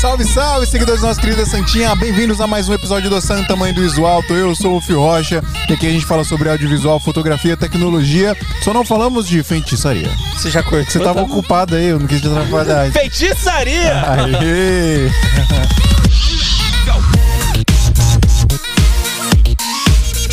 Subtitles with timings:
[0.00, 1.92] Salve, salve, seguidores da nossa querida Santinha.
[1.96, 4.32] Bem-vindos a mais um episódio do Santa Mãe do Iso Alto.
[4.32, 8.36] Eu sou o Fio Rocha e aqui a gente fala sobre audiovisual, fotografia, tecnologia.
[8.62, 10.08] Só não falamos de feitiçaria.
[10.36, 10.84] Você já cortou?
[10.88, 12.92] Você tava ocupado aí, eu não quis te atrapalhar.
[12.92, 13.92] Feitiçaria!
[14.06, 15.10] Aê!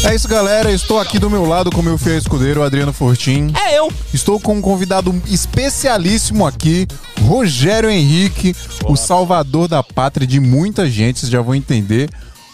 [0.07, 0.71] É isso, galera.
[0.71, 3.51] Estou aqui do meu lado com meu fiel escudeiro, Adriano Fortin.
[3.67, 3.91] É eu.
[4.13, 6.87] Estou com um convidado especialíssimo aqui,
[7.21, 8.55] Rogério Henrique,
[8.87, 11.19] o salvador da pátria de muita gente.
[11.19, 12.09] Vocês já vão entender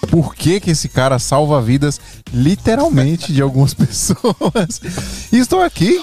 [0.09, 1.99] por que, que esse cara salva vidas,
[2.33, 4.81] literalmente, de algumas pessoas.
[5.31, 6.01] E estou aqui.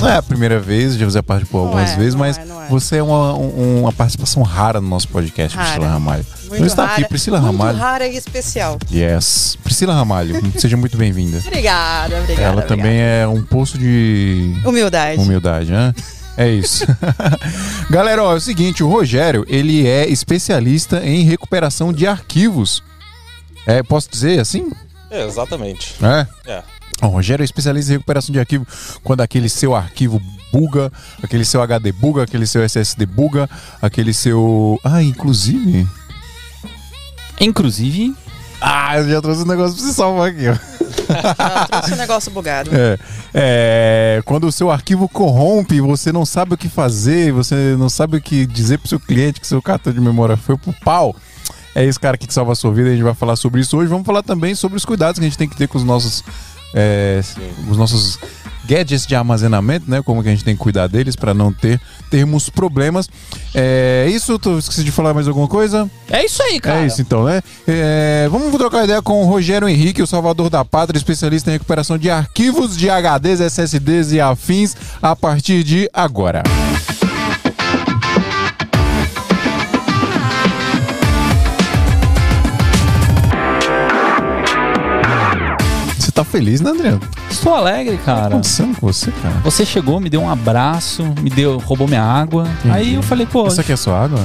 [0.00, 2.68] Não é a primeira vez, já você participou Não algumas é, vezes, mas é, é.
[2.68, 5.70] você é uma, um- uma participação rara no nosso podcast, Rara.
[5.70, 6.26] Priscila Ramalho.
[6.48, 7.78] Muito Não está aqui, rara, Priscila muito Ramalho.
[7.78, 8.78] rara e especial.
[8.92, 9.56] Yes.
[9.62, 11.38] Priscila Ramalho, seja muito bem-vinda.
[11.38, 12.42] Obrigada, obrigada.
[12.42, 12.76] Ela obrigada.
[12.76, 15.20] também é um poço de Humildade.
[15.20, 15.94] Humildade, né?
[16.36, 16.84] É isso.
[17.90, 22.82] Galera, ó, é o seguinte, o Rogério, ele é especialista em recuperação de arquivos.
[23.66, 24.70] É, posso dizer assim?
[25.10, 25.94] É, exatamente.
[26.02, 26.26] É.
[26.50, 26.62] É.
[27.00, 28.66] O Rogério é especialista em recuperação de arquivo
[29.02, 30.20] quando aquele seu arquivo
[30.52, 33.48] buga, aquele seu HD buga, aquele seu SSD buga,
[33.80, 34.78] aquele seu...
[34.84, 35.86] Ah, inclusive...
[37.40, 38.14] Inclusive,
[38.60, 40.54] Ah, eu já trouxe um negócio pra você salvar aqui, ó.
[41.66, 42.70] Trouxe um negócio bugado.
[42.72, 42.98] É,
[43.34, 48.18] é, quando o seu arquivo corrompe, você não sabe o que fazer, você não sabe
[48.18, 51.16] o que dizer pro seu cliente que seu cartão de memória foi pro pau.
[51.74, 53.76] É esse cara aqui que salva a sua vida, a gente vai falar sobre isso
[53.76, 53.88] hoje.
[53.88, 56.22] Vamos falar também sobre os cuidados que a gente tem que ter com os nossos,
[56.74, 57.20] é,
[57.68, 58.18] os nossos
[58.64, 60.02] gadgets de armazenamento, né?
[60.02, 63.08] Como que a gente tem que cuidar deles para não ter termos problemas.
[63.54, 65.90] É isso, tu esqueci de falar mais alguma coisa?
[66.10, 66.80] é isso aí, cara.
[66.80, 67.42] É isso então, né?
[67.66, 71.98] É, vamos trocar ideia com o Rogério Henrique, o salvador da pátria, especialista em recuperação
[71.98, 76.42] de arquivos de HDs, SSDs e afins a partir de agora.
[76.86, 76.91] Você
[86.32, 86.96] feliz, né, Adriano?
[86.96, 88.26] O que Estou alegre, tá cara.
[88.28, 89.34] acontecendo com você, cara?
[89.44, 92.48] Você chegou, me deu um abraço, me deu, roubou minha água.
[92.70, 94.18] Aí eu falei, pô, Isso aqui é sua água?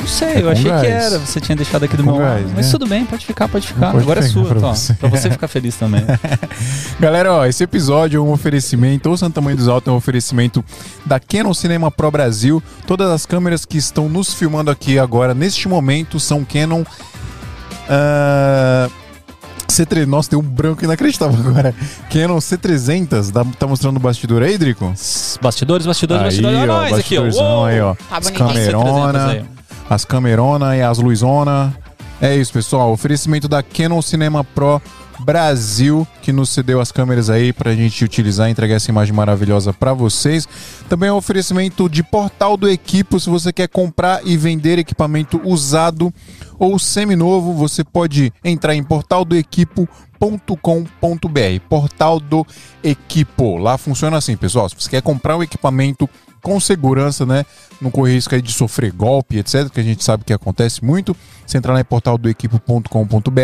[0.00, 0.80] não sei, é eu achei gás.
[0.80, 1.18] que era.
[1.18, 2.34] Você tinha deixado aqui do Com meu lado.
[2.42, 2.72] gás, Mas né?
[2.72, 3.90] tudo bem, pode ficar, pode ficar.
[3.92, 4.94] Pode Agora é sua, pra ó, você.
[4.94, 6.02] pra você ficar feliz também.
[6.98, 10.64] Galera, ó, esse episódio é um oferecimento, ou Santa Mãe dos Altos é um oferecimento
[11.04, 12.62] da Canon Cinema Pro Brasil.
[12.86, 16.84] Todas as câmeras que estão nos filmando aqui agora, neste momento, são Canon
[17.88, 18.88] ah,
[19.70, 20.06] C3.
[20.06, 21.74] Nossa, tem um branco inacreditável agora.
[22.10, 24.86] Canon C300, dá- tá mostrando o bastidor aí, Drico?
[25.40, 26.44] Bastidores, bastidores, bastidores.
[26.58, 27.64] Olha nós aqui, ó.
[27.66, 27.94] aí, ó.
[27.94, 29.44] Tá As camerona, aí.
[29.88, 31.74] as camerona e as luzona.
[32.20, 32.90] É isso, pessoal.
[32.92, 34.82] Oferecimento da Canon Cinema Pro
[35.20, 39.72] Brasil, que nos cedeu as câmeras aí pra gente utilizar e entregar essa imagem maravilhosa
[39.72, 40.48] pra vocês.
[40.88, 43.18] Também é um oferecimento de Portal do Equipo.
[43.18, 46.12] Se você quer comprar e vender equipamento usado
[46.58, 51.60] ou seminovo, você pode entrar em portaldoequipo.com.br.
[51.68, 52.46] Portal do
[52.82, 53.56] Equipo.
[53.56, 54.68] Lá funciona assim, pessoal.
[54.68, 56.08] Se você quer comprar um equipamento
[56.42, 57.44] com segurança, né?
[57.80, 59.68] Não correr risco aí de sofrer golpe, etc.
[59.70, 61.16] Que a gente sabe que acontece muito.
[61.46, 63.40] Você entrar lá em portaldoequipo.com.br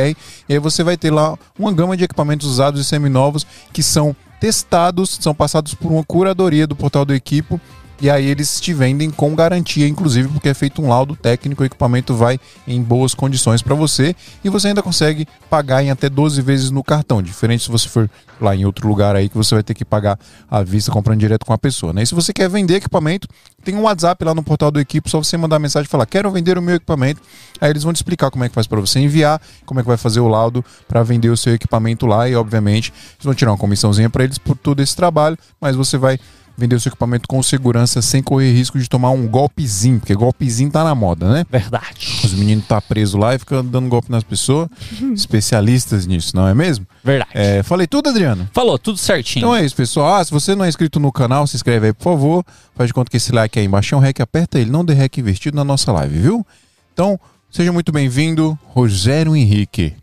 [0.49, 4.15] e aí você vai ter lá uma gama de equipamentos usados e seminovos que são
[4.41, 7.60] testados, são passados por uma curadoria do portal do Equipo
[8.00, 11.66] e aí eles te vendem com garantia, inclusive porque é feito um laudo técnico, o
[11.66, 16.43] equipamento vai em boas condições para você e você ainda consegue pagar em até 12
[16.43, 19.62] vezes no cartão, diferente se você for lá em outro lugar aí que você vai
[19.62, 20.19] ter que pagar
[20.50, 22.03] à vista comprando direto com a pessoa, né?
[22.03, 23.28] E se você quer vender equipamento,
[23.62, 26.31] tem um WhatsApp lá no portal do Equipe, só você mandar mensagem e falar: "Quero
[26.31, 27.21] vender o meu equipamento".
[27.61, 29.89] Aí eles vão te explicar como é que faz para você enviar, como é que
[29.89, 33.53] vai fazer o laudo para vender o seu equipamento lá e obviamente eles vão tirar
[33.53, 36.19] uma comissãozinha para eles por todo esse trabalho, mas você vai
[36.57, 40.71] vender o seu equipamento com segurança sem correr risco de tomar um golpezinho, porque golpezinho
[40.71, 41.45] tá na moda, né?
[41.51, 42.21] Verdade.
[42.25, 44.69] Os meninos tá preso lá e ficam dando golpe nas pessoas,
[45.15, 46.87] especialistas nisso, não é mesmo?
[47.03, 47.31] Verdade.
[47.35, 48.49] É, falei tudo, Adriano?
[48.53, 49.43] Falou, tudo certinho.
[49.43, 50.15] Então é isso, pessoal.
[50.15, 52.45] Ah, se você não é inscrito no canal, se inscreve aí, por favor.
[52.75, 54.95] Faz de conta que esse like aí embaixo é um rec, aperta ele, não dê
[54.95, 56.47] rec investido na nossa live, viu?
[56.93, 57.19] Então,
[57.51, 59.95] seja muito bem-vindo, Rogério Henrique.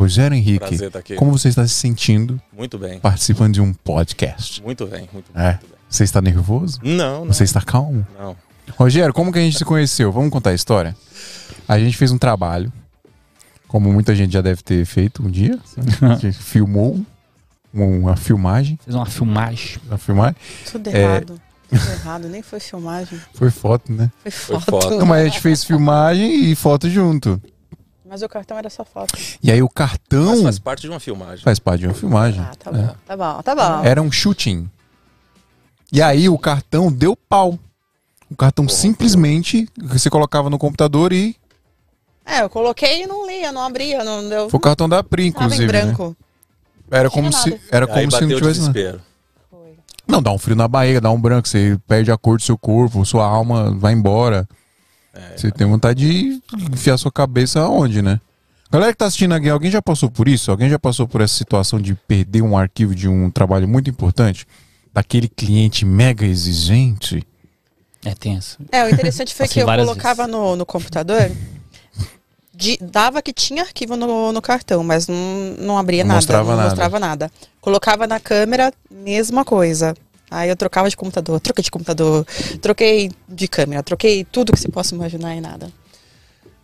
[0.00, 1.14] Rogério Henrique, prazer estar aqui.
[1.14, 2.98] como você está se sentindo Muito bem.
[3.00, 4.62] participando de um podcast?
[4.62, 5.42] Muito bem, muito bem.
[5.44, 5.50] É.
[5.50, 5.78] Muito bem.
[5.90, 6.78] Você está nervoso?
[6.82, 7.32] Não, não.
[7.34, 8.06] Você está calmo?
[8.18, 8.34] Não.
[8.78, 10.10] Rogério, como que a gente se conheceu?
[10.10, 10.96] Vamos contar a história?
[11.68, 12.72] A gente fez um trabalho,
[13.68, 15.58] como muita gente já deve ter feito um dia.
[16.00, 16.98] A gente filmou
[17.74, 18.78] uma filmagem.
[18.82, 19.76] Fez uma filmagem.
[19.86, 20.36] Uma filmagem.
[20.72, 20.98] Tudo É.
[21.02, 21.40] errado.
[21.68, 22.28] Tudo errado.
[22.28, 23.20] Nem foi filmagem.
[23.34, 24.10] Foi foto, né?
[24.22, 24.82] Foi Foi foto.
[24.84, 24.98] foto.
[24.98, 27.38] Não, mas a gente fez filmagem e foto junto.
[28.10, 29.16] Mas o cartão era só foto.
[29.40, 31.44] E aí o cartão Mas faz parte de uma filmagem.
[31.44, 32.18] faz parte de uma filmem.
[32.40, 32.94] Ah, tá bom.
[33.06, 33.84] Tá bom, tá bom.
[33.84, 34.68] Era um shooting.
[35.92, 37.56] E aí o cartão deu pau.
[38.28, 41.36] O cartão simplesmente você colocava no computador e
[42.26, 44.50] É, eu coloquei e não lia, não abria, não deu.
[44.50, 45.72] foi o cartão da Pri, Tava em inclusive.
[45.72, 45.82] né?
[45.84, 46.16] branco.
[46.90, 48.72] Era Tinha como se era Aí como se não tivesse nada.
[48.72, 49.00] desespero.
[50.06, 52.58] Não, dá um frio na barriga, dá um branco, você perde a cor do seu
[52.58, 54.48] corpo, sua alma vai embora.
[55.14, 55.36] É.
[55.36, 56.42] Você tem vontade de
[56.72, 58.20] enfiar sua cabeça aonde, né?
[58.70, 60.50] Galera que tá assistindo aqui, alguém já passou por isso?
[60.50, 64.46] Alguém já passou por essa situação de perder um arquivo de um trabalho muito importante?
[64.94, 67.26] Daquele cliente mega exigente?
[68.04, 68.58] É tenso.
[68.70, 71.30] É, o interessante foi que eu colocava no, no computador,
[72.54, 75.16] de- dava que tinha arquivo no, no cartão, mas não,
[75.58, 76.18] não abria Não nada.
[76.18, 76.68] mostrava não nada.
[76.68, 77.32] mostrava nada.
[77.60, 79.96] Colocava na câmera, mesma coisa.
[80.30, 82.24] Aí eu trocava de computador, troquei de computador,
[82.60, 85.70] troquei de câmera, troquei tudo que você possa imaginar e nada.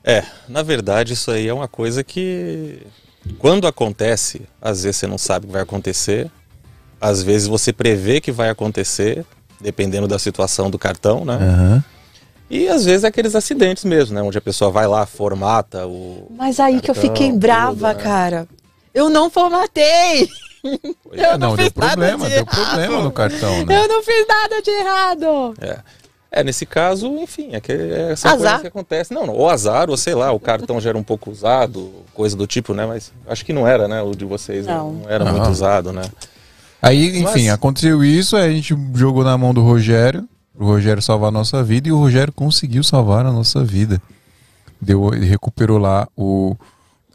[0.04, 2.86] É, na verdade, isso aí é uma coisa que
[3.38, 6.30] quando acontece, às vezes você não sabe o que vai acontecer,
[7.00, 9.24] às vezes você prevê que vai acontecer,
[9.60, 11.34] dependendo da situação do cartão, né?
[11.34, 11.84] Aham.
[12.48, 14.22] E às vezes é aqueles acidentes mesmo, né?
[14.22, 16.28] Onde a pessoa vai lá, formata o.
[16.30, 18.04] Mas aí que eu Cartão, fiquei brava, tudo, né?
[18.04, 18.48] cara.
[18.94, 20.28] Eu não formatei!
[21.04, 22.54] Pois Eu É, não, não deu fiz nada problema, de deu errado.
[22.70, 23.84] problema no cartão, né?
[23.84, 25.54] Eu não fiz nada de errado!
[25.60, 25.78] É.
[26.30, 28.38] É, nesse caso, enfim, é, que é essa Azar.
[28.52, 29.14] coisa que acontece.
[29.14, 32.36] Não, não, ou azar, ou sei lá, o cartão já era um pouco usado, coisa
[32.36, 32.84] do tipo, né?
[32.84, 34.02] Mas acho que não era, né?
[34.02, 34.74] O de vocês né?
[34.74, 34.92] Não.
[34.92, 35.32] não era Não.
[35.32, 36.02] muito usado, né?
[36.82, 41.00] Aí, enfim, Mas- aconteceu isso, aí a gente jogou na mão do Rogério, pro Rogério
[41.00, 44.00] salvar a nossa vida, e o Rogério conseguiu salvar a nossa vida.
[44.80, 46.54] Deu, ele recuperou lá o.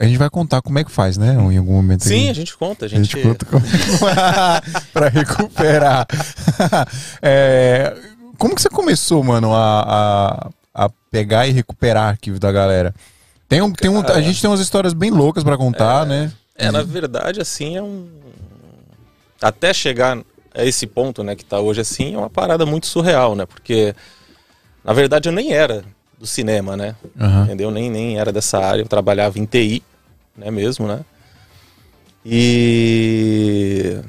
[0.02, 1.36] A gente vai contar como é que faz, né?
[1.36, 2.04] Em algum momento.
[2.04, 2.30] Sim, aí.
[2.30, 3.12] a gente conta, a A gente.
[3.12, 3.64] gente conta como...
[4.92, 6.08] pra recuperar.
[7.22, 7.96] É,
[8.36, 12.96] como que você começou, mano, a, a, a pegar e recuperar arquivo da galera?
[13.48, 16.32] Tem um, tem um, a gente tem umas histórias bem loucas pra contar, né?
[16.56, 18.08] É, na verdade, assim, é um.
[19.40, 20.18] Até chegar
[20.56, 23.46] a esse ponto, né, que tá hoje assim, é uma parada muito surreal, né?
[23.46, 23.94] Porque,
[24.84, 25.84] na verdade, eu nem era
[26.20, 26.96] do cinema, né?
[27.20, 27.44] Aham.
[27.44, 27.70] Entendeu?
[27.70, 29.84] Nem, nem era dessa área, eu trabalhava em TI,
[30.36, 31.04] né, mesmo, né?
[32.26, 34.00] E.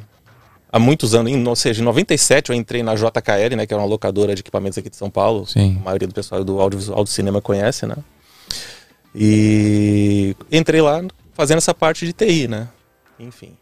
[0.70, 3.76] Há muitos anos, em, ou seja, em 97 eu entrei na JKL, né, que é
[3.76, 5.46] uma locadora de equipamentos aqui de São Paulo.
[5.46, 5.76] Sim.
[5.80, 7.96] A maioria do pessoal do audiovisual do cinema conhece, né?
[9.14, 11.02] E entrei lá
[11.34, 12.68] fazendo essa parte de TI, né?
[13.20, 13.52] Enfim.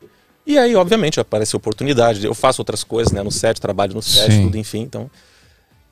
[0.47, 2.25] E aí, obviamente, apareceu oportunidade.
[2.25, 3.23] Eu faço outras coisas, né?
[3.23, 4.43] No set, trabalho no set, Sim.
[4.45, 4.81] tudo, enfim.
[4.81, 5.11] Então.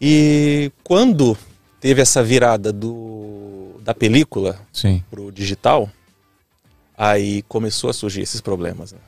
[0.00, 1.37] E quando
[1.81, 5.03] teve essa virada do, da película Sim.
[5.11, 5.91] pro digital,
[6.99, 8.93] aí começou a surgir esses problemas.
[8.93, 8.99] Né?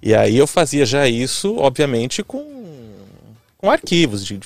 [0.00, 2.44] E aí eu fazia já isso, obviamente, com,
[3.58, 4.38] com arquivos de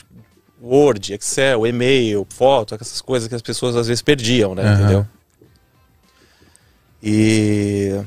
[0.61, 4.63] Word, Excel, e-mail, foto, essas coisas que as pessoas às vezes perdiam, né?
[4.63, 4.75] Aham.
[4.81, 5.07] Entendeu?
[7.01, 8.01] E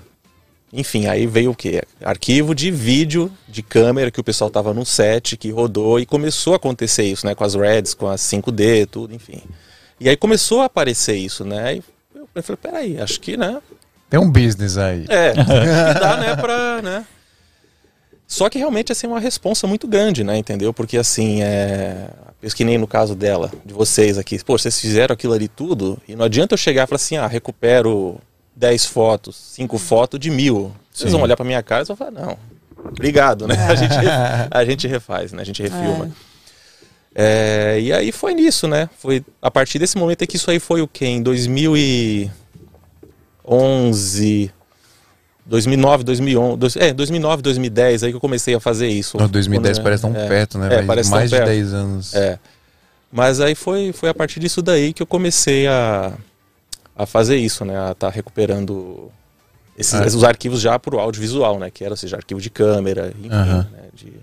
[0.74, 1.82] enfim, aí veio o quê?
[2.02, 6.54] Arquivo de vídeo de câmera que o pessoal tava no set, que rodou e começou
[6.54, 7.36] a acontecer isso, né?
[7.36, 9.42] Com as Reds, com as 5D, tudo, enfim.
[10.00, 11.76] E aí começou a aparecer isso, né?
[11.76, 11.84] E
[12.16, 13.62] eu falei, peraí, acho que, né?
[14.12, 15.06] Tem um business aí.
[15.08, 17.06] É, que dá, né, pra, né?
[18.28, 20.74] Só que realmente, assim, é uma responsa muito grande, né, entendeu?
[20.74, 22.10] Porque, assim, é...
[22.44, 24.44] Eu que nem no caso dela, de vocês aqui.
[24.44, 27.28] Pô, vocês fizeram aquilo ali tudo e não adianta eu chegar e falar assim, ah,
[27.28, 28.20] recupero
[28.56, 30.74] 10 fotos, 5 fotos de mil.
[30.92, 31.18] Vocês Sim.
[31.18, 32.38] vão olhar pra minha cara e vão falar, não,
[32.84, 33.56] obrigado, né?
[33.70, 33.94] A gente,
[34.50, 35.44] a gente refaz, né?
[35.44, 36.12] A gente refilma.
[37.14, 38.90] É, e aí foi nisso, né?
[38.98, 41.06] Foi a partir desse momento é que isso aí foi o quê?
[41.06, 41.22] Em
[43.44, 44.52] 2011,
[45.46, 49.18] 2009, 2011, dois- é, 2009, 2010 aí que eu comecei a fazer isso.
[49.18, 50.76] Não, 2010 Quando, parece tão é, perto, né?
[50.76, 51.48] É, parece tão Mais de perto.
[51.50, 52.14] 10 anos.
[52.14, 52.40] É.
[53.12, 56.14] Mas aí foi, foi a partir disso daí que eu comecei a,
[56.96, 57.78] a fazer isso, né?
[57.78, 59.12] A estar recuperando
[59.78, 60.06] esses, Ah.
[60.06, 61.70] os arquivos já pro audiovisual, né?
[61.70, 63.68] Que era, ou seja, arquivo de câmera, enfim, Aham.
[63.72, 63.80] né?
[63.94, 64.14] De,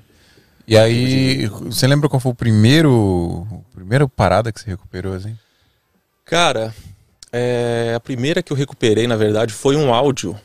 [0.66, 3.46] E aí, você lembra qual foi o primeiro.
[3.72, 5.36] A primeira parada que você recuperou, assim?
[6.24, 6.74] Cara,
[7.32, 10.38] é, a primeira que eu recuperei, na verdade, foi um áudio,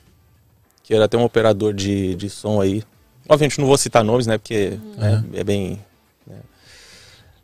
[0.83, 2.83] que era até um operador de, de som aí.
[3.27, 4.37] Obviamente não vou citar nomes, né?
[4.37, 5.79] Porque né, é bem.
[6.27, 6.37] né.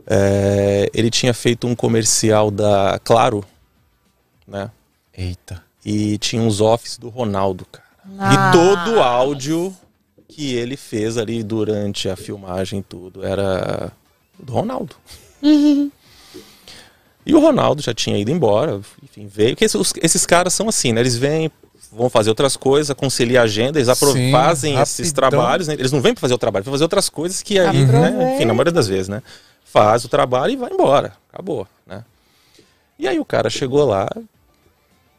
[0.06, 3.46] É, ele tinha feito um comercial da Claro,
[4.46, 4.70] né?
[5.18, 5.64] Eita.
[5.86, 7.88] E tinha uns offs do Ronaldo, cara.
[8.18, 8.34] Ah.
[8.34, 9.76] E todo o áudio
[10.28, 13.92] que ele fez ali durante a filmagem e tudo era
[14.38, 14.96] do Ronaldo.
[17.26, 19.52] E o Ronaldo já tinha ido embora, enfim, veio.
[19.52, 21.02] Porque esses, esses caras são assim, né?
[21.02, 21.52] Eles vêm,
[21.92, 25.30] vão fazer outras coisas, conciliam a agenda, eles Sim, fazem esses rapidão.
[25.30, 25.74] trabalhos, né?
[25.76, 28.36] Eles não vêm para fazer o trabalho, para fazer outras coisas que aí, né?
[28.36, 29.22] Enfim, na maioria das vezes, né?
[29.64, 31.14] Faz o trabalho e vai embora.
[31.32, 32.04] Acabou, né?
[32.98, 34.10] E aí o cara chegou lá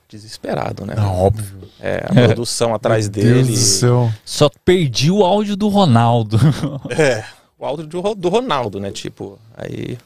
[0.09, 0.95] desesperado, né?
[0.97, 1.61] Não, óbvio.
[1.79, 3.53] É, a produção atrás Meu Deus dele.
[3.53, 4.13] do céu.
[4.25, 6.37] Só perdi o áudio do Ronaldo.
[6.91, 7.25] É,
[7.59, 8.91] o áudio do, do Ronaldo, né?
[8.91, 9.97] Tipo, aí.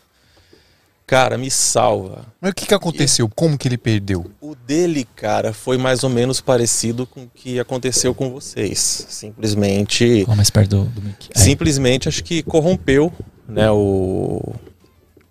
[1.06, 2.24] Cara, me salva.
[2.40, 3.28] Mas o que, que aconteceu?
[3.28, 4.30] Como que ele perdeu?
[4.40, 9.06] O dele, cara, foi mais ou menos parecido com o que aconteceu com vocês.
[9.10, 10.24] Simplesmente.
[10.26, 11.28] Ó, mais perto do, do mic.
[11.34, 13.12] Simplesmente acho que corrompeu,
[13.46, 14.54] né, o,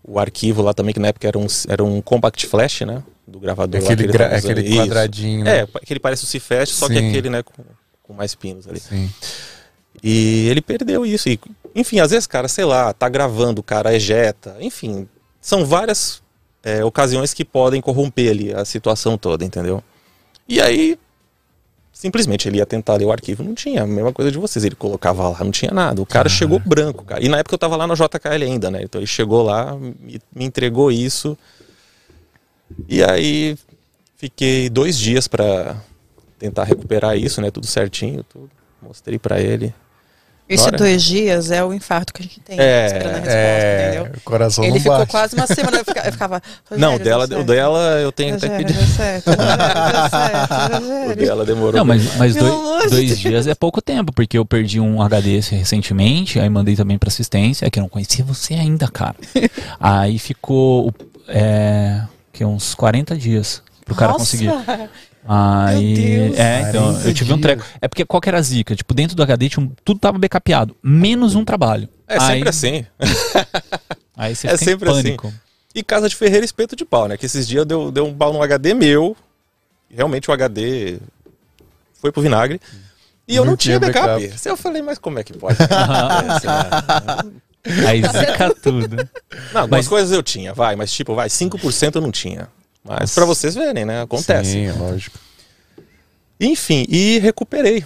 [0.04, 3.02] o arquivo lá também, que na época era um, era um compact flash, né?
[3.28, 4.78] Do gravador lá Aquele, que ele gra- aquele Isso.
[4.78, 5.60] quadradinho, né?
[5.62, 7.10] É, aquele parece o Cifest, só que Sim.
[7.10, 7.64] aquele, né, com,
[8.04, 8.80] com mais pinos ali.
[8.80, 9.10] Sim.
[10.04, 11.30] E ele perdeu isso.
[11.30, 11.40] E,
[11.74, 14.56] enfim, às vezes, cara, sei lá, tá gravando, o cara ejeta.
[14.60, 15.08] Enfim,
[15.44, 16.24] são várias
[16.64, 19.84] é, ocasiões que podem corromper ali a situação toda, entendeu?
[20.48, 20.98] E aí,
[21.92, 23.84] simplesmente ele ia tentar ler o arquivo, não tinha.
[23.84, 24.64] A mesma coisa de vocês.
[24.64, 26.02] Ele colocava lá, não tinha nada.
[26.02, 27.22] O cara chegou branco, cara.
[27.24, 28.82] E na época eu tava lá no JKL ainda, né?
[28.84, 31.38] Então ele chegou lá, me, me entregou isso.
[32.88, 33.58] E aí,
[34.16, 35.76] fiquei dois dias pra
[36.40, 37.52] tentar recuperar isso, né?
[37.52, 38.50] Tudo certinho, tudo.
[38.82, 39.76] Mostrei pra ele.
[40.48, 43.88] Esses dois dias é o infarto que a gente tem É, esperando a resposta, É,
[43.96, 44.12] entendeu?
[44.18, 45.12] o coração Ele não ficou bate.
[45.12, 48.50] quase uma semana, eu ficava, eu ficava Não, "Rogério, dela, o dela eu tenho até
[48.50, 48.74] que pedir.
[48.74, 49.58] deu certo, Rogério,
[49.92, 50.10] deu
[50.90, 51.74] certo, O dela demorou.
[51.74, 56.40] Não, mas, mas dois, dois dias é pouco tempo, porque eu perdi um HD recentemente,
[56.40, 59.16] aí mandei também pra assistência, que eu não conhecia você ainda, cara.
[59.80, 60.94] aí ficou
[61.28, 62.02] é,
[62.34, 64.52] que uns 40 dias pro cara Nossa, conseguir.
[65.26, 66.40] Aí, Meu Deus.
[66.40, 67.64] é, então, 40 eu tive um treco.
[67.82, 68.76] É porque qual que era a zica?
[68.76, 71.88] Tipo, dentro do HD tinha um- tudo tava backupado, menos um trabalho.
[72.08, 72.86] É aí, sempre assim.
[74.16, 75.02] Aí você É fica em sempre assim.
[75.04, 75.34] pânico.
[75.74, 77.18] E Casa de Ferreira espeto de pau, né?
[77.18, 79.18] Que esses dias deu, deu um pau no HD meu.
[79.90, 81.00] Realmente o HD
[82.00, 82.60] foi pro vinagre.
[83.28, 84.22] E eu Não não tinha tinha backup.
[84.22, 84.48] backup.
[84.50, 85.58] Eu falei, mas como é que pode?
[87.66, 88.96] É, assim, Aí zica tudo.
[89.54, 92.50] não, algumas Mas- coisas eu tinha, vai, mas tipo, vai, 5% eu não tinha.
[92.84, 94.02] Mas pra vocês verem, né?
[94.02, 94.52] Acontece.
[94.52, 95.18] Sim, lógico.
[96.40, 97.86] Enfim, e recuperei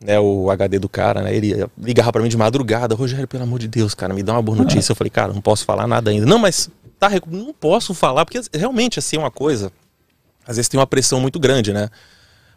[0.00, 1.34] né, o HD do cara, né?
[1.34, 4.42] Ele ligava pra mim de madrugada, Rogério, pelo amor de Deus, cara, me dá uma
[4.42, 4.92] boa notícia.
[4.92, 6.24] Eu falei, cara, não posso falar nada ainda.
[6.24, 9.72] Não, mas tá, não posso falar, porque realmente assim é uma coisa.
[10.46, 11.88] Às vezes tem uma pressão muito grande, né?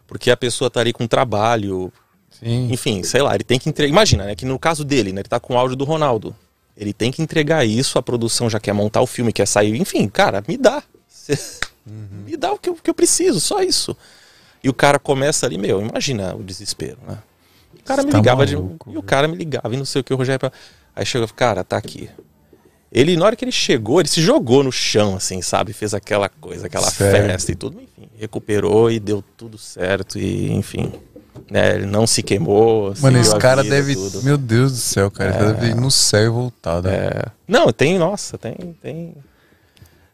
[0.06, 1.92] Porque a pessoa tá ali com trabalho,
[2.30, 2.68] Sim.
[2.72, 3.90] enfim, sei lá, ele tem que entregar.
[3.90, 4.34] Imagina, né?
[4.36, 5.20] Que no caso dele, né?
[5.22, 6.34] Ele tá com o áudio do Ronaldo.
[6.76, 9.76] Ele tem que entregar isso, a produção já quer montar o filme, quer sair.
[9.76, 10.82] Enfim, cara, me dá.
[11.08, 11.38] Cê-
[11.86, 13.96] Me dá o que, eu, que eu preciso, só isso.
[14.62, 17.18] E o cara começa ali, meu, imagina o desespero, né?
[17.74, 18.54] O cara Você me tá ligava de.
[18.54, 20.50] maluco, E o cara me ligava e não sei o que, o Rogério.
[20.94, 22.08] Aí chegou, cara, tá aqui.
[22.92, 25.72] Ele, na hora que ele chegou, ele se jogou no chão, assim, sabe?
[25.72, 27.26] Fez aquela coisa, aquela Sério?
[27.30, 28.08] festa e tudo, enfim.
[28.18, 30.92] Recuperou e deu tudo certo e, enfim.
[31.50, 32.92] Né, ele não se queimou.
[33.00, 33.94] Mano, esse cara deve.
[33.94, 34.22] tudo.
[34.22, 35.34] Meu Deus do céu, cara.
[35.34, 36.82] Ele deve ir no céu e voltar.
[36.82, 36.94] né?
[36.94, 37.24] É.
[37.48, 39.14] Não, tem, nossa, tem, tem.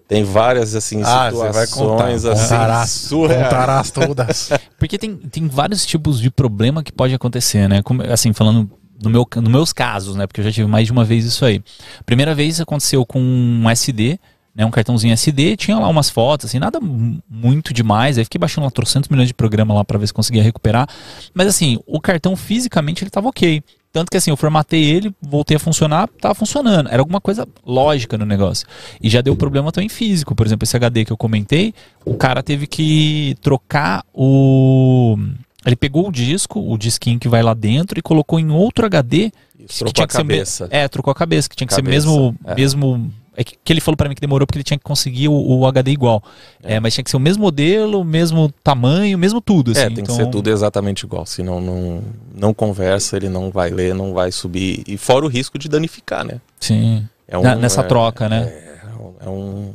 [0.09, 1.67] Tem várias, assim, Ah, vai contar.
[1.67, 2.91] situações, assim, Contarás.
[2.91, 3.45] surreais.
[3.45, 4.51] Contarás todas.
[4.79, 7.83] Porque tem, tem vários tipos de problema que pode acontecer, né?
[7.83, 8.71] Como, assim, falando
[9.03, 10.27] no meu, nos meus casos, né?
[10.27, 11.63] Porque eu já tive mais de uma vez isso aí.
[12.07, 14.19] Primeira vez aconteceu com um SD,
[14.55, 14.65] né?
[14.65, 18.17] Um cartãozinho SD, tinha lá umas fotos, assim, nada mu- muito demais.
[18.17, 20.89] Aí fiquei baixando lá 300 milhões de programa lá pra ver se conseguia recuperar.
[21.35, 23.63] Mas assim, o cartão fisicamente ele tava ok.
[23.93, 26.89] Tanto que assim, eu formatei ele, voltei a funcionar, tava funcionando.
[26.89, 28.67] Era alguma coisa lógica no negócio.
[29.03, 30.35] E já deu problema também físico.
[30.35, 31.73] Por exemplo, esse HD que eu comentei,
[32.05, 35.17] o cara teve que trocar o.
[35.65, 39.33] Ele pegou o disco, o disquinho que vai lá dentro, e colocou em outro HD.
[39.59, 40.69] Isso, trocou a que ser me- cabeça.
[40.71, 42.35] É, trocou a cabeça, que tinha que Cabeça, ser mesmo.
[42.45, 42.55] é.
[42.55, 45.29] mesmo é que, que ele falou pra mim que demorou porque ele tinha que conseguir
[45.29, 46.21] o, o HD igual.
[46.61, 46.81] É.
[46.81, 49.71] mas tinha que ser o mesmo modelo, o mesmo tamanho, o mesmo tudo.
[49.71, 49.81] Assim.
[49.81, 52.03] É, tem então, que ser tudo exatamente igual, senão não,
[52.35, 54.83] não conversa, ele não vai ler, não vai subir.
[54.89, 56.41] E fora o risco de danificar, né?
[56.59, 57.07] Sim.
[57.29, 58.43] É um- Na- nessa é- troca, né?
[58.49, 59.75] É, um- é um.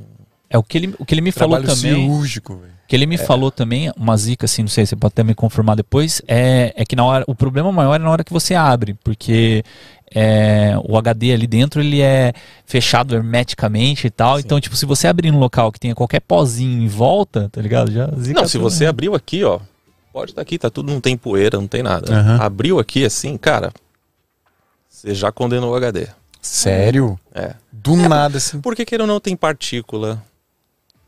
[0.50, 1.96] É o que ele, o que ele me falou Trabalho também.
[2.06, 2.74] cirúrgico, velho.
[2.86, 5.76] que ele me falou também, uma zica assim, não sei, você pode até me confirmar
[5.76, 8.94] depois, é, é que na hora, o problema maior é na hora que você abre,
[9.04, 9.64] porque
[10.14, 12.34] é, o HD ali dentro ele é
[12.66, 16.84] fechado hermeticamente e tal, então tipo, se você abrir num local que tenha qualquer pozinho
[16.84, 17.92] em volta, tá ligado?
[17.92, 18.90] Já zica Não, se tudo, você né?
[18.90, 19.60] abriu aqui, ó,
[20.12, 22.14] pode estar aqui, tá tudo, não tem poeira, não tem nada.
[22.14, 22.38] Aham.
[22.42, 23.72] Abriu aqui assim, cara,
[24.88, 26.08] você já condenou o HD.
[26.42, 27.18] Sério?
[27.34, 27.54] É.
[27.72, 28.60] Do nada, assim.
[28.60, 30.22] Porque que ele não tem partícula,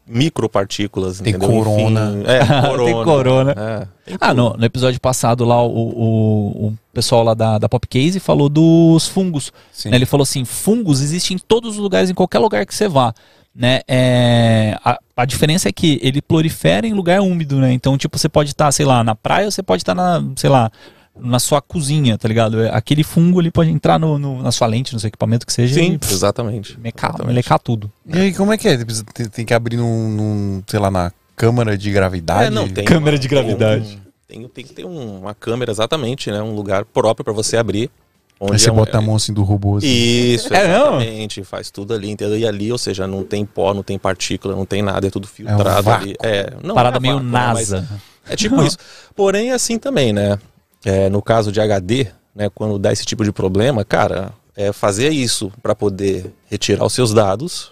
[0.07, 1.49] micropartículas, Tem entendeu?
[1.49, 2.11] corona.
[2.11, 2.85] Enfim, é, corona.
[2.85, 3.51] Tem corona.
[3.51, 7.67] É, tem Ah, no, no episódio passado lá, o, o, o pessoal lá da, da
[7.69, 9.51] Popcase falou dos fungos.
[9.71, 9.89] Sim.
[9.89, 9.97] né?
[9.97, 13.13] Ele falou assim: fungos existem em todos os lugares, em qualquer lugar que você vá.
[13.55, 13.79] Né?
[13.87, 17.71] É, a, a diferença é que ele prolifera em lugar úmido, né?
[17.71, 20.49] Então, tipo, você pode estar, sei lá, na praia, ou você pode estar na, sei
[20.49, 20.69] lá,
[21.19, 22.61] na sua cozinha, tá ligado?
[22.61, 25.53] É, Aquele fungo ele pode entrar no, no- na sua lente, no seu equipamento que
[25.53, 26.79] seja, Sim, e exatamente.
[26.79, 27.27] mecar, Exatamente.
[27.27, 27.91] melecar tudo.
[28.05, 28.77] E aí, como é que é?
[28.83, 32.45] Precisa- Tem, tem que abrir num, num, sei lá, na câmara de gravidade?
[32.45, 34.01] É, não, tem Câmera uma- de gravidade.
[34.27, 36.41] Tem, um- tem, tem que ter um- uma câmera exatamente, né?
[36.41, 37.89] Um lugar próprio para você abrir.
[38.37, 39.77] Aí Onde você é um- bota a mão assim do robô.
[39.77, 39.87] Assim.
[39.87, 41.43] Isso, É exatamente.
[41.45, 42.37] Faz tudo ali, entendeu?
[42.37, 45.25] E ali, ou seja, não tem pó, não tem partícula, não tem nada, é tudo
[45.25, 46.03] filtrado vácuo.
[46.03, 46.15] ali.
[46.21, 47.87] É, não Parada é meio vácuo, né, NASA.
[48.29, 48.77] É tipo isso.
[49.15, 50.37] Porém, assim também, né?
[50.85, 55.09] É, no caso de HD, né, quando dá esse tipo de problema, cara, é fazer
[55.09, 57.71] isso para poder retirar os seus dados.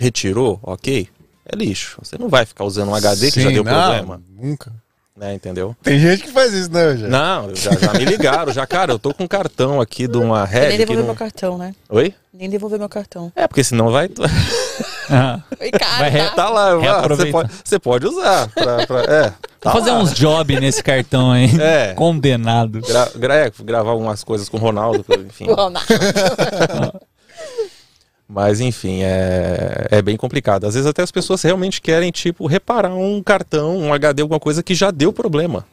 [0.00, 1.08] Retirou, ok?
[1.44, 1.98] É lixo.
[2.02, 4.72] Você não vai ficar usando um HD que já Sim, deu não, problema, Nunca.
[5.22, 5.34] Né?
[5.34, 5.76] Entendeu?
[5.82, 7.06] Tem gente que faz isso, né, já?
[7.06, 10.44] Não, já, já me ligaram, já, cara, eu tô com um cartão aqui de uma
[10.44, 10.70] Nem Red.
[10.72, 11.04] Que devolver não...
[11.06, 11.74] meu cartão, né?
[11.88, 12.12] Oi?
[12.34, 13.30] Nem devolver meu cartão.
[13.36, 14.10] É, porque senão vai.
[15.10, 15.40] Ah.
[15.60, 16.30] Oi, cara, Vai re- tá?
[16.30, 16.74] Tá lá,
[17.06, 18.48] você pode, você pode usar.
[18.48, 19.98] Pra, pra- é, tá Vou fazer lá.
[19.98, 21.50] uns job nesse cartão aí.
[21.60, 21.92] É.
[21.94, 22.80] Condenado.
[22.80, 25.46] Gra, gra- é, gravar algumas coisas com o Ronaldo, enfim.
[25.46, 25.86] Ronaldo.
[28.32, 30.66] Mas enfim, é, é bem complicado.
[30.66, 34.62] Às vezes até as pessoas realmente querem, tipo, reparar um cartão, um HD, alguma coisa
[34.62, 35.66] que já deu problema.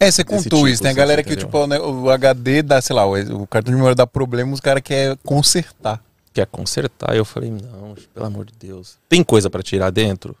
[0.00, 0.82] É, você contou tipo, isso.
[0.82, 3.76] Tem a assim, galera que, tipo, né, o HD dá, sei lá, o, cartão de
[3.76, 6.02] memória dá problema, os caras querem consertar.
[6.32, 7.16] Quer consertar?
[7.16, 8.96] Eu falei, não, pelo amor de Deus.
[9.08, 10.36] Tem coisa pra tirar dentro?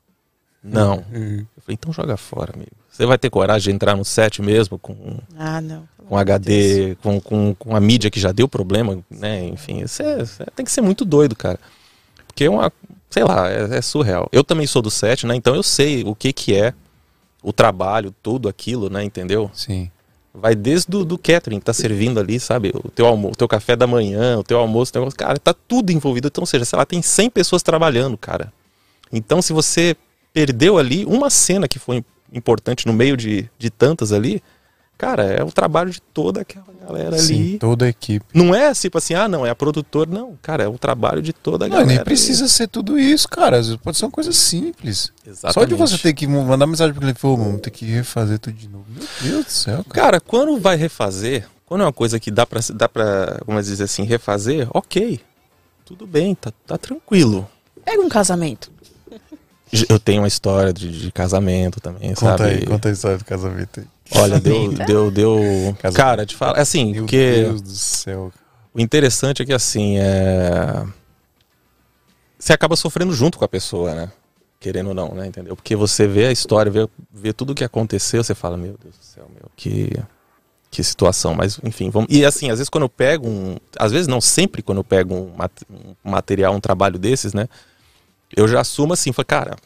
[0.64, 1.04] Não.
[1.12, 1.44] Uhum.
[1.56, 2.70] Eu falei, então joga fora, amigo.
[2.90, 5.86] Você vai ter coragem de entrar no set mesmo com Ah, não.
[6.08, 9.44] com HD, com, com, com a mídia que já deu problema, né?
[9.48, 11.58] Enfim, isso é- isso é- tem que ser muito doido, cara.
[12.26, 12.72] Porque é uma,
[13.10, 14.28] sei lá, é, é surreal.
[14.32, 15.34] Eu também sou do set, né?
[15.36, 16.72] Então eu sei o que que é
[17.42, 19.04] o trabalho, tudo aquilo, né?
[19.04, 19.50] Entendeu?
[19.52, 19.90] Sim.
[20.32, 22.72] Vai desde do, do catering que tá servindo ali, sabe?
[22.74, 25.38] O teu, almo o teu café da manhã, o teu almoço, o teu negócio, cara,
[25.38, 26.26] tá tudo envolvido.
[26.28, 28.52] Então, ou seja, sei lá, tem 100 pessoas trabalhando, cara.
[29.12, 29.96] Então, se você
[30.34, 34.42] perdeu ali uma cena que foi importante no meio de, de tantas ali,
[34.98, 37.58] cara, é o trabalho de toda aquela galera Sim, ali.
[37.58, 38.26] toda a equipe.
[38.34, 40.10] Não é tipo assim, ah, não, é a produtora.
[40.10, 41.94] Não, cara, é o trabalho de toda a Não, galera.
[41.94, 43.58] nem precisa ser tudo isso, cara.
[43.58, 45.12] Às vezes pode ser uma coisa simples.
[45.24, 45.54] Exatamente.
[45.54, 48.54] Só de você ter que mandar mensagem pro cliente, pô, vamos ter que refazer tudo
[48.56, 48.84] de novo.
[48.88, 50.04] Meu Deus do céu, cara.
[50.04, 53.84] Cara, quando vai refazer, quando é uma coisa que dá pra, dá pra como dizer
[53.84, 55.20] assim, refazer, ok.
[55.84, 57.48] Tudo bem, tá, tá tranquilo.
[57.84, 58.70] Pega um casamento.
[59.88, 62.44] Eu tenho uma história de, de casamento também, Conta sabe?
[62.44, 63.86] aí, conta a história do casamento aí.
[64.20, 65.76] Olha, deu, deu, deu.
[65.78, 65.96] Casamento.
[65.96, 68.32] Cara, te falo, assim, Meu porque Deus do céu.
[68.74, 70.84] o interessante é que assim, é.
[72.38, 74.12] Você acaba sofrendo junto com a pessoa, né?
[74.60, 75.26] Querendo ou não, né?
[75.26, 75.56] Entendeu?
[75.56, 78.96] Porque você vê a história, vê, vê tudo o que aconteceu, você fala, meu Deus
[78.98, 79.90] do céu, meu, que.
[80.70, 82.08] Que situação, mas enfim, vamos.
[82.10, 83.56] E assim, às vezes quando eu pego um.
[83.78, 85.62] Às vezes não, sempre quando eu pego um, mat-
[86.04, 87.46] um material, um trabalho desses, né?
[88.36, 89.56] Eu já assumo assim, falo, cara,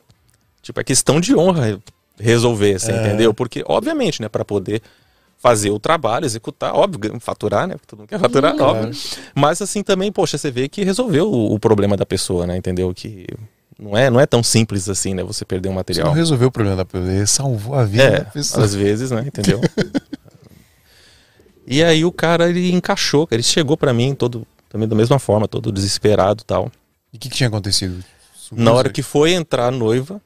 [0.62, 1.80] tipo, é questão de honra
[2.18, 2.96] resolver, você É.
[2.96, 3.32] entendeu?
[3.32, 4.82] Porque, obviamente, né, para poder
[5.40, 7.74] fazer o trabalho, executar, óbvio, faturar, né?
[7.74, 8.78] Porque todo mundo quer faturar, Claro.
[8.88, 9.00] óbvio.
[9.34, 12.56] Mas assim também, poxa, você vê que resolveu o, o problema da pessoa, né?
[12.56, 12.92] Entendeu?
[12.92, 13.24] Que
[13.78, 15.22] não é, não é tão simples assim, né?
[15.22, 16.06] Você perder um Você material.
[16.08, 18.64] não resolveu o problema da pessoa, ele salvou a vida É, da pessoa.
[18.64, 19.22] às vezes, né?
[19.28, 19.60] Entendeu?
[21.66, 25.46] e aí o cara, ele encaixou, ele chegou pra mim todo, também da mesma forma,
[25.46, 26.72] todo desesperado e tal.
[27.12, 28.02] E o que, que tinha acontecido?
[28.50, 30.20] Na hora que foi entrar a noiva,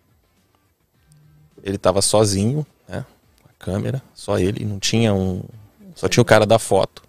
[1.62, 3.04] ele tava sozinho, né?
[3.42, 5.42] Com a câmera, só ele, não tinha um.
[5.94, 7.02] Só tinha o cara da foto.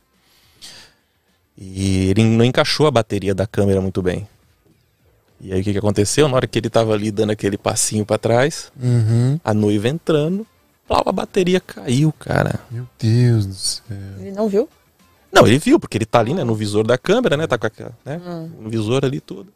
[1.58, 4.28] E ele não encaixou a bateria da câmera muito bem.
[5.39, 6.28] E aí o que, que aconteceu?
[6.28, 8.72] Na hora que ele tava ali dando aquele passinho pra trás?
[8.82, 9.39] Uhum.
[9.44, 10.48] a noiva entrando,
[10.88, 12.60] plau, a bateria caiu, cara.
[12.72, 13.84] Meu Deus do céu.
[14.20, 14.68] Ele não viu?
[15.32, 17.46] Não, ele viu, porque ele tá ali, né, no visor da câmera, né?
[17.48, 17.72] Tá com a,
[18.06, 18.52] né, Hum.
[18.62, 19.52] no visor ali tudo.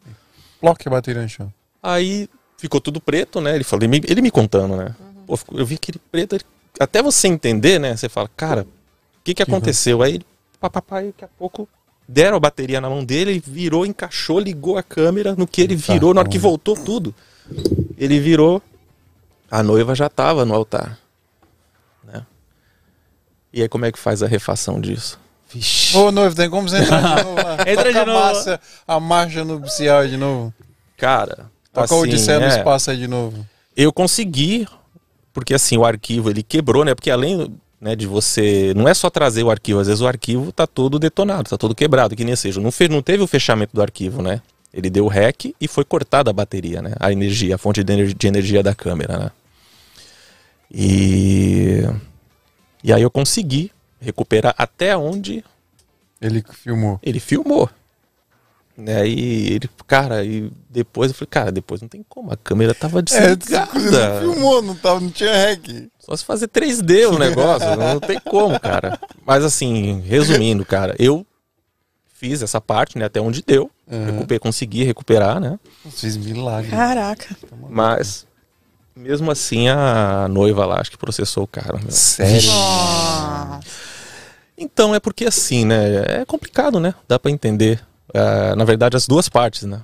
[0.60, 1.52] Bloque a bateria no chão.
[1.82, 3.54] Aí ficou tudo preto, né?
[3.54, 4.94] Ele falou, ele me, ele me contando, né?
[5.26, 6.44] Pô, ficou- eu vi aquele preto, ele-
[6.78, 7.96] até você entender, né?
[7.96, 8.66] Você fala, cara, o
[9.24, 10.02] que que aconteceu?
[10.02, 10.20] Aí,
[10.60, 11.66] papai, daqui a pouco
[12.06, 15.76] deram a bateria na mão dele, ele virou, encaixou, ligou a câmera, no que ele
[15.76, 17.14] virou, na hora que voltou tudo,
[17.96, 18.62] ele virou,
[19.50, 20.98] a noiva já tava no altar,
[22.04, 22.24] né?
[23.52, 25.18] E aí como é que faz a refação disso?
[25.50, 25.96] Vixe.
[25.96, 27.40] Ô, noivo, tem como você entrar de novo?
[27.66, 28.18] Entra de a novo.
[28.18, 30.52] Massa, a marcha nupcial de novo.
[30.96, 33.46] Cara, Toca o assim, Odisseia no é, espaço aí de novo.
[33.76, 34.66] eu consegui,
[35.32, 36.94] porque assim, o arquivo ele quebrou, né?
[36.94, 38.72] Porque além né, de você.
[38.74, 41.74] Não é só trazer o arquivo, às vezes o arquivo tá todo detonado, tá todo
[41.74, 42.60] quebrado, que nem seja.
[42.60, 44.42] Não, fe, não teve o fechamento do arquivo, né?
[44.74, 46.92] Ele deu rec e foi cortada a bateria, né?
[47.00, 49.30] A energia, a fonte de ener- de energia da câmera, né?
[50.70, 51.82] E.
[52.82, 55.44] E aí eu consegui recuperar até onde
[56.20, 56.98] Ele filmou.
[57.02, 57.68] ele filmou.
[58.80, 59.08] Né?
[59.08, 63.00] E ele, cara, e depois eu falei, cara, depois não tem como, a câmera tava
[63.00, 63.68] É, desligada.
[63.72, 65.90] você não filmou, não, tava, não tinha rec.
[65.98, 68.96] Só se fazer 3D o negócio, não tem como, cara.
[69.26, 71.26] Mas assim, resumindo, cara, eu
[72.14, 73.68] fiz essa parte, né, até onde deu.
[73.90, 74.04] Uhum.
[74.06, 75.58] Recuper, consegui recuperar, né?
[75.90, 76.70] Fiz milagre.
[76.70, 77.36] Caraca.
[77.68, 78.26] Mas
[78.94, 81.78] mesmo assim a noiva lá acho que processou o cara.
[81.78, 81.90] meu.
[81.90, 82.46] Sério?
[82.52, 83.60] Nossa.
[84.56, 86.20] Então, é porque assim, né?
[86.20, 86.94] É complicado, né?
[87.08, 87.80] Dá pra entender.
[88.12, 89.80] É, na verdade, as duas partes, né?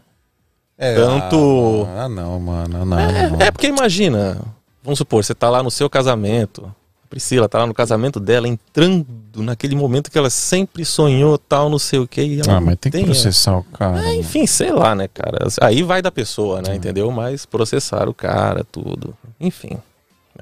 [0.77, 2.83] É, Tanto- Ah, não, mano.
[2.83, 3.41] ah, Não, É, não.
[3.41, 4.41] é porque imagina,
[4.83, 6.65] vamos supor, você tá lá no seu casamento,
[7.05, 9.07] a Priscila tá lá no casamento dela, entrando
[9.37, 12.23] naquele momento que ela sempre sonhou, tal, não sei o que.
[12.23, 13.93] E ela Ah, mas tem que tem, processar o cara.
[13.93, 14.15] mano.
[14.15, 15.47] enfim, sei lá, né, cara?
[15.61, 17.09] Aí vai da pessoa, né, entendeu?
[17.13, 19.15] Mas processar o cara, tudo.
[19.39, 19.77] Enfim,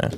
[0.00, 0.08] né?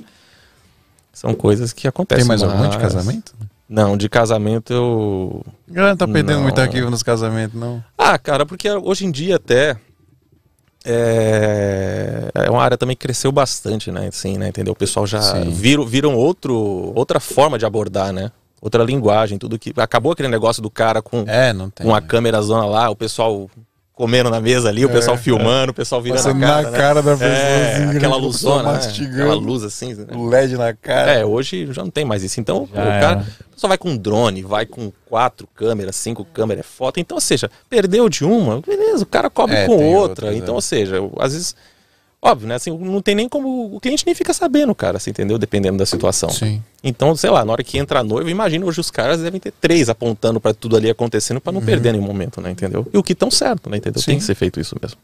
[1.12, 2.22] São coisas que acontecem.
[2.22, 3.34] Tem mais algum de mas- casamento?
[3.68, 5.42] Não, de casamento eu.
[5.70, 6.42] A galera tá perdendo Não.
[6.42, 7.82] muito arquivo nos casamentos, não.
[7.96, 9.76] Ah, cara, porque hoje em dia até
[10.84, 14.08] é, é uma área também que cresceu bastante, né?
[14.08, 14.48] Assim, né?
[14.48, 14.72] Entendeu?
[14.74, 15.50] O pessoal já Sim.
[15.50, 18.30] viram, viram outro, outra forma de abordar, né?
[18.60, 19.72] Outra linguagem, tudo que.
[19.76, 21.86] Acabou aquele negócio do cara com, É, tem.
[21.86, 23.48] com a câmera zona lá, o pessoal
[23.94, 26.62] comendo na mesa ali, o pessoal É, filmando, o pessoal virando Passando a cara.
[26.62, 26.78] na né?
[26.78, 28.78] cara da pessoa, É, assim, aquela luzona, né?
[29.12, 29.94] aquela luz assim.
[29.94, 30.06] né?
[30.16, 31.12] O LED na cara.
[31.12, 32.40] É, hoje já não tem mais isso.
[32.40, 33.26] Então, Já o cara era.
[33.54, 36.98] só vai com drone, vai com quatro câmeras, cinco câmeras, é foto.
[36.98, 40.26] Então, ou seja, perdeu de uma, beleza, o cara cobre É, com outra.
[40.26, 40.56] outras, então, é.
[40.56, 41.54] ou seja, às vezes,
[42.24, 42.54] óbvio, né?
[42.56, 43.74] Assim, não tem nem como.
[43.76, 45.38] O cliente nem fica sabendo, cara, assim, entendeu?
[45.38, 46.30] Dependendo da situação.
[46.30, 46.62] Sim.
[46.82, 49.52] Então, sei lá, na hora que entra a noiva, imagina hoje os caras devem ter
[49.60, 52.50] três apontando pra tudo ali acontecendo pra não perder nenhum momento, né?
[52.50, 52.86] Entendeu?
[52.92, 53.76] E o que tão certo, né?
[53.76, 54.02] Entendeu?
[54.02, 54.18] Tem Sim.
[54.18, 54.98] que ser feito isso mesmo.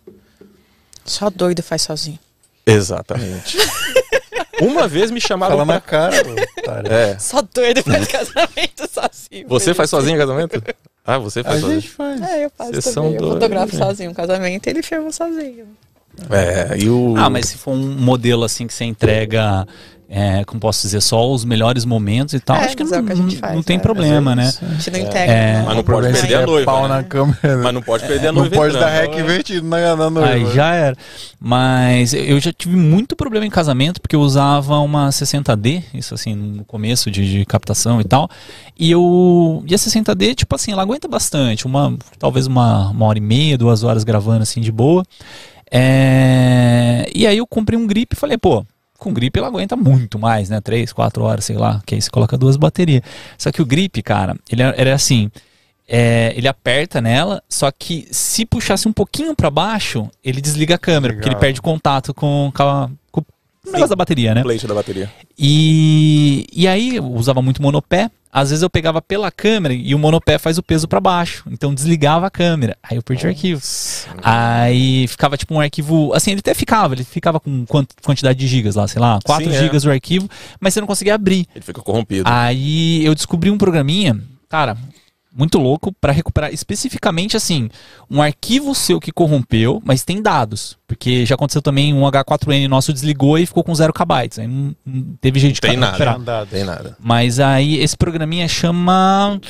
[1.04, 2.18] Só doido faz sozinho.
[2.66, 3.56] Exatamente.
[4.60, 5.52] Uma vez me chamaram.
[5.56, 6.22] Fala na pra- cara,
[6.58, 6.92] otário.
[6.92, 7.18] É.
[7.18, 9.48] Só doido faz casamento sozinho.
[9.48, 10.62] Você faz sozinho o casamento?
[11.04, 11.80] Ah, você A faz sozinho.
[11.80, 12.20] gente faz.
[12.20, 13.14] É, eu faço Vocês também.
[13.14, 13.84] Eu fotografo né?
[13.86, 15.66] sozinho um casamento e ele filma sozinho.
[16.30, 17.14] É, e o.
[17.16, 19.66] Ah, mas se for um modelo assim que você entrega,
[20.08, 22.98] é, como posso dizer, só os melhores momentos e tal, É, acho que mas não,
[22.98, 23.78] é que a gente não- faz, não tem é.
[23.78, 24.52] problema, né?
[24.60, 25.32] A gente não integra.
[25.32, 25.58] É.
[25.58, 25.64] não.
[25.66, 26.88] Mas não pode Problema perder é a noiva, pau né?
[26.96, 27.56] na câmera.
[27.62, 30.28] Mas não pode perder a não noiva pode dar rec invertido na, na noiva.
[30.28, 30.96] Aí já era.
[31.38, 36.34] Mas eu já tive muito problema em casamento porque eu usava uma 60D, isso assim,
[36.34, 38.28] no começo de, de captação e tal.
[38.78, 39.62] E eu.
[39.66, 41.66] E a 60D, tipo assim, ela aguenta bastante.
[41.66, 45.04] Uma, talvez uma, uma hora e meia, duas horas gravando assim de boa.
[45.70, 48.64] É, E aí eu comprei um grip e falei, pô.
[48.98, 50.60] Com grip ela aguenta muito mais, né?
[50.60, 51.80] Três, quatro horas, sei lá.
[51.86, 53.00] Que aí você coloca duas baterias.
[53.38, 55.30] Só que o grip, cara, ele era era assim.
[55.88, 60.78] É, ele aperta nela, só que se puxasse um pouquinho pra baixo, ele desliga a
[60.78, 61.40] câmera, porque ele Legal.
[61.40, 62.90] perde contato com, com, a-
[63.66, 64.42] o negócio da bateria, né?
[64.42, 65.10] Plate da bateria.
[65.38, 68.10] E, e aí eu usava muito monopé.
[68.32, 71.44] Às vezes eu pegava pela câmera e o monopé faz o peso pra baixo.
[71.50, 72.76] Então desligava a câmera.
[72.80, 73.60] Aí eu perdi o arquivo.
[74.22, 76.12] Aí ficava tipo um arquivo.
[76.14, 79.50] Assim, ele até ficava, ele ficava com quant- quantidade de gigas lá, sei lá, 4
[79.50, 79.60] Sim, é.
[79.60, 80.28] gigas o arquivo,
[80.60, 81.46] mas você não conseguia abrir.
[81.54, 82.22] Ele fica corrompido.
[82.26, 84.76] Aí eu descobri um programinha, cara,
[85.34, 87.70] muito louco, pra recuperar especificamente assim,
[88.10, 90.76] um arquivo seu que corrompeu, mas tem dados.
[90.86, 94.12] Porque já aconteceu também um H4N nosso desligou e ficou com 0 KB.
[94.38, 95.92] Aí não, não teve jeito de Tem nada.
[96.04, 96.46] recuperar.
[96.46, 96.96] Tem nada.
[96.98, 99.40] Mas aí esse programinha chama.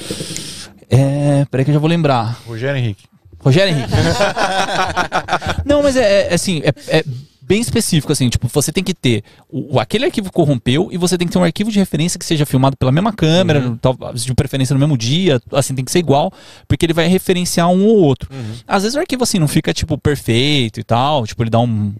[0.88, 1.44] É.
[1.50, 2.40] Peraí que eu já vou lembrar.
[2.46, 3.04] Rogério Henrique.
[3.38, 3.90] Rogério Henrique.
[5.64, 7.04] Não, mas é, é, assim, é, é
[7.50, 11.26] bem específico, assim, tipo, você tem que ter o, aquele arquivo corrompeu e você tem
[11.26, 14.72] que ter um arquivo de referência que seja filmado pela mesma câmera, tal- de preferência
[14.72, 16.32] no mesmo dia, assim, tem que ser igual,
[16.68, 18.30] porque ele vai referenciar um ou outro.
[18.68, 21.92] Às vezes o arquivo, assim, não fica, tipo, perfeito e tal, tipo, ele dá um,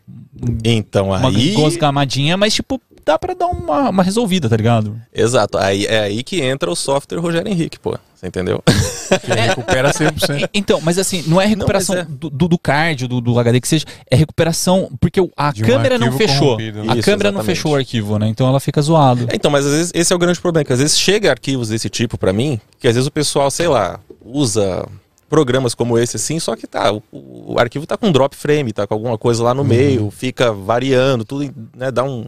[0.65, 1.51] Então uma aí.
[1.53, 4.97] gosgamadinha, mas, tipo, dá pra dar uma, uma resolvida, tá ligado?
[5.13, 5.59] Exato.
[5.59, 7.99] Aí, é aí que entra o software Rogério Henrique, pô.
[8.21, 8.63] Você entendeu?
[8.67, 10.43] Que recupera 100%.
[10.45, 12.09] E- Então, mas assim, não é recuperação mas é.
[12.11, 15.67] do, do, do card, do, do HD que seja, é recuperação porque a De um
[15.67, 16.59] câmera não arquivo fechou.
[16.59, 16.65] né?
[16.67, 17.45] A Isso, câmera não exatamente.
[17.47, 18.29] fechou o arquivo, né?
[18.29, 19.27] Então ela fica zoado.
[19.31, 21.71] É, Então, mas às vezes esse é o grande problema, que às vezes chega arquivos
[21.71, 24.87] desse tipo pra mim, que às vezes o pessoal, sei lá, usa
[25.29, 28.87] programas como esse assim, só que tá, o, o arquivo tá com drop frame, tá
[28.87, 32.27] com alguma coisa lá no meio, fica variando, tudo, né, dá um,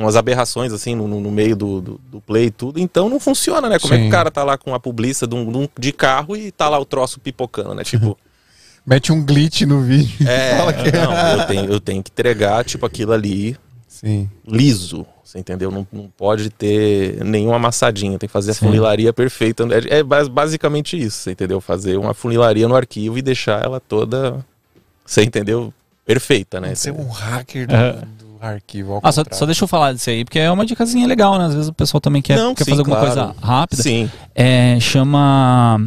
[0.00, 3.68] umas aberrações assim no, no- meio do, do, do play e tudo, então não funciona,
[3.68, 3.78] né?
[3.78, 4.08] Como é que Sim.
[4.08, 6.84] o cara tá lá com a publiça de, um, de carro e tá lá o
[6.84, 7.84] troço pipocando, né?
[7.84, 8.16] Tipo,
[8.86, 10.26] Mete um glitch no vídeo.
[10.26, 13.54] é, Fala que não, eu tenho, eu tenho que entregar, tipo, aquilo ali
[13.86, 14.28] Sim.
[14.48, 15.70] liso, você entendeu?
[15.70, 18.66] Não, não pode ter nenhuma amassadinha, tem que fazer a Sim.
[18.66, 19.64] funilaria perfeita.
[19.90, 21.60] É, é bas- basicamente isso, você entendeu?
[21.60, 24.44] Fazer uma funilaria no arquivo e deixar ela toda,
[25.04, 25.72] você entendeu?
[26.06, 26.74] Perfeita, né?
[26.74, 27.92] Ser um hacker do, É.
[27.92, 28.94] do arquivo.
[28.94, 31.46] ao Ah, só, só deixa eu falar disso aí, porque é uma dicasinha legal, né?
[31.46, 33.14] Às vezes o pessoal também quer, Não, quer sim, fazer alguma claro.
[33.14, 33.82] coisa rápida.
[33.82, 35.80] Sim, É, chama.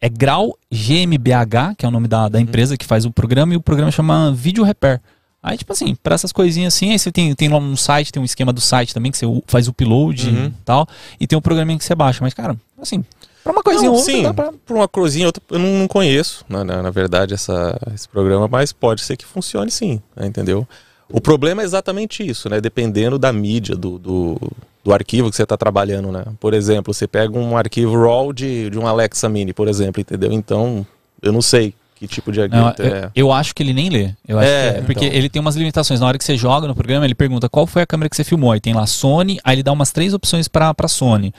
[0.00, 2.30] É Grau GmbH, que é o nome da, Uhum.
[2.30, 5.00] da empresa que faz o programa, e o programa chama Video Repair.
[5.42, 8.20] Aí, tipo assim, para essas coisinhas assim, aí você tem, tem lá um site, tem
[8.20, 10.46] um esquema do site também, que você faz o upload Uhum.
[10.46, 10.86] e tal,
[11.18, 12.18] e tem um programinha que você baixa.
[12.22, 13.04] Mas, cara, assim,
[13.42, 14.52] pra uma coisinha Não, ou outra, sim, dá pra.
[14.66, 18.46] por uma cruzinha outra, eu não, não conheço, na, na, na verdade, essa, esse programa,
[18.48, 20.66] mas pode ser que funcione sim, né, entendeu?
[21.10, 22.60] O problema é exatamente isso, né?
[22.60, 24.38] Dependendo da mídia, do, do,
[24.84, 26.24] do arquivo que você está trabalhando, né?
[26.38, 30.32] Por exemplo, você pega um arquivo RAW de, de um Alexa Mini, por exemplo, entendeu?
[30.32, 30.86] Então,
[31.22, 33.10] eu não sei que tipo de Não, argumento eu, é.
[33.14, 34.10] eu acho que ele nem lê.
[34.26, 35.18] Eu acho É, que é, porque então.
[35.18, 35.98] ele tem umas limitações.
[36.00, 38.22] Na hora que você joga no programa, ele pergunta qual foi a câmera que você
[38.24, 38.52] filmou.
[38.52, 41.32] Aí tem lá Sony, aí ele dá umas três opções pra, pra Sony.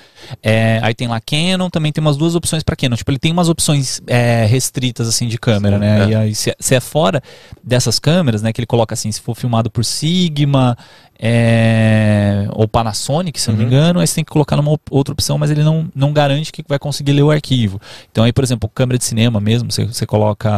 [0.44, 2.96] É, aí tem lá Canon, também tem umas duas opções pra Canon.
[2.96, 6.04] Tipo, ele tem umas opções é, restritas, assim, de câmera, Sim, né?
[6.06, 6.10] é.
[6.10, 7.22] E aí, se, se é fora
[7.64, 10.78] dessas câmeras, né, que ele coloca assim, se for filmado por Sigma,
[11.22, 13.72] é, ou Panasonic, se eu não me Uhum.
[13.72, 16.64] engano, aí você tem que colocar numa outra opção, mas ele não, não garante que
[16.68, 17.80] vai conseguir ler o arquivo.
[18.12, 20.49] Então aí, por exemplo, câmera de cinema mesmo, você, você coloca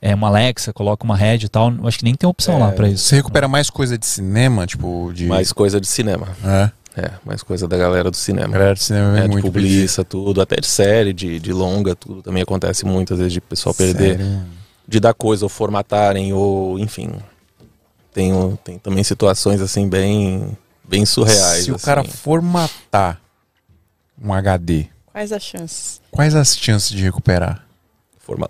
[0.00, 2.72] é, uma Alexa, coloca uma Red e tal, eu acho que nem tem opção lá
[2.72, 3.04] pra isso.
[3.04, 5.26] Você recupera mais coisa de cinema, tipo, de.
[5.26, 6.28] Mais coisa de cinema.
[6.44, 6.70] É.
[6.96, 8.48] É, mais coisa da galera do cinema.
[8.48, 11.94] Galera de cinema é, É, de muito publiça, tudo, até de série, de, de longa,
[11.94, 14.42] tudo também acontece muitas vezes de o pessoal perder, Sério?
[14.88, 17.12] de dar coisa ou formatarem, ou enfim.
[18.12, 18.32] Tem,
[18.64, 21.64] tem também situações assim bem, bem surreais.
[21.64, 21.84] Se o assim.
[21.84, 23.20] cara formatar
[24.20, 26.00] um HD, Quais as chances?
[26.10, 27.64] quais as chances de recuperar?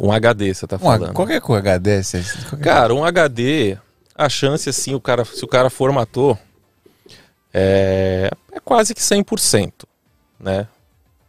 [0.00, 1.12] Um HD, você tá Um, falando.
[1.12, 3.76] qualquer coisa HD, você- qualquer- Cara, um HD,
[4.14, 6.38] a chance assim, o cara, se o cara formatou,
[7.52, 9.86] é, é quase que 100%,
[10.38, 10.66] né?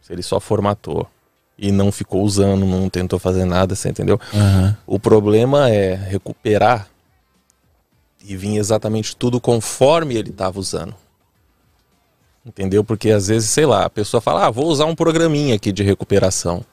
[0.00, 1.08] Se ele só formatou
[1.58, 4.20] e não ficou usando, não tentou fazer nada, você entendeu?
[4.34, 4.76] Aham.
[4.86, 6.88] O problema é recuperar
[8.24, 10.94] e vir exatamente tudo conforme ele estava usando.
[12.44, 12.82] Entendeu?
[12.82, 15.82] Porque às vezes, sei lá, a pessoa fala, ah, vou usar um programinha aqui de
[15.84, 16.64] recuperação.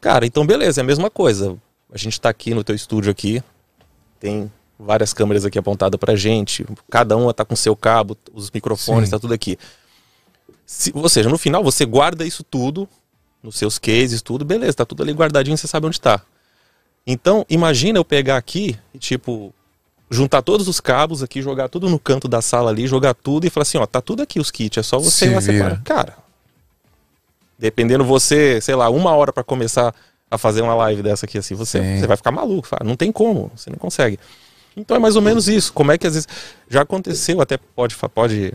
[0.00, 1.56] Cara, então beleza, é a mesma coisa.
[1.92, 3.42] A gente tá aqui no teu estúdio aqui,
[4.20, 9.08] tem várias câmeras aqui apontadas pra gente, cada uma tá com seu cabo, os microfones,
[9.08, 9.12] Sim.
[9.12, 9.58] tá tudo aqui.
[10.66, 12.88] Se- ou seja, no final você guarda isso tudo,
[13.42, 16.20] nos seus cases, tudo, beleza, tá tudo ali guardadinho, você sabe onde tá.
[17.06, 19.54] Então, imagina eu pegar aqui e, tipo,
[20.10, 23.50] juntar todos os cabos aqui, jogar tudo no canto da sala ali, jogar tudo e
[23.50, 25.82] falar assim, ó, tá tudo aqui os kits, é só você Se ir lá separar.
[25.84, 26.16] Cara,
[27.58, 29.94] dependendo você, sei lá, uma hora pra começar
[30.30, 32.00] a fazer uma live dessa aqui assim, você, Sim.
[32.00, 34.18] você vai ficar maluco, fala, não tem como, você não consegue.
[34.76, 35.72] Então é mais ou menos isso.
[35.72, 36.28] Como é que às vezes
[36.68, 38.52] já aconteceu, até pode pode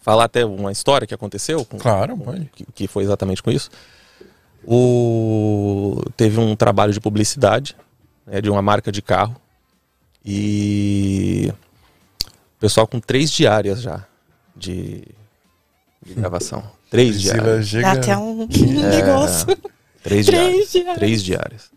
[0.00, 2.48] falar até uma história que aconteceu com, Claro, pode.
[2.54, 3.68] que, que foi exatamente com isso.
[4.64, 7.76] O teve um trabalho de publicidade
[8.26, 9.36] né, de uma marca de carro
[10.24, 11.52] e
[12.56, 14.04] o pessoal com três diárias já
[14.56, 15.02] de,
[16.04, 16.64] de gravação.
[16.90, 17.68] Três Priscila diárias.
[17.68, 18.42] chega- Dá até um
[18.82, 19.46] É, negócio.
[20.02, 20.70] Três Três diárias.
[20.72, 20.96] diárias.
[20.98, 21.70] Três diárias.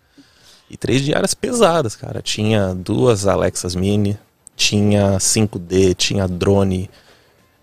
[0.69, 2.22] E três diárias pesadas, cara.
[2.22, 4.17] Tinha duas Alexas Mini,
[4.56, 6.89] tinha 5D, tinha drone,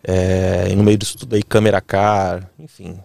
[0.03, 2.99] é, e no meio disso tudo aí câmera car, enfim.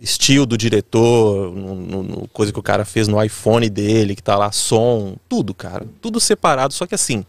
[0.00, 4.22] Estilo do diretor, no- no- no- coisa que o cara fez no iPhone dele, que
[4.22, 5.86] tá lá, som, tudo, cara.
[6.00, 7.24] Tudo separado, só que assim,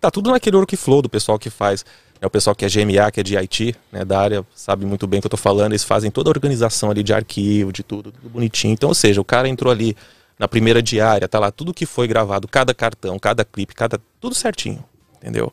[0.00, 1.84] tá tudo naquele workflow do pessoal que faz.
[2.20, 5.06] É o pessoal que é GMA, que é de IT, né, da área, sabe muito
[5.06, 5.72] bem o que eu tô falando.
[5.72, 8.72] Eles fazem toda a organização ali de arquivo, de tudo, tudo bonitinho.
[8.72, 9.96] Então, ou seja, o cara entrou ali
[10.38, 14.34] na primeira diária, tá lá tudo que foi gravado, cada cartão, cada clipe, cada tudo
[14.34, 14.84] certinho,
[15.16, 15.52] entendeu?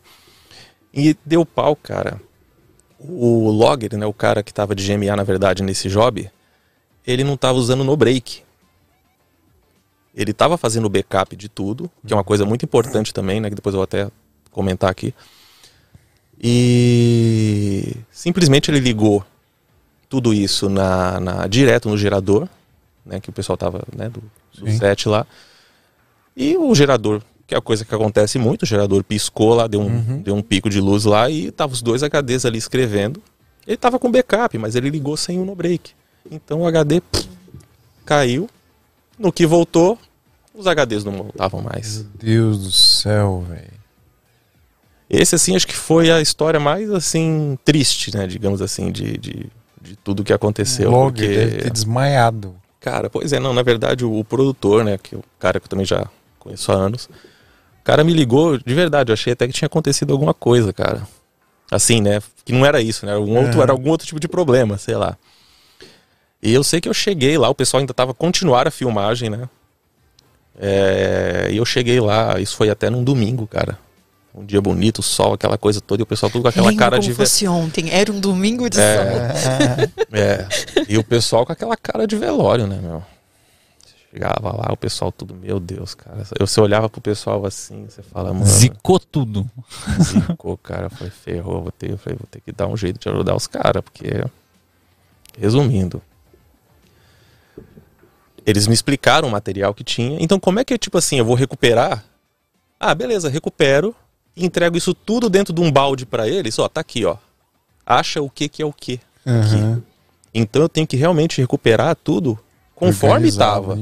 [0.94, 2.22] E deu pau, cara.
[3.00, 6.30] O logger, né, o cara que tava de GMA na verdade nesse job,
[7.06, 8.44] ele não tava usando no break.
[10.16, 13.50] Ele tava fazendo o backup de tudo, que é uma coisa muito importante também, né,
[13.50, 14.10] que depois eu vou até
[14.50, 15.14] comentar aqui.
[16.42, 19.24] E simplesmente ele ligou
[20.10, 22.48] tudo isso na, na- direto no gerador,
[23.06, 24.22] né, que o pessoal tava, né, do,
[24.58, 25.26] do set lá.
[26.36, 29.82] E o gerador, que é a coisa que acontece muito, o gerador piscou lá, deu
[29.82, 33.22] um, deu um pico de luz lá e tava os dois HDs ali escrevendo.
[33.66, 35.92] Ele tava com backup, mas ele ligou sem o no break.
[36.30, 37.28] Então o HD pff,
[38.06, 38.50] caiu.
[39.18, 39.98] No que voltou,
[40.54, 41.98] os HDs não voltavam mais.
[42.00, 43.85] Meu Deus do céu, velho.
[45.10, 48.26] Esse, assim, acho que foi a história mais, assim, triste, né?
[48.26, 49.46] Digamos assim, de, de,
[49.82, 50.90] de tudo que aconteceu.
[50.90, 52.56] Logo, porque, deve ter desmaiado.
[52.80, 54.98] cara, pois é, não, na verdade, o, o produtor, né?
[54.98, 56.08] Que é o cara que eu também já
[56.40, 57.06] conheço há anos.
[57.06, 61.08] O cara me ligou, de verdade, eu achei até que tinha acontecido alguma coisa, cara.
[61.72, 62.20] Assim, né?
[62.44, 63.12] Que não era isso, né?
[63.12, 63.64] Era algum, outro, Aham.
[63.64, 65.18] era algum outro tipo de problema, sei lá.
[66.42, 69.48] E eu sei que eu cheguei lá, o pessoal ainda tava continuar a filmagem, né?
[70.58, 73.78] É, e eu cheguei lá, isso foi até num domingo, cara.
[74.38, 76.96] Um dia bonito, sol, aquela coisa toda, e o pessoal tudo com aquela Lembro cara
[76.98, 77.10] como de.
[77.10, 77.90] ve- fosse ontem.
[77.90, 78.84] Era um domingo de sol.
[80.12, 80.46] É.
[80.90, 83.02] E o pessoal com aquela cara de velório, né, meu?
[84.12, 86.24] Chegava lá, o pessoal tudo, meu Deus, cara.
[86.40, 89.50] Eu, você olhava pro pessoal assim, você fala, mano, Zicou tudo.
[90.02, 90.90] zicou, cara.
[90.90, 93.48] Falei, ferrou, vou ter, eu falei, vou ter que dar um jeito de ajudar os
[93.48, 94.06] caras, porque.
[95.38, 96.02] Resumindo.
[98.46, 100.18] Eles me explicaram o material que tinha.
[100.22, 102.04] Então, como é que é tipo assim, eu vou recuperar?
[102.80, 103.96] Ah, beleza, recupero.
[104.36, 107.18] Entrego isso tudo dentro de um balde pra eles, ó, tá aqui, ó.
[107.86, 109.00] Acha o que que é o que.
[109.26, 109.82] Aham.
[110.34, 112.38] Então eu tenho que realmente recuperar tudo
[112.76, 113.80] conforme estava.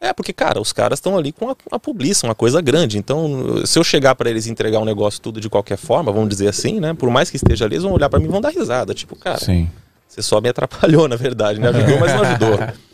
[0.00, 2.98] É, porque, cara, os caras estão ali com a, a publiça, uma coisa grande.
[2.98, 6.28] Então, se eu chegar pra eles e entregar um negócio tudo de qualquer forma, vamos
[6.28, 6.92] dizer assim, né?
[6.92, 8.92] Por mais que esteja ali, eles vão olhar pra mim e vão dar risada.
[8.92, 9.70] Tipo, cara, Sim.
[10.06, 11.68] você só me atrapalhou, na verdade, né?
[11.68, 12.58] Ajudou, mas não ajudou.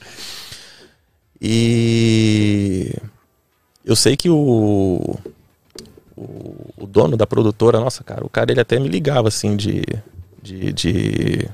[1.42, 2.94] E
[3.82, 5.16] eu sei que o,
[6.78, 9.82] o, dono da produtora, nossa, cara, o cara ele até me ligava assim de,
[10.42, 11.48] de, de,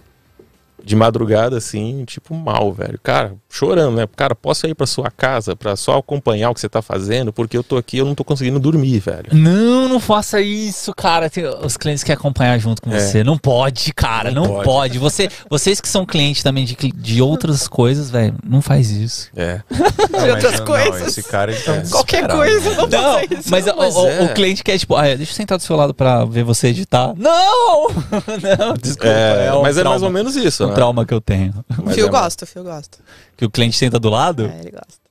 [0.87, 2.97] de madrugada, assim, tipo, mal, velho.
[3.03, 4.07] Cara, chorando, né?
[4.15, 7.33] Cara, posso ir pra sua casa pra só acompanhar o que você tá fazendo?
[7.33, 9.27] Porque eu tô aqui, eu não tô conseguindo dormir, velho.
[9.33, 11.29] Não, não faça isso, cara.
[11.29, 13.01] Tem- os clientes querem acompanhar junto com É.
[13.01, 13.25] você.
[13.25, 14.31] Não pode, cara.
[14.31, 14.65] Não, Não pode.
[14.65, 14.99] pode.
[15.01, 19.29] Você, vocês que são clientes também de, de outras coisas, velho, não faz isso.
[19.37, 19.61] É.
[20.17, 21.09] Não, outras não, coisas.
[21.09, 22.39] esse cara ele tá Qualquer desesperado.
[22.39, 23.51] coisa, não, Não, faça isso.
[23.51, 24.23] mas, o- mas o, é.
[24.23, 27.13] o cliente quer, tipo, ah, deixa eu sentar do seu lado pra ver você editar.
[27.17, 27.89] Não!
[28.59, 29.09] não, desculpa.
[29.09, 30.07] É, um mas é mais trauma.
[30.07, 30.75] ou menos isso, né?
[30.77, 31.65] Trauma que eu tenho.
[31.83, 32.99] Mas Fio é- gosta, o Fio gosta.
[33.37, 35.07] Que o cliente senta do lado, É, ele gosta.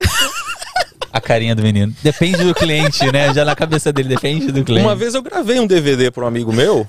[1.12, 1.94] a carinha do menino.
[2.02, 3.32] Depende do cliente, né?
[3.34, 4.86] Já na cabeça dele, depende do cliente.
[4.86, 6.88] Uma vez eu gravei um DVD para um amigo meu,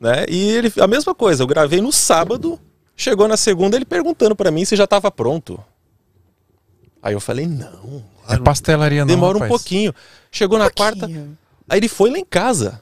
[0.00, 0.24] né?
[0.28, 2.58] E ele a mesma coisa, eu gravei no sábado,
[2.96, 5.58] chegou na segunda ele perguntando para mim se já estava pronto.
[7.02, 9.60] Aí eu falei: "Não, É pastelaria não, demora um rapaz.
[9.60, 9.94] pouquinho".
[10.30, 11.38] Chegou na quarta, Pouquinho.
[11.68, 12.80] aí ele foi lá em casa.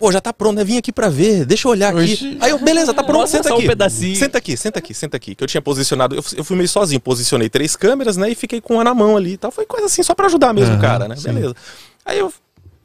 [0.00, 0.64] Pô, já tá pronto, né?
[0.64, 2.14] Vim aqui pra ver, deixa eu olhar aqui.
[2.14, 2.38] Oxi.
[2.40, 3.66] Aí eu, beleza, tá pronto, senta só um aqui.
[3.66, 4.16] pedacinho.
[4.16, 5.34] Senta aqui, senta aqui, senta aqui.
[5.34, 8.30] Que eu tinha posicionado, eu, eu fui meio sozinho, posicionei três câmeras, né?
[8.30, 9.50] E fiquei com uma na mão ali e tal.
[9.50, 11.16] Foi coisa assim, só pra ajudar mesmo o cara, né?
[11.16, 11.30] sim.
[11.30, 11.54] Beleza.
[12.02, 12.32] Aí eu,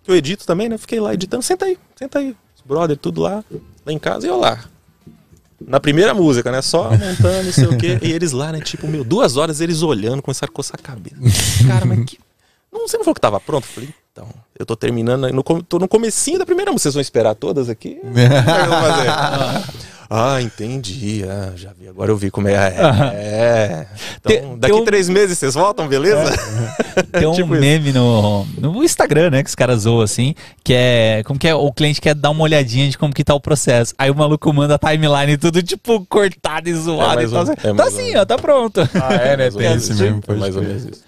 [0.06, 0.78] eu edito também, né?
[0.78, 2.36] Fiquei lá editando, senta aí, senta aí.
[2.54, 3.45] Os brother, tudo lá,
[3.86, 4.65] lá em casa e eu lá.
[5.65, 6.62] Na primeira música, né?
[6.62, 7.97] Só montando, não sei o quê.
[8.01, 8.60] E eles lá, né?
[8.60, 11.15] Tipo, meu, duas horas eles olhando, começaram a coçar a cabeça.
[11.65, 12.19] Cara, mas que.
[12.73, 13.63] Não, você não falou que tava pronto?
[13.63, 16.71] Eu falei, então, eu tô terminando, no, tô no comecinho da primeira.
[16.71, 17.95] Vocês vão esperar todas aqui?
[18.03, 19.09] Como é que eu vou fazer?
[20.09, 21.23] ah, entendi.
[21.27, 21.87] Ah, já vi.
[21.87, 22.53] Agora eu vi como é.
[23.15, 23.87] É.
[24.21, 26.31] Então, daqui tem um- três meses vocês voltam, beleza?
[27.11, 27.61] Tem um Tipo isso.
[27.61, 31.55] meme no, no Instagram, né, que os caras zoam assim, que é como que é,
[31.55, 33.93] o cliente quer dar uma olhadinha de como que tá o processo.
[33.97, 37.45] Aí o maluco manda a timeline tudo tipo cortado e zoado mais e tal.
[37.45, 38.81] ou- é tá assim, ó, tá pronto.
[38.93, 39.51] Ah, é, né?
[39.51, 40.01] Tem esse isso.
[40.03, 40.21] mesmo.
[40.37, 40.75] mais ou crer.
[40.75, 41.03] menos isso.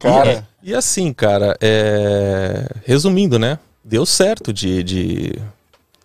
[0.00, 0.48] Cara.
[0.62, 2.66] E, e assim, cara, é...
[2.84, 3.58] resumindo, né?
[3.84, 5.38] Deu certo de, de,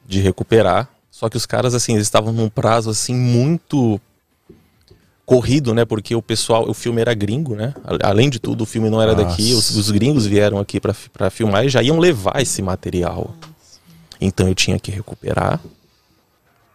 [0.06, 0.88] de recuperar.
[1.10, 4.00] Só que os caras, assim, eles estavam num prazo, assim, muito
[5.26, 5.86] corrido, né?
[5.86, 7.74] Porque o pessoal, o filme era gringo, né?
[8.04, 9.26] Além de tudo, o filme não era Nossa.
[9.26, 9.54] daqui.
[9.54, 13.34] Os, os gringos vieram aqui pra filmar e já iam levar esse material.
[14.20, 15.60] Então eu tinha que recuperar,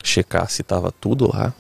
[0.03, 1.55] checar se tava tudo lá,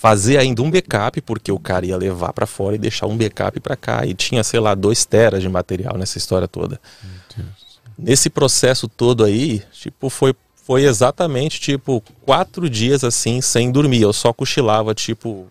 [0.00, 3.60] fazer ainda um backup, porque o cara ia levar pra fora e deixar um backup
[3.60, 4.06] pra cá.
[4.06, 6.80] E tinha, sei lá, dois teras de material nessa história toda.
[7.98, 10.34] Nesse processo todo aí, tipo, foi,
[10.64, 14.00] foi exatamente, tipo, quatro dias assim, sem dormir.
[14.00, 15.48] Eu só cochilava, tipo.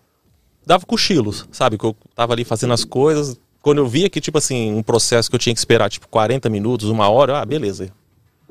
[0.66, 1.78] Dava cochilos, sabe?
[1.78, 3.38] Que eu tava ali fazendo as coisas.
[3.62, 6.50] Quando eu via que, tipo assim, um processo que eu tinha que esperar, tipo, 40
[6.50, 7.92] minutos, uma hora, ah, beleza.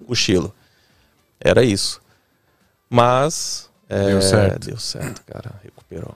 [0.08, 0.56] Cochilo.
[1.42, 2.02] Era isso.
[2.90, 3.70] Mas.
[3.90, 4.68] é, Deu certo.
[4.68, 5.60] Deu certo, cara.
[5.90, 6.16] Recuperou.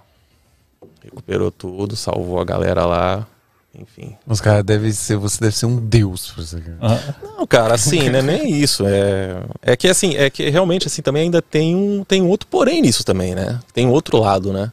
[1.03, 3.27] Recuperou tudo, salvou a galera lá.
[3.75, 4.15] Enfim.
[4.27, 6.61] Os caras devem ser, você deve ser um deus você.
[6.61, 6.77] cara.
[6.79, 8.21] Ah, Não, cara, assim, né?
[8.21, 8.85] Nem isso.
[8.85, 12.47] É, é que assim, é que realmente assim também ainda tem um, tem um outro
[12.47, 13.59] porém nisso também, né?
[13.73, 14.71] Tem um outro lado, né?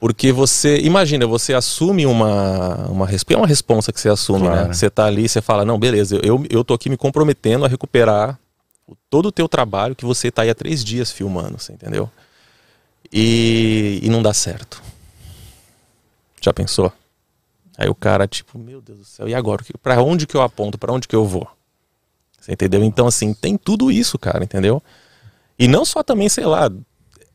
[0.00, 4.48] Porque você, imagina, você assume uma uma é uma responsa que você assume, né?
[4.48, 4.74] Claro.
[4.74, 8.36] Você tá ali, você fala, não, beleza, eu, eu tô aqui me comprometendo a recuperar
[9.08, 12.10] todo o teu trabalho que você tá aí há três dias filmando, você entendeu?
[13.12, 14.82] E, e não dá certo.
[16.40, 16.92] Já pensou?
[17.76, 19.64] Aí o cara, tipo, meu Deus do céu, e agora?
[19.82, 20.78] Pra onde que eu aponto?
[20.78, 21.46] Pra onde que eu vou?
[22.40, 22.82] Você entendeu?
[22.84, 24.82] Então, assim, tem tudo isso, cara, entendeu?
[25.58, 26.70] E não só também, sei lá,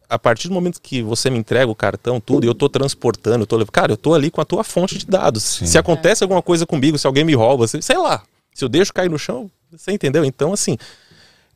[0.10, 3.44] a partir do momento que você me entrega o cartão, tudo, e eu tô transportando,
[3.44, 3.72] eu tô levando.
[3.72, 5.44] Cara, eu tô ali com a tua fonte de dados.
[5.44, 5.66] Sim.
[5.66, 8.94] Se acontece alguma coisa comigo, se alguém me rouba, se- sei lá, se eu deixo
[8.94, 10.24] cair no chão, você entendeu?
[10.26, 10.78] Então, assim,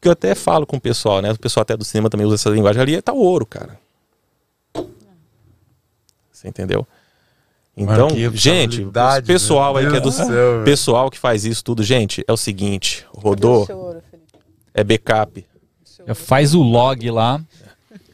[0.02, 1.32] que eu até falo com o pessoal, né?
[1.32, 3.80] O pessoal até do cinema também usa essa linguagem ali, tá o ouro, cara.
[6.40, 6.88] Você entendeu?
[7.76, 8.86] Então, Mano, gente,
[9.26, 13.06] pessoal aí que é do céu, pessoal que faz isso tudo, gente, é o seguinte,
[13.14, 13.66] rodou,
[14.74, 15.46] é backup.
[16.08, 17.42] já faz o log lá.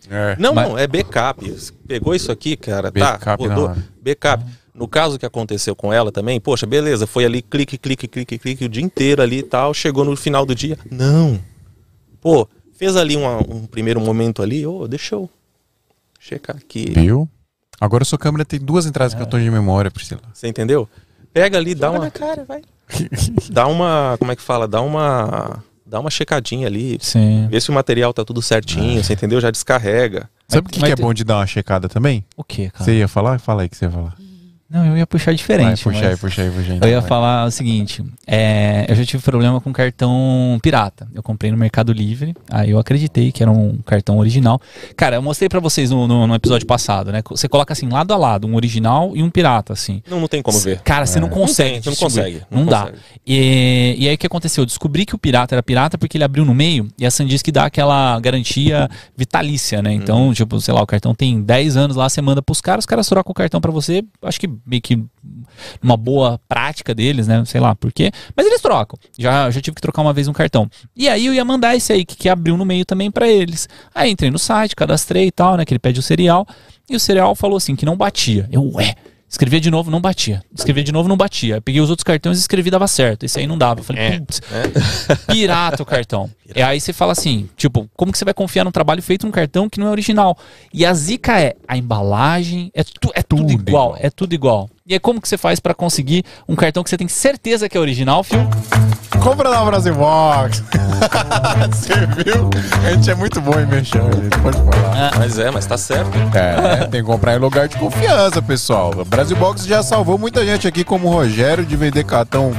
[0.10, 0.36] É.
[0.40, 1.56] Não, Mas- não, é backup.
[1.88, 4.44] Pegou isso aqui, cara, Backup tá, rodou, backup.
[4.74, 8.66] No caso que aconteceu com ela também, poxa, beleza, foi ali clique, clique, clique, clique
[8.66, 11.40] o dia inteiro ali e tal, chegou no final do dia, não.
[12.22, 15.30] Pô, fez ali uma- um primeiro momento ali, ô, deixa eu
[16.20, 16.90] checar aqui.
[16.92, 17.30] Viu?
[17.80, 20.22] Agora sua câmera tem duas entradas de cartão de memória, Priscila.
[20.34, 20.88] Você entendeu?
[21.34, 22.62] Pega ali, dá Joga uma na cara, vai.
[23.52, 24.16] dá uma.
[24.18, 24.68] Como é que fala?
[24.68, 25.64] Dá uma.
[25.86, 26.98] Dá uma checadinha ali.
[27.00, 27.48] Sim.
[27.50, 29.40] Vê se o material tá tudo certinho, você entendeu?
[29.40, 30.28] Já descarrega.
[30.48, 32.26] Sabe o que, que é bom de dar uma checada também?
[32.36, 32.84] O que, cara?
[32.84, 33.40] Você ia falar?
[33.40, 34.16] Fala aí que você ia falar.
[34.68, 35.84] Não, eu ia puxar Vai, diferente.
[35.84, 36.80] puxa aí, puxa aí, puxa aí.
[36.82, 37.08] Eu ia Vai.
[37.08, 41.08] falar o seguinte, é, eu já tive problema com cartão pirata.
[41.14, 44.60] Eu comprei no Mercado Livre, aí eu acreditei que era um cartão original.
[44.98, 47.22] Cara, eu mostrei pra vocês no, no- no episódio passado, né?
[47.30, 50.02] Você coloca assim, lado a lado, um original e um pirata, assim.
[50.10, 50.80] Não, não tem como ver.
[50.82, 51.76] Cara, você não consegue.
[51.76, 52.80] Não tem, não consegue, Não, não dá.
[52.86, 52.98] consegue.
[53.28, 54.64] E, e aí o que aconteceu?
[54.64, 57.48] Eu descobri que o pirata era pirata porque ele abriu no meio e a Sandisk
[57.52, 59.94] dá aquela garantia vitalícia, né?
[59.94, 62.86] Então, tipo, sei lá, o cartão tem 10 anos lá, você manda pros caras, os
[62.88, 65.04] caras trocam o cartão pra você, acho que meio que
[65.82, 67.44] uma boa prática deles, né?
[67.46, 68.12] Sei lá por quê.
[68.36, 68.98] Mas eles trocam.
[69.18, 70.70] Já, já tive que trocar uma vez um cartão.
[70.96, 73.68] E aí eu ia mandar esse aí, que, que abriu no meio também pra eles.
[73.94, 75.66] Aí entrei no site, cadastrei e tal, né?
[75.66, 76.48] Que ele pede o cereal.
[76.90, 78.48] E o cereal falou assim, que não batia.
[78.52, 78.96] Eu, ué.
[79.28, 80.42] Escrevia de novo, não batia.
[80.56, 81.60] Escrevia de novo, não batia.
[81.60, 83.24] Peguei os outros cartões e escrevi, dava certo.
[83.26, 83.82] Esse aí não dava.
[83.82, 84.40] Eu falei, É, putz,
[85.28, 86.30] pirata o cartão.
[86.56, 89.32] E aí você fala assim, tipo, como que você vai confiar num trabalho feito num
[89.32, 90.38] cartão que não é original?
[90.72, 93.98] E a zica é, a embalagem, é, tu, é tudo, Tudo igual, igual.
[94.00, 94.70] é tudo igual.
[94.88, 97.76] E aí como que você faz pra conseguir um cartão que você tem certeza que
[97.76, 98.48] é original, Fio?
[99.20, 100.64] Compra na Brasil Box.
[101.74, 102.52] Você viu?
[102.86, 104.38] A gente é muito bom em mexer, gente.
[104.44, 105.18] Pode falar.
[105.18, 106.12] Mas é, mas tá certo.
[106.36, 108.92] É, tem que comprar em lugar de confiança, pessoal.
[109.02, 112.54] A Brasil Box já salvou muita gente aqui, como o Rogério, de vender cartão.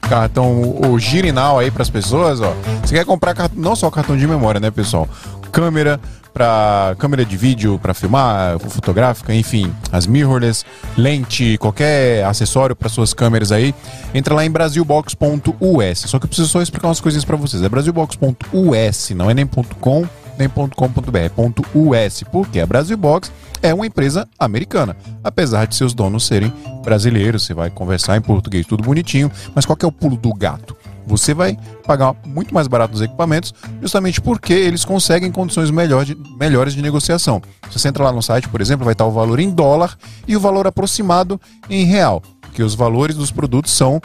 [0.00, 2.54] Cartão, o Girinal aí pras pessoas, ó.
[2.82, 5.06] Você quer comprar cartão, não só cartão de memória, né, pessoal?
[5.52, 6.00] Câmera
[6.36, 13.14] para câmera de vídeo para filmar, fotográfica, enfim, as mirrorless, lente, qualquer acessório para suas
[13.14, 13.74] câmeras aí,
[14.12, 15.98] entra lá em brasilbox.us.
[16.00, 17.62] Só que eu preciso só explicar umas coisinhas para vocês.
[17.62, 19.46] É brasilbox.us, não é nem
[19.80, 20.06] .com
[20.38, 23.32] nem .com.br, é .us, porque a Brasilbox
[23.62, 26.52] é uma empresa americana, apesar de seus donos serem
[26.84, 30.34] brasileiros, você vai conversar em português tudo bonitinho, mas qual que é o pulo do
[30.34, 30.76] gato?
[31.06, 36.16] Você vai pagar muito mais barato nos equipamentos, justamente porque eles conseguem condições melhor de-
[36.38, 37.40] melhores de negociação.
[37.70, 39.96] Se você entra lá no site, por exemplo, vai estar o valor em dólar
[40.26, 41.40] e o valor aproximado
[41.70, 44.00] em real, porque os valores dos produtos são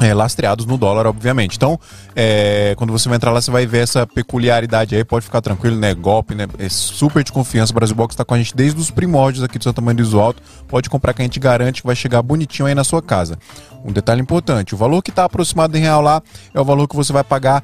[0.00, 1.56] é, lastreados no dólar, obviamente.
[1.56, 1.78] Então,
[2.14, 5.04] é, quando você vai entrar lá, você vai ver essa peculiaridade aí.
[5.04, 5.94] Pode ficar tranquilo, né?
[5.94, 6.46] Golpe, né?
[6.58, 7.72] É super de confiança.
[7.72, 10.20] O Brasil Box está com a gente desde os primórdios aqui do Santa Maria do
[10.20, 10.42] Alto.
[10.68, 13.38] Pode comprar que a gente garante que vai chegar bonitinho aí na sua casa.
[13.84, 16.22] Um detalhe importante: o valor que está aproximado em real lá
[16.52, 17.62] é o valor que você vai pagar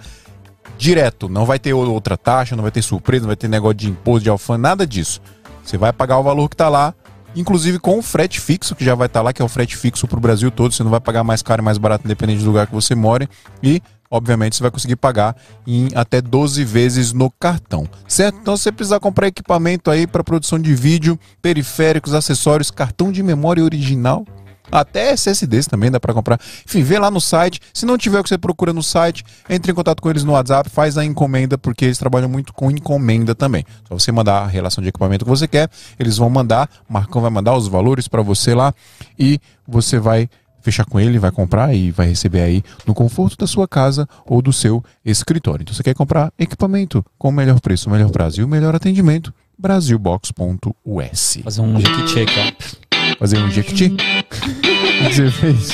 [0.76, 1.28] direto.
[1.28, 4.24] Não vai ter outra taxa, não vai ter surpresa, não vai ter negócio de imposto,
[4.24, 5.20] de alfândega, nada disso.
[5.64, 6.94] Você vai pagar o valor que está lá,
[7.38, 10.08] inclusive com o frete fixo, que já vai estar lá, que é o frete fixo
[10.08, 10.74] para o Brasil todo.
[10.74, 13.28] Você não vai pagar mais caro e mais barato, independente do lugar que você mora.
[13.62, 13.80] E,
[14.10, 15.36] obviamente, você vai conseguir pagar
[15.66, 17.88] em até 12 vezes no cartão.
[18.08, 18.38] Certo?
[18.40, 23.22] Então, se você precisar comprar equipamento aí para produção de vídeo, periféricos, acessórios, cartão de
[23.22, 24.26] memória original.
[24.70, 26.38] Até SSDs também dá para comprar.
[26.64, 27.60] Enfim, vê lá no site.
[27.72, 30.32] Se não tiver o que você procura no site, entre em contato com eles no
[30.32, 33.64] WhatsApp, faz a encomenda, porque eles trabalham muito com encomenda também.
[33.88, 37.22] Só você mandar a relação de equipamento que você quer, eles vão mandar, o Marcão
[37.22, 38.74] vai mandar os valores para você lá
[39.18, 40.28] e você vai
[40.60, 44.42] fechar com ele, vai comprar e vai receber aí no conforto da sua casa ou
[44.42, 45.62] do seu escritório.
[45.62, 48.74] Então você quer comprar equipamento com o melhor preço, o melhor prazo e o melhor
[48.74, 49.32] atendimento?
[49.58, 51.38] Brasilbox.us.
[51.42, 52.87] Fazer um jequiti aqui.
[53.18, 53.86] Fazer um jequiti?
[53.86, 53.96] O
[55.08, 55.70] que você fez?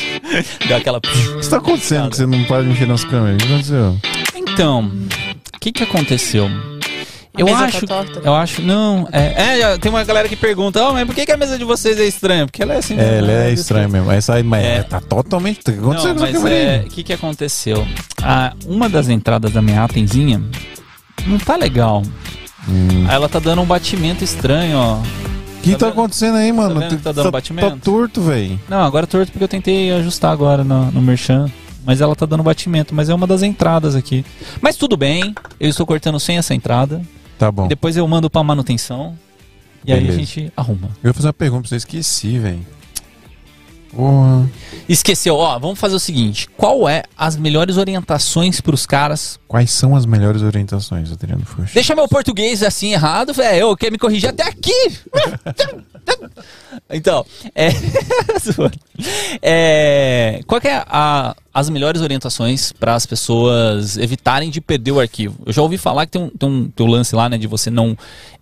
[0.66, 0.98] Deu aquela...
[0.98, 3.36] O que está acontecendo que você não pode mexer nas câmeras?
[3.42, 3.98] O que aconteceu?
[4.34, 4.92] Então,
[5.56, 6.50] o que que aconteceu?
[7.36, 8.20] Eu tá acho, torta?
[8.22, 11.32] eu acho, não, é, é, tem uma galera que pergunta, oh, mas por que, que
[11.32, 12.46] a mesa de vocês é estranha?
[12.46, 12.94] Porque ela é assim.
[12.94, 13.18] É, né?
[13.18, 14.08] ele é estranho mesmo.
[14.12, 14.76] Essa aí, mas É.
[14.76, 15.58] é, tá totalmente.
[15.58, 16.86] O que aconteceu Não, mas é, aí?
[16.86, 17.84] o que que aconteceu?
[18.22, 20.40] Ah, uma das entradas da minha atenzinha
[21.26, 22.04] não tá legal.
[22.68, 23.06] Hum.
[23.10, 25.00] Ela tá dando um batimento estranho, ó.
[25.70, 26.78] O que tá tá, acontecendo aí, mano?
[26.80, 27.70] vendo que tá dando batimento?
[27.70, 28.60] Tá torto, velho.
[28.68, 31.50] Não, agora torto porque eu tentei ajustar agora no, no Merchan.
[31.86, 34.24] Mas ela tá dando batimento, mas é uma das entradas aqui.
[34.60, 37.02] Mas tudo bem, eu estou cortando sem essa entrada.
[37.38, 37.68] Tá bom.
[37.68, 39.18] Depois eu mando pra manutenção.
[39.84, 40.18] E aí a Beleza.
[40.18, 40.88] gente arruma.
[41.02, 42.66] Eu ia fazer uma pergunta pra você, esqueci, velho.
[44.88, 49.38] Esqueceu, ó, vamos fazer o seguinte: qual é as melhores orientações pros caras?
[49.48, 51.70] Quais são as melhores orientações, Adriano Fuxa?
[51.72, 53.58] Deixa meu português assim errado, velho.
[53.58, 54.98] Eu quero me corrigir até aqui.
[56.90, 57.24] então,
[57.54, 57.68] é.
[59.42, 64.98] é qual que é a- as melhores orientações para as pessoas evitarem de perder o
[65.00, 65.36] arquivo?
[65.46, 67.46] Eu já ouvi falar que tem um, tem um, tem um lance lá, né, de
[67.46, 67.96] você não.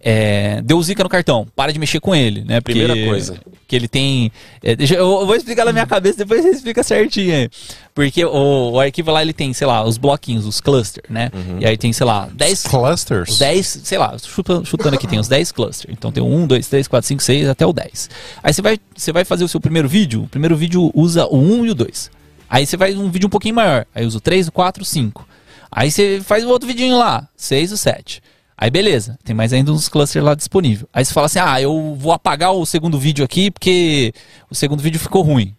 [0.05, 2.61] É, deu zica no cartão, para de mexer com ele, né?
[2.61, 3.37] Porque, Primeira coisa.
[3.69, 4.33] Que ele tem.
[4.63, 7.51] é, deixa, eu, eu vou explicar na minha cabeça, depois você explica certinho aí.
[7.95, 11.31] Porque o, o arquivo lá ele tem, sei lá, os bloquinhos, os clusters, né?
[11.61, 13.31] E aí tem, sei lá, 10 Clusters?
[13.31, 15.93] os 10, sei lá, chutando, chutando aqui, tem os 10 clusters.
[15.97, 18.11] Então tem o 1, 2, 3, 4, 5, 6 até o 10.
[18.43, 20.23] Aí você vai, você vai fazer o seu primeiro vídeo.
[20.25, 22.11] O primeiro vídeo usa o 1 e o 2.
[22.49, 23.87] Aí você faz um vídeo um pouquinho maior.
[23.95, 25.27] Aí usa o 3, o 4, o 5.
[25.71, 28.23] Aí você faz um outro vidinho lá, 6 ou 7.
[28.57, 30.89] Aí beleza, tem mais ainda uns clusters lá disponível.
[30.93, 34.13] Aí você fala assim: ah, eu vou apagar o segundo vídeo aqui porque
[34.51, 35.55] o segundo vídeo ficou ruim.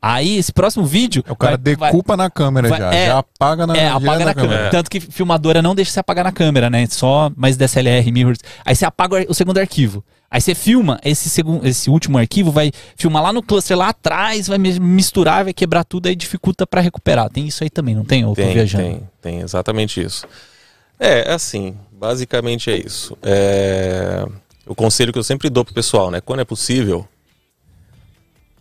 [0.00, 1.24] Aí esse próximo vídeo.
[1.28, 2.94] O cara vai- vai- decupa na câmera vai- já.
[2.94, 4.66] é, já apaga na, é, apaga na câmera.
[4.66, 4.68] É.
[4.70, 6.86] Tanto que filmadora não deixa você apagar na câmera, né?
[6.88, 8.38] Só mais DSLR, mirrors.
[8.64, 10.04] Aí você apaga o segundo arquivo.
[10.30, 14.46] Aí você filma esse, segundo, esse último arquivo, vai filmar lá no cluster lá atrás,
[14.46, 17.30] vai mi- misturar, vai quebrar tudo, aí dificulta pra recuperar.
[17.30, 18.20] Tem isso aí também, não tem?
[18.22, 18.84] Eu tô Tem, viajando.
[18.84, 20.26] tem, tem, exatamente isso.
[21.00, 23.16] É, assim, basicamente é isso.
[23.22, 24.26] É,
[24.66, 26.20] o conselho que eu sempre dou pro pessoal, né?
[26.20, 27.08] Quando é possível,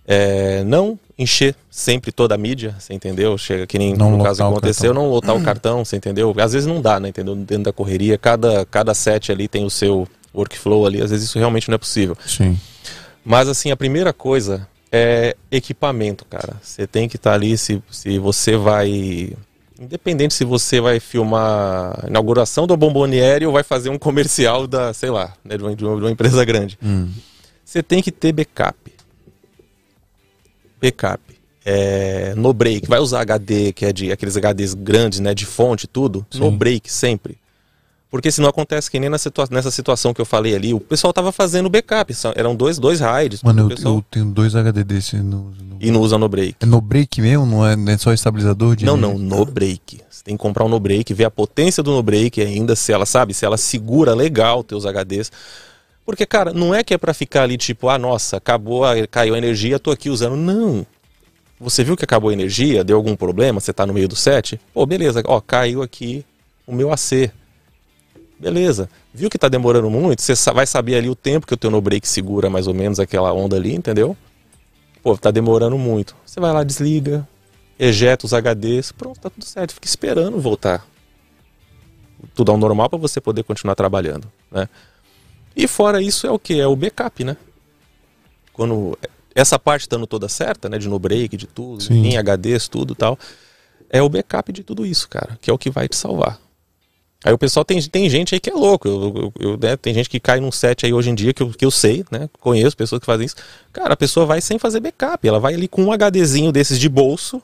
[0.07, 3.37] é, não encher sempre toda a mídia, você entendeu?
[3.37, 6.33] Chega que nem Não no caso o aconteceu, não lotar o cartão, você entendeu?
[6.39, 7.09] Às vezes não dá, né?
[7.09, 7.35] Entendeu?
[7.35, 11.39] Dentro da correria, cada, cada set ali tem o seu workflow ali, às vezes isso
[11.39, 12.15] realmente não é possível.
[12.25, 12.59] Sim.
[13.25, 16.55] Mas assim, a primeira coisa é equipamento, cara.
[16.61, 19.33] Você tem que estar ali se, se você vai.
[19.79, 24.91] Independente se você vai filmar a inauguração do Bomboniere ou vai fazer um comercial da,
[24.93, 26.79] sei lá, né, de, uma, de uma- de uma empresa grande.
[26.81, 27.09] Hum.
[27.63, 28.75] Você tem que ter backup.
[30.81, 31.21] Backup.
[31.65, 35.85] É, no break, vai usar HD, que é de aqueles HDs grandes, né, de fonte
[35.85, 36.57] tudo, no Sim.
[36.57, 37.37] break sempre.
[38.09, 41.11] Porque senão acontece que nem na situa- nessa situação que eu falei ali, o pessoal
[41.11, 44.81] tava fazendo backup, são- eram dois, dois raids, Mano, eu, pessoal- eu tenho dois HD
[44.85, 46.55] desse no, no- e não usa no break.
[46.61, 47.45] É no break mesmo?
[47.45, 48.85] Não é, não é só estabilizador de.
[48.85, 49.99] Não, não, no break.
[50.09, 52.93] Você tem que comprar um no break, ver a potência do no break ainda, se
[52.93, 55.29] ela sabe, se ela segura legal teus HDs.
[56.07, 59.37] Porque, cara, não é que é pra ficar ali tipo, ah, nossa, acabou, caiu a
[59.37, 60.37] energia, tô aqui usando.
[60.37, 60.87] Não.
[61.59, 64.57] Você viu que acabou a energia, deu algum problema, você tá no meio do set?
[64.73, 66.23] Pô, beleza, ó, caiu aqui
[66.65, 67.29] o meu AC.
[68.39, 68.89] Beleza.
[69.13, 70.21] Viu que tá demorando muito?
[70.21, 73.01] Você vai saber ali o tempo que o teu no break segura mais ou menos
[73.01, 74.15] aquela onda ali, entendeu?
[75.03, 76.15] Pô, tá demorando muito.
[76.25, 77.27] Você vai lá, desliga,
[77.77, 79.73] ejeta os HDs, pronto, tá tudo certo.
[79.73, 80.87] Fica esperando voltar
[82.33, 84.69] tudo ao normal para você poder continuar trabalhando, né?
[85.57, 86.59] E fora isso é o que?
[86.61, 87.35] É o backup, né?
[88.53, 88.97] Quando
[89.33, 92.05] essa parte estando toda certa, né, de no break, de tudo, Sim.
[92.07, 93.17] em HDs, tudo e tal,
[93.89, 96.39] é o backup de tudo isso, cara, que é o que vai te salvar.
[97.23, 98.87] Aí o pessoal tem, tem gente aí que é louco.
[98.87, 101.41] Eu, eu- eu, né, tem gente que cai num set aí hoje em dia que
[101.41, 102.29] eu, que eu sei, né?
[102.39, 103.35] Conheço pessoas que fazem isso.
[103.73, 105.27] Cara, a pessoa vai sem fazer backup.
[105.27, 107.41] Ela vai ali com um HDzinho desses de bolso.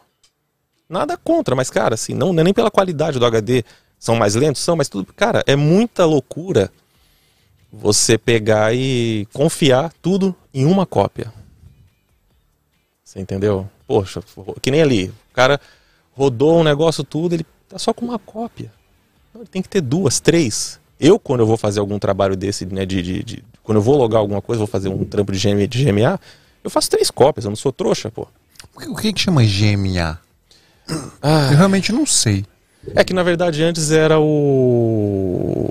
[0.87, 3.63] Nada contra, mas, cara, assim, não, não é nem pela qualidade do HD.
[3.99, 4.61] São mais lentos?
[4.61, 5.11] São, mas tudo.
[5.13, 6.71] Cara, é muita loucura
[7.75, 11.33] você pegar e confiar tudo em uma cópia.
[13.03, 13.67] Você entendeu?
[13.87, 14.21] Poxa,
[14.61, 15.07] que nem ali.
[15.31, 15.59] O cara
[16.15, 18.71] rodou um negócio tudo, ele tá só com uma cópia.
[19.33, 20.79] Não, ele tem que ter duas, três.
[20.99, 23.97] Eu, quando eu vou fazer algum trabalho desse, né, de, de- de- quando eu vou
[23.97, 26.19] logar alguma coisa, vou fazer um trampo de, GM, de GMA,
[26.63, 28.27] eu faço três cópias, eu não sou trouxa, pô.
[28.75, 30.19] O que, o que que chama GMA?
[31.21, 32.45] Ah, Eu realmente não sei.
[32.95, 35.69] é que na verdade antes era o.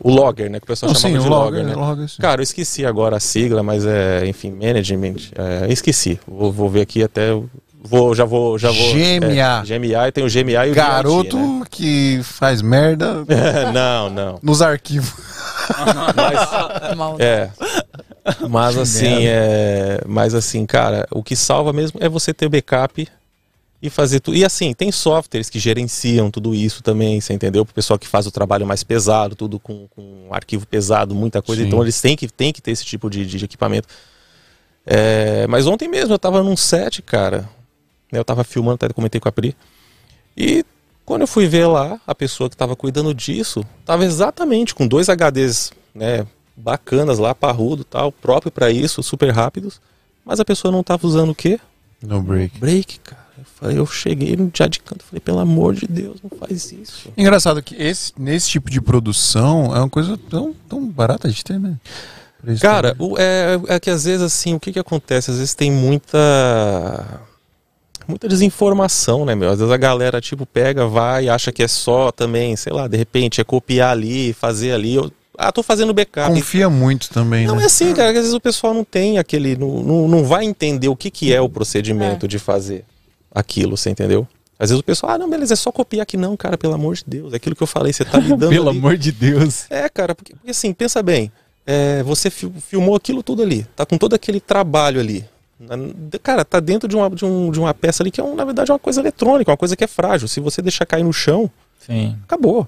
[0.00, 0.58] O logger, né?
[0.58, 1.74] Que o pessoal chamava sim, de o logger, né?
[1.74, 2.20] logger, sim.
[2.20, 5.16] Cara, eu esqueci agora a sigla, mas é, enfim, management.
[5.36, 6.20] É, esqueci.
[6.26, 7.30] Vou, vou ver aqui até.
[7.82, 8.58] Vou, já vou.
[8.58, 9.32] Já vou GMA.
[9.32, 11.64] É, GMA e tem o GMA e o Garoto né?
[11.70, 13.24] que faz merda
[13.72, 14.38] não, não.
[14.42, 15.12] nos arquivos.
[16.96, 17.16] Mal.
[17.18, 17.50] É.
[18.48, 20.00] Mas assim, é.
[20.06, 23.08] Mas assim, cara, o que salva mesmo é você ter backup
[23.80, 24.36] e fazer tudo.
[24.36, 27.64] E assim, tem softwares que gerenciam tudo isso também, você entendeu?
[27.64, 31.62] Pro pessoal que faz o trabalho mais pesado, tudo com, com arquivo pesado, muita coisa.
[31.62, 31.68] Sim.
[31.68, 33.88] Então eles têm que, têm que ter esse tipo de, de equipamento.
[34.84, 37.48] É, mas ontem mesmo eu tava num set, cara.
[38.10, 39.54] né, Eu tava filmando, até comentei com a Pri.
[40.36, 40.64] E
[41.04, 45.08] quando eu fui ver lá, a pessoa que estava cuidando disso, tava exatamente com dois
[45.08, 46.26] HDs, né,
[46.56, 49.80] bacanas lá, parrudo, tal, próprio para isso, super rápidos.
[50.24, 51.60] Mas a pessoa não tava usando o quê?
[52.02, 52.58] No break.
[52.58, 53.27] Break, cara.
[53.60, 57.10] Eu, cheguei no já de canto, falei, pelo amor de Deus, não faz isso.
[57.16, 61.58] Engraçado que esse, nesse tipo de produção é uma coisa tão, tão barata de ter,
[61.58, 61.74] né?
[62.60, 65.30] Cara, o- é, é que às vezes assim, o que que acontece?
[65.30, 67.20] Às vezes tem muita
[68.06, 69.50] muita desinformação, né, meu?
[69.50, 72.86] Às vezes a galera tipo pega, vai, e acha que é só também, sei lá,
[72.88, 76.32] de repente é copiar ali, fazer ali, eu, ah, tô fazendo backup.
[76.32, 77.64] confia muito também, Não né?
[77.64, 80.44] é assim, cara, que às vezes o pessoal não tem aquele, não, não, não vai
[80.44, 82.84] entender o que que é o procedimento de fazer
[83.34, 84.26] aquilo, você entendeu?
[84.58, 86.16] Às vezes o pessoal, ah, não, beleza, é só copiar aqui.
[86.16, 88.68] Não, cara, pelo amor de Deus, é aquilo que eu falei, você tá lidando Pelo
[88.70, 88.78] ali.
[88.78, 89.66] amor de Deus.
[89.70, 91.30] É, cara, porque, porque assim, pensa bem,
[91.64, 95.24] é, você fil- filmou aquilo tudo ali, tá com todo aquele trabalho ali.
[96.22, 98.44] Cara, tá dentro de uma, de, um- de uma peça ali que é, um, na
[98.44, 100.26] verdade, uma coisa eletrônica, uma coisa que é frágil.
[100.28, 101.50] Se você deixar cair no chão,
[101.80, 102.16] Sim.
[102.24, 102.66] acabou.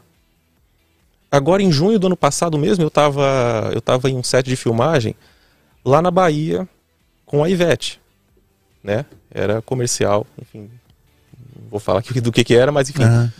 [1.30, 4.56] Agora, em junho do ano passado mesmo, eu tava, eu tava em um set de
[4.56, 5.14] filmagem
[5.84, 6.68] lá na Bahia
[7.24, 7.99] com a Ivete,
[8.82, 9.04] né?
[9.30, 10.70] Era comercial, enfim.
[11.70, 13.02] vou falar aqui do que que era, mas enfim.
[13.02, 13.32] Aham.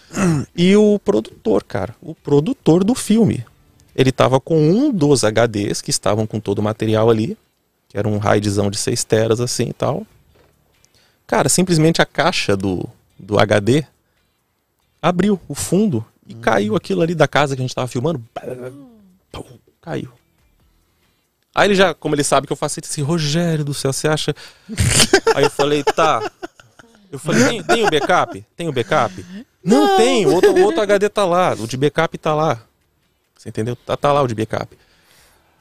[0.57, 3.45] E o produtor, cara, o produtor do filme,
[3.95, 7.37] ele tava com um dos HDs que estavam com todo o material ali,
[7.89, 10.07] que era um raidzão de 6 teras assim e tal.
[11.27, 12.89] Cara, simplesmente a caixa do,
[13.19, 13.85] do HD
[15.01, 18.23] abriu o fundo e caiu aquilo ali da casa que a gente tava filmando.
[19.33, 19.45] Pum,
[19.81, 20.13] Caiu.
[21.61, 24.09] Aí ele já, como ele sabe que eu faço, ele disse, Rogério do céu, você
[24.09, 24.35] acha?
[25.37, 26.31] Aí eu falei, tá.
[27.13, 28.47] Eu falei, tem, tem o backup?
[28.57, 29.27] Tem o backup?
[29.63, 32.63] Não, tem, o outro, o outro HD tá lá, o de backup tá lá.
[33.37, 33.77] Você entendeu?
[33.77, 34.75] Tá, tá lá o de backup.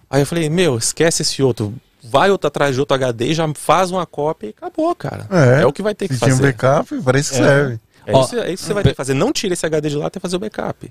[0.10, 1.74] Aí eu falei, meu, esquece esse outro.
[2.02, 5.28] Vai outro atrás de outro HD, já faz uma cópia e acabou, cara.
[5.30, 5.64] É.
[5.64, 6.54] É, o que vai ter que Se tinha um fazer.
[6.54, 7.44] backup, parece que É.
[7.44, 7.80] serve.
[8.06, 9.14] É, Ó, isso, é isso que você vai ter que fazer.
[9.16, 10.90] Não tira esse HD de lá até fazer o backup.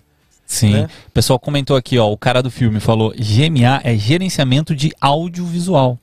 [0.49, 0.73] Sim.
[0.73, 0.89] né?
[1.07, 5.99] O pessoal comentou aqui, ó, o cara do filme falou, GMA é gerenciamento de audiovisual.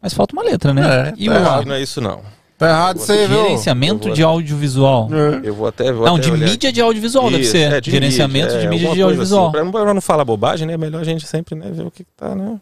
[0.00, 1.08] Mas falta uma letra, né?
[1.08, 1.66] É, e tá o errado.
[1.66, 2.20] Não é isso não.
[2.58, 3.42] Tá errado isso aí, viu?
[3.44, 5.08] gerenciamento de audiovisual.
[5.12, 5.48] É.
[5.48, 5.92] Eu vou até.
[5.92, 7.72] Vou Não, até de olhar mídia de audiovisual deve Isso, ser.
[7.72, 9.56] é, de gerenciamento mídia, de é, mídia de coisa audiovisual.
[9.56, 9.70] Assim.
[9.70, 10.74] Pra não falar bobagem, né?
[10.74, 12.60] É melhor a gente sempre né, ver o que, que tá, né?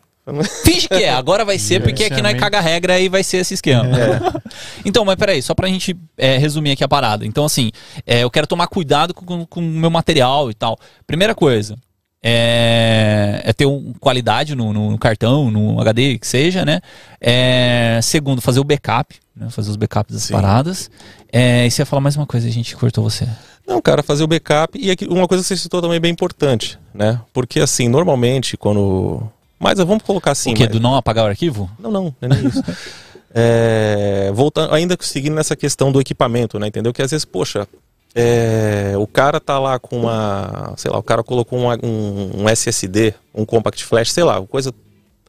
[0.64, 3.54] Finge que é, agora vai ser, porque aqui nós caga regra e vai ser esse
[3.54, 3.84] esquema.
[4.84, 7.24] então, mas peraí, só pra gente é, resumir aqui a parada.
[7.24, 7.70] Então, assim,
[8.04, 10.78] é, eu quero tomar cuidado com, com o meu material e tal.
[11.06, 11.76] Primeira coisa,
[12.22, 16.80] é, é ter um, qualidade no, no- no cartão, no HD, que seja, né?
[17.20, 19.48] É, segundo, fazer o backup, né?
[19.50, 20.32] fazer os backups das Sim.
[20.32, 20.90] paradas.
[21.32, 23.28] É, e você ia falar mais uma coisa, a gente cortou você.
[23.66, 24.76] Não, cara, fazer o backup.
[24.76, 27.20] E aqui, uma coisa que você citou também é bem importante, né?
[27.32, 29.30] Porque assim, normalmente quando.
[29.58, 30.52] Mas vamos colocar assim.
[30.52, 30.64] o quê?
[30.64, 31.70] mas- Do não apagar o arquivo?
[31.78, 32.62] Não, não, não é nem isso.
[33.38, 36.68] É, voltando, ainda seguindo nessa questão do equipamento, né?
[36.68, 36.90] Entendeu?
[36.90, 37.68] Que às vezes, poxa,
[38.14, 40.72] é, o cara tá lá com uma.
[40.78, 44.72] Sei lá, o cara colocou uma- um, um SSD, um compact flash, sei lá, coisa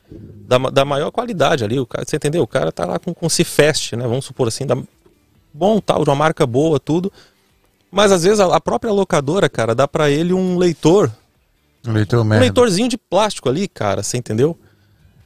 [0.09, 1.77] da, da maior qualidade ali.
[1.81, 2.43] O cara, você entendeu?
[2.43, 4.07] O cara tá lá com, com Cifest, né?
[4.07, 4.77] Vamos supor assim, da,
[5.53, 7.11] bom tal, de uma marca boa, tudo.
[7.91, 11.11] Mas às vezes a, a própria locadora, cara, dá pra ele um leitor
[11.87, 14.57] Um leitor um leitorzinho de plástico ali, cara, você entendeu?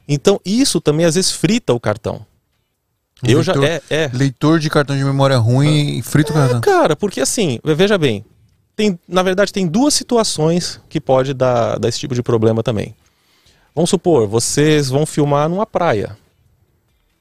[0.08, 2.24] Então isso também às vezes frita o cartão.
[3.24, 4.10] Um Eu já leitor- é, é.
[4.12, 6.60] Leitor de cartão de memória ruim e frita o É, cartão.
[6.60, 8.24] cara, porque assim, veja bem,
[8.74, 12.94] tem, na verdade tem duas situações que pode dar, dar esse tipo de problema também.
[13.74, 16.16] Vamos supor, vocês vão filmar numa praia.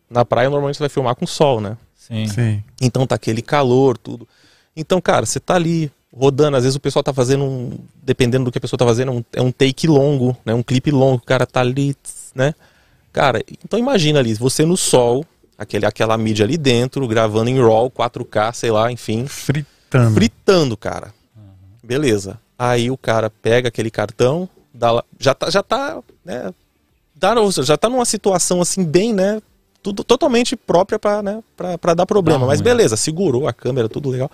[0.10, 1.78] Na praia normalmente você vai filmar com sol, né?
[1.96, 2.28] Sim.
[2.28, 2.64] Sim.
[2.82, 4.28] Então tá aquele calor, tudo.
[4.76, 8.52] Então, cara, você tá ali rodando, às vezes o pessoal tá fazendo um, dependendo do
[8.52, 10.54] que a pessoa tá fazendo, é um, é um take longo, né?
[10.54, 11.96] Um clipe longo, o cara tá ali,
[12.36, 12.54] né?
[13.14, 15.26] Cara, então imagina ali, você no sol,
[15.58, 20.14] aquele, aquela mídia ali dentro, gravando em RAW, 4K, sei lá, enfim, Fritando.
[20.14, 21.14] fritando, cara.
[21.84, 22.40] Beleza.
[22.58, 26.54] Aí o cara pega aquele cartão, dá lá, já tá, já tá, né?
[27.16, 27.34] Dá,
[27.64, 29.42] já tá numa situação assim bem, né?
[29.84, 32.42] Tudo totalmente própria pra, né, pra, pra dar problema.
[32.42, 32.66] Dá Mas ruim.
[32.66, 34.30] beleza, segurou a câmera, tudo legal.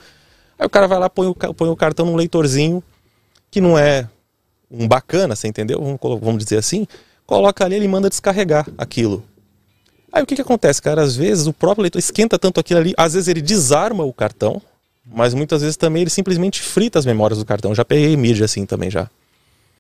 [0.60, 2.84] Aí o cara vai lá, põe o, põe o cartão num leitorzinho
[3.52, 4.08] que não é
[4.70, 5.80] um bacana, você entendeu?
[5.80, 6.88] Vamos, vamos dizer assim.
[7.26, 9.24] Coloca ali, ele manda descarregar aquilo.
[10.12, 11.02] Aí o que que acontece, cara?
[11.02, 14.62] Às vezes o próprio leitor esquenta tanto aquilo ali, às vezes ele desarma o cartão,
[15.06, 17.76] mas muitas vezes também ele simplesmente frita as memórias do cartão.
[17.76, 19.10] Já peguei mídia assim também já.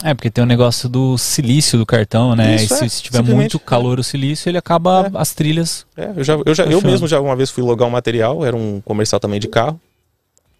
[0.03, 2.55] É, porque tem o negócio do silício do cartão, né?
[2.55, 5.17] Isso, e se, é, se tiver muito calor o silício, ele acaba É.
[5.17, 5.87] as trilhas.
[5.97, 8.55] É, eu já, eu, já, eu mesmo já uma vez fui logar um material, era
[8.55, 9.79] um comercial também de carro.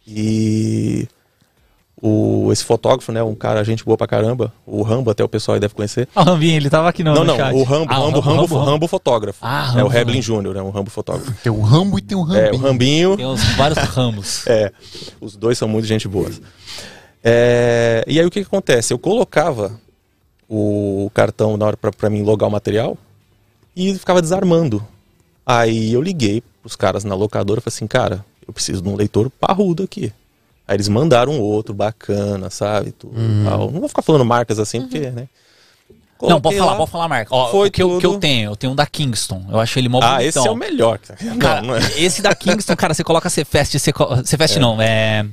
[0.08, 1.08] E
[2.02, 5.56] o, esse fotógrafo, né, um cara, gente boa pra caramba, o Rambo, até o pessoal
[5.56, 6.08] aí deve conhecer.
[6.16, 7.54] Ah, o Rambinho, ele tava aqui no, Não, no não, chat.
[7.56, 9.40] o Rambo, Ah, Rambo, Rambo, Rambo, fotógrafo.
[9.42, 10.22] Ah, é o Rambo, Heblin Rambo.
[10.22, 11.32] Júnior, é um Rambo fotógrafo.
[11.44, 12.46] Tem o Rambo e tem o Rambinho.
[12.48, 14.46] É, o Rambinho, Tem os vários ramos.
[14.48, 14.72] É,
[15.20, 16.40] os dois são muito gente boas.
[17.24, 18.94] É, e aí o que, que acontece?
[18.94, 19.78] Eu colocava
[20.48, 22.98] o cartão na hora pra, pra mim logar o material
[23.76, 24.86] e ficava desarmando.
[25.46, 28.96] Aí eu liguei pros caras na locadora e falei assim, cara, eu preciso de um
[28.96, 30.12] leitor parrudo aqui.
[30.68, 32.92] Aí eles mandaram um outro bacana, sabe?
[32.92, 33.14] Tudo,
[33.46, 33.72] tal.
[33.72, 35.28] Não vou ficar falando marcas assim, porque, né?
[36.20, 36.30] Uhum.
[36.30, 36.78] Não, pode Coloquei falar, lá.
[36.78, 37.36] pode falar, Marca.
[37.36, 38.20] Ó, Foi o que, eu, que eu tudo.
[38.22, 39.46] tenho, eu tenho um da Kingston.
[39.52, 40.28] Eu acho ele mó Ah, bonitão.
[40.42, 40.98] esse é o melhor.
[41.40, 41.80] Cara, Não, não é.
[42.02, 45.26] esse da Kingston, cara, você coloca Cfest, você co- Cfest não, é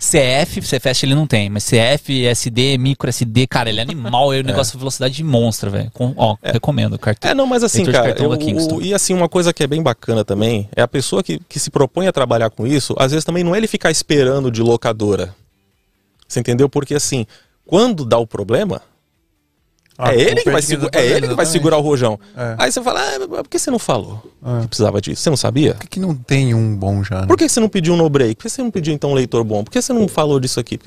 [0.00, 4.40] CF, Cfest ele não tem, mas CF, SD, micro SD, cara, ele é animal, é
[4.40, 5.92] um negócio de velocidade de monstro, velho.
[6.16, 7.30] Ó, recomendo, cartão.
[7.30, 8.30] É, não, mas assim, cara, eu-
[8.76, 11.60] o- e assim, uma coisa que é bem bacana também, é a pessoa que, que
[11.60, 14.62] se propõe a trabalhar com isso, às vezes também não é ele ficar esperando de
[14.62, 15.34] locadora.
[16.26, 16.68] Você entendeu?
[16.68, 17.26] Porque assim,
[17.66, 18.80] quando dá o problema,
[20.02, 22.18] A é ele culpa que vai, segu- é ele que vai segurar o rojão.
[22.36, 22.54] É.
[22.58, 24.60] Aí você fala, ah, por que você não falou É.
[24.62, 25.22] que precisava disso?
[25.22, 25.74] Você não sabia?
[25.74, 27.22] Por que, que não tem um bom já?
[27.22, 27.26] Né?
[27.26, 28.34] Por que você não pediu um no-break?
[28.36, 29.62] Por que você não pediu então um leitor bom?
[29.64, 30.78] Por que você não falou disso aqui?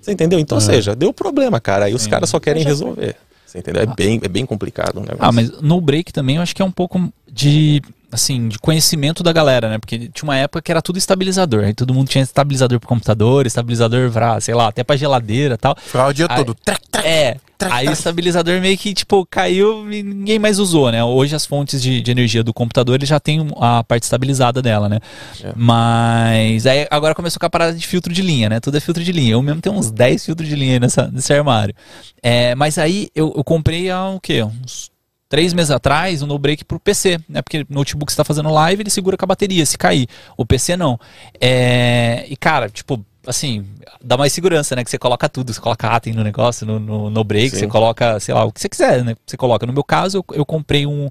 [0.00, 0.38] Você entendeu?
[0.38, 1.84] Então, ou seja, deu problema, cara.
[1.86, 3.16] Aí os caras só querem resolver.
[3.46, 3.82] Você entendeu?
[3.82, 5.18] É, bem, é bem complicado o negócio.
[5.20, 7.80] Ah, mas no break também eu acho que é um pouco de
[8.14, 9.78] assim, de conhecimento da galera, né?
[9.78, 11.64] Porque tinha uma época que era tudo estabilizador.
[11.64, 15.58] Aí todo mundo tinha estabilizador pro computador, estabilizador pra, sei lá, até pra geladeira e
[15.58, 15.76] tal.
[15.78, 16.54] Ficava o dia Aí- todo.
[16.64, 17.06] Trac, trac.
[17.06, 21.04] É, Trac, aí o estabilizador meio que, tipo, caiu e ninguém mais usou, né?
[21.04, 24.88] Hoje as fontes de, de energia do computador, ele já tem a parte estabilizada dela,
[24.88, 24.98] né?
[25.42, 25.52] É.
[25.54, 28.60] Mas aí agora começou com a parada de filtro de linha, né?
[28.60, 29.32] Tudo é filtro de linha.
[29.32, 31.74] Eu mesmo tenho uns 10 filtros de linha nessa, nesse armário.
[32.22, 34.42] É, mas aí eu, eu comprei há o quê?
[34.42, 34.90] Uns
[35.28, 37.42] três meses atrás um no-break pro PC, né?
[37.42, 40.06] Porque o notebook está fazendo live, ele segura com a bateria, se cair.
[40.36, 40.98] O PC não.
[41.40, 43.66] É, e cara, tipo, assim,
[44.02, 44.84] dá mais segurança, né?
[44.84, 47.60] Que você coloca tudo, você coloca atem no negócio, no, no, no break, Sim.
[47.60, 49.16] você coloca, sei lá, o que você quiser, né?
[49.26, 49.66] Você coloca.
[49.66, 51.08] No meu caso, eu, eu comprei um.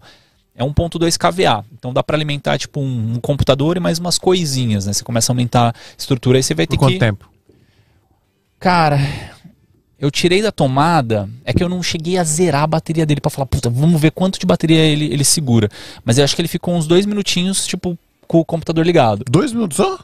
[0.55, 1.65] É 1.2 kVA.
[1.73, 4.93] Então dá para alimentar, tipo, um, um computador e mais umas coisinhas, né?
[4.93, 6.99] Você começa a aumentar a estrutura, aí você vai ter Por quanto que.
[6.99, 7.27] tempo?
[8.59, 8.99] Cara,
[10.03, 13.29] eu tirei da tomada, é que eu não cheguei a zerar a bateria dele pra
[13.31, 15.69] falar, puta, vamos ver quanto de bateria ele, ele segura.
[16.03, 17.97] Mas eu acho que ele ficou uns dois minutinhos, tipo,
[18.27, 19.23] com o computador ligado.
[19.29, 19.97] Dois minutos só?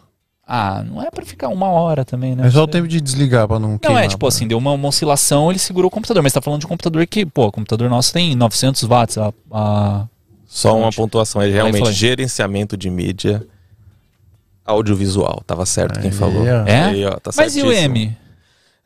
[0.47, 2.47] Ah, não é pra ficar uma hora também, né?
[2.47, 4.29] É só o tempo de desligar pra não Não, queimar, é tipo né?
[4.29, 6.23] assim, deu uma, uma oscilação, ele segurou o computador.
[6.23, 9.17] Mas tá falando de um computador que, pô, o computador nosso tem 900 watts.
[9.17, 10.05] A, a-
[10.47, 13.45] Só uma pontuação, é Aí realmente gerenciamento de mídia
[14.65, 15.43] audiovisual.
[15.45, 16.43] Tava certo quem Aí, falou.
[16.43, 16.67] ó.
[16.67, 16.83] É?
[16.85, 17.71] Aí, ó, tá Mas e o.
[17.71, 18.15] M?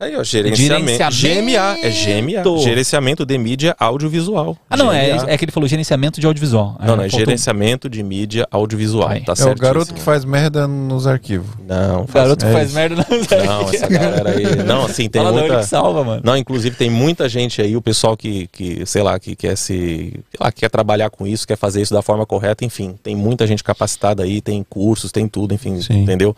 [0.00, 0.98] Aí, ó, gerenciamento.
[0.98, 2.58] GMA, é GMA.
[2.60, 4.58] Gerenciamento de mídia audiovisual.
[4.68, 6.76] Ah, não, é, é que ele falou gerenciamento de audiovisual.
[6.80, 9.08] Não, não, é faltou- gerenciamento de mídia audiovisual.
[9.08, 9.20] Ai.
[9.20, 11.46] Tá É o garoto que faz merda nos arquivos.
[11.66, 13.06] Não, O faz- garoto É faz merda na
[13.46, 14.56] Não, essa galera aí.
[14.66, 15.58] Não, assim, tem Fala muita.
[15.60, 16.22] Que salva, mano.
[16.24, 19.74] Não, inclusive tem muita gente aí, o pessoal que, que sei lá, que quer se.
[19.74, 22.96] sei lá, quer trabalhar com isso, quer fazer isso da forma correta, enfim.
[23.00, 26.00] Tem muita gente capacitada aí, tem cursos, tem tudo, enfim, Sim.
[26.02, 26.34] entendeu?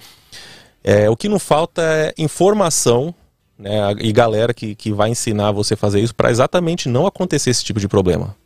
[0.84, 3.12] É, o que não falta é informação,
[3.58, 3.94] né?
[4.00, 7.64] E galera que, que vai ensinar você a fazer isso para exatamente não acontecer esse
[7.64, 8.36] tipo de problema.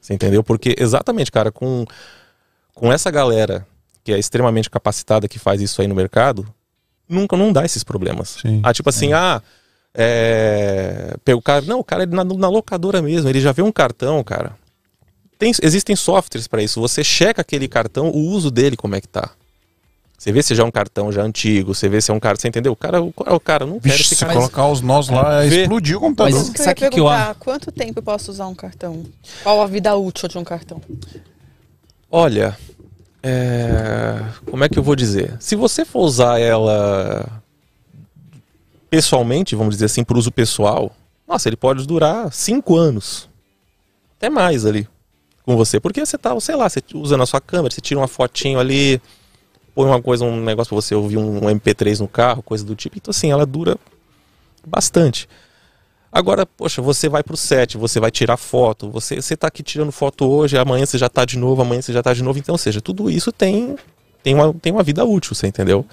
[0.00, 0.42] Você entendeu?
[0.42, 1.84] Porque exatamente, cara, com,
[2.74, 3.66] com essa galera
[4.02, 6.46] que é extremamente capacitada que faz isso aí no mercado,
[7.08, 8.38] nunca não dá esses problemas.
[8.40, 8.60] Sim.
[8.62, 9.42] Ah, tipo assim, ah,
[9.94, 13.72] é, o cara, não, o cara é na, na locadora mesmo, ele já vê um
[13.72, 14.56] cartão, cara.
[15.38, 16.80] Tem, existem softwares para isso.
[16.80, 19.30] Você checa aquele cartão, o uso dele como é que tá.
[20.20, 22.36] Você vê se já é um cartão já antigo, você vê se é um cara,
[22.38, 22.72] você entendeu?
[22.72, 24.34] O cara, o, o cara não quer Vixe, esse se cara.
[24.34, 25.62] colocar os nós lá, Vê.
[25.62, 26.34] explodiu o computador.
[26.34, 29.02] Mas- Isso que eu Sabe que eu perguntar, quanto tempo eu posso usar um cartão?
[29.42, 30.78] Qual a vida útil de um cartão?
[32.10, 32.54] Olha,
[33.22, 35.34] é, como é que eu vou dizer?
[35.40, 37.26] Se você for usar ela
[38.90, 40.94] pessoalmente, vamos dizer assim, para uso pessoal,
[41.26, 43.26] nossa, ele pode durar cinco anos,
[44.18, 44.86] até mais ali
[45.46, 48.06] com você, porque você tá, sei lá, você usa na sua câmera, você tira uma
[48.08, 49.00] fotinho ali,
[49.74, 52.96] põe uma coisa, um negócio para você ouvir um MP3 no carro, coisa do tipo.
[52.96, 53.76] Então assim, ela dura
[54.66, 55.28] bastante.
[56.12, 59.92] Agora, poxa, você vai pro set, você vai tirar foto, você, você tá aqui tirando
[59.92, 62.38] foto hoje, amanhã você já tá de novo, amanhã você já tá de novo.
[62.38, 63.76] Então, ou seja, tudo isso tem,
[64.22, 65.86] tem, uma, tem uma vida útil, você entendeu?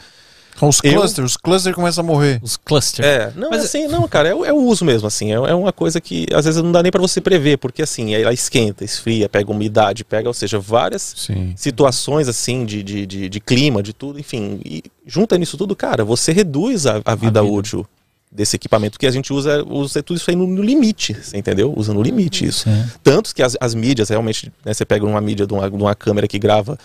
[0.62, 2.40] Os Eu- clusters, os clusters começam a morrer.
[2.42, 3.08] Os clusters.
[3.08, 5.54] É, não, Mas- assim, não, cara, é, o- é o uso mesmo, assim, é, é
[5.54, 8.84] uma coisa que às vezes não dá nem pra você prever, porque assim, ela esquenta,
[8.84, 11.54] esfria, pega umidade, pega, ou seja, várias Sim.
[11.56, 14.60] situações assim de, de, de, de clima, de tudo, enfim.
[14.66, 17.44] E junta nisso tudo, cara, você reduz a, a vida vida.
[17.44, 17.86] útil
[18.32, 21.74] desse equipamento, que a gente usa, usa tudo isso aí no, no limite, você entendeu?
[21.76, 22.64] Usa no limite isso.
[22.70, 22.86] Sim.
[23.02, 25.96] Tanto que as, as mídias, realmente, né, você pega uma mídia de uma, de uma
[25.96, 26.78] câmera que grava,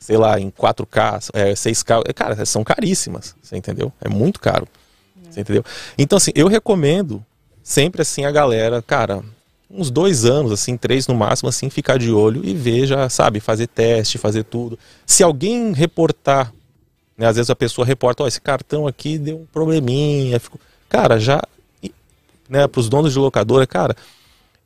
[0.00, 3.92] sei lá, em 4K, é, 6K, é, cara, são caríssimas, você entendeu?
[4.00, 4.66] É muito caro,
[5.30, 5.62] você entendeu?
[5.98, 7.24] Então, assim, eu recomendo
[7.62, 9.22] sempre, assim, a galera, cara,
[9.70, 13.40] uns dois anos, assim, três no máximo, assim, ficar de olho e ver, já, sabe,
[13.40, 14.78] fazer teste, fazer tudo.
[15.06, 16.52] Se alguém reportar,
[17.16, 20.58] né, às vezes a pessoa reporta, ó, esse cartão aqui deu um probleminha, ficou...
[20.88, 21.42] cara, já,
[22.48, 23.94] né, pros donos de locadora, cara,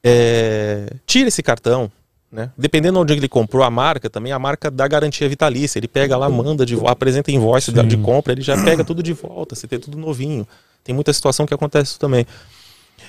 [0.03, 1.91] é, tira esse cartão,
[2.35, 2.51] né?
[2.59, 5.79] Dependendo de onde ele comprou a marca, também a marca dá garantia vitalícia.
[5.79, 9.13] Ele pega lá, manda de apresenta invoice da- de compra, ele já pega tudo de
[9.13, 10.47] volta, você tem tudo novinho.
[10.83, 12.27] Tem muita situação que acontece isso também.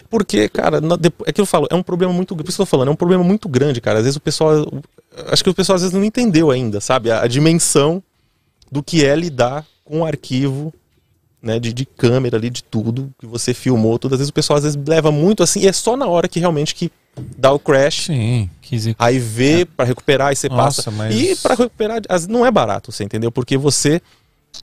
[0.10, 0.80] Porque, cara,
[1.26, 2.92] é que eu falo, é um problema muito, por isso que eu tô falando, é
[2.92, 3.98] um problema muito grande, cara.
[3.98, 4.66] Às vezes o pessoal,
[5.32, 8.04] acho que o pessoal às vezes não entendeu ainda, sabe, a, a dimensão
[8.72, 10.72] do que é lidar com um arquivo,
[11.42, 14.14] né, de, de câmera ali, de tudo que você filmou, tudo.
[14.14, 16.40] Às vezes o pessoal às vezes leva muito assim, e é só na hora que
[16.40, 16.92] realmente que
[17.38, 18.50] dá o crash, Sim.
[18.98, 20.92] Aí vê pra recuperar e você Nossa, passa.
[20.92, 23.32] mas- E pra recuperar as- não é barato, você entendeu?
[23.32, 24.02] Porque você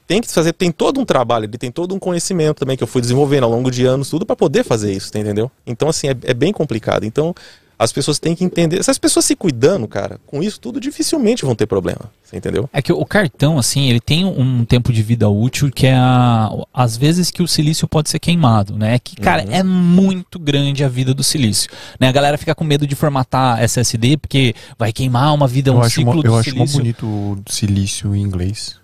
[0.09, 2.87] tem que fazer, tem todo um trabalho, ele tem todo um conhecimento também que eu
[2.89, 5.51] fui desenvolvendo ao longo de anos, tudo pra poder fazer isso, entendeu?
[5.67, 7.05] Então assim, é, é bem complicado.
[7.05, 7.35] Então,
[7.79, 8.83] As pessoas têm que entender.
[8.85, 12.11] Se as pessoas se cuidando, cara, com isso tudo, dificilmente vão ter problema.
[12.23, 12.71] Você entendeu?
[12.73, 16.51] É que o cartão, assim, ele tem um tempo de vida útil que é a,
[16.73, 18.99] às vezes que o silício pode ser queimado, né?
[18.99, 19.53] Que, cara, Uhum.
[19.53, 21.69] é muito grande a vida do silício.
[21.99, 22.09] Né?
[22.09, 25.81] A galera fica com medo de formatar SSD porque vai queimar uma vida, Eu um
[25.83, 26.79] acho, ciclo do eu acho silício.
[26.79, 28.77] bonito o silício em inglês.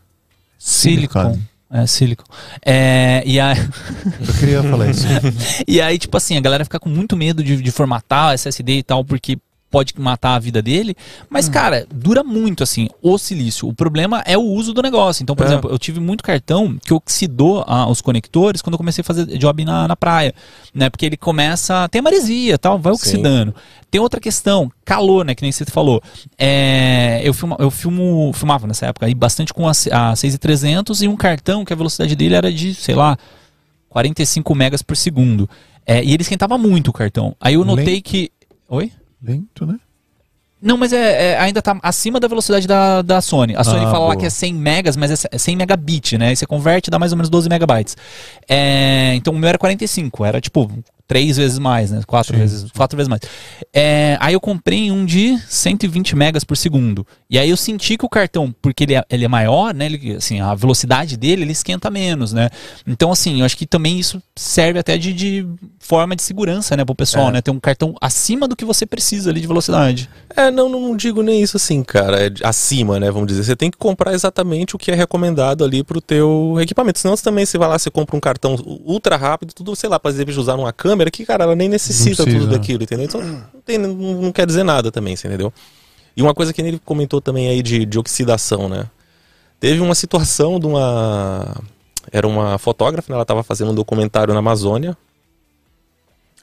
[0.59, 1.21] Silicon.
[1.35, 1.39] Silicon.
[1.71, 2.25] É, silicon.
[2.65, 5.07] É, e, a, Eu queria falar isso.
[5.69, 8.83] e aí, tipo assim, a galera fica com muito medo de, de formatar SSD e
[8.83, 9.39] tal, porque
[9.71, 10.97] pode matar a vida dele.
[11.29, 13.69] Mas, cara, dura muito, assim, o silício.
[13.69, 15.23] O problema é o uso do negócio.
[15.23, 15.47] Então, por É.
[15.49, 19.27] exemplo, eu tive muito cartão que oxidou ah, os conectores quando eu comecei a fazer
[19.39, 20.35] job na, na praia,
[20.75, 20.89] né?
[20.89, 21.89] Porque ele começa...
[21.89, 22.97] Tem maresia tal, vai Sim.
[22.97, 23.55] oxidando.
[23.91, 25.35] Tem outra questão, calor, né?
[25.35, 26.03] Que nem você falou.
[26.37, 31.09] É, eu filma, eu filmo, filmava nessa época aí bastante com a, a 6300 e
[31.09, 33.17] um cartão que a velocidade dele era de, sei lá,
[33.89, 35.49] 45 megas por segundo.
[35.87, 37.35] É, e ele esquentava muito o cartão.
[37.41, 38.03] Aí eu notei Lento?
[38.05, 38.31] que.
[38.69, 38.93] Oi?
[39.23, 39.79] Lento, né?
[40.61, 43.55] Não, mas é, é- ainda tá acima da velocidade da, da Sony.
[43.57, 44.17] A Sony Ah, fala lá boa.
[44.17, 46.29] que é 100 megas, mas é 100 megabit, né?
[46.29, 47.97] Aí você converte, dá mais ou menos 12 megabytes.
[48.49, 50.69] É, então o meu era 45, era tipo
[51.09, 52.03] três vezes mais, né?
[52.07, 53.23] Quatro Sim, vezes, quatro vezes mais.
[53.73, 57.07] É, aí eu comprei um de 120 megas por segundo.
[57.31, 59.87] E aí eu senti que o cartão, porque ele é, ele é maior, né?
[59.87, 62.51] Ele, assim, a velocidade dele, ele esquenta menos, né?
[62.87, 65.47] Então, assim, eu acho que também isso serve até de, de
[65.79, 67.33] forma de segurança, né, pro pessoal, É.
[67.33, 67.41] né?
[67.41, 70.11] Ter um cartão acima do que você precisa ali de velocidade.
[70.37, 72.27] É, não, não digo nem isso assim, cara.
[72.27, 73.11] É acima, né?
[73.11, 73.45] Vamos dizer.
[73.45, 76.99] Você tem que comprar exatamente o que é recomendado ali pro teu equipamento.
[76.99, 79.99] Senão você também você vai lá, você compra um cartão ultra rápido, tudo, sei lá,
[79.99, 83.05] pra exemplo, usar numa câmera que, cara, ela nem necessita tudo daquilo, entendeu?
[83.07, 85.53] Então não, tem- não- não quer dizer nada também, entendeu?
[86.17, 88.87] E uma coisa que ele comentou também aí de, de oxidação, né?
[89.61, 91.57] Teve uma situação de uma.
[92.11, 93.17] Era uma fotógrafa, né?
[93.17, 94.97] Ela tava fazendo um documentário na Amazônia.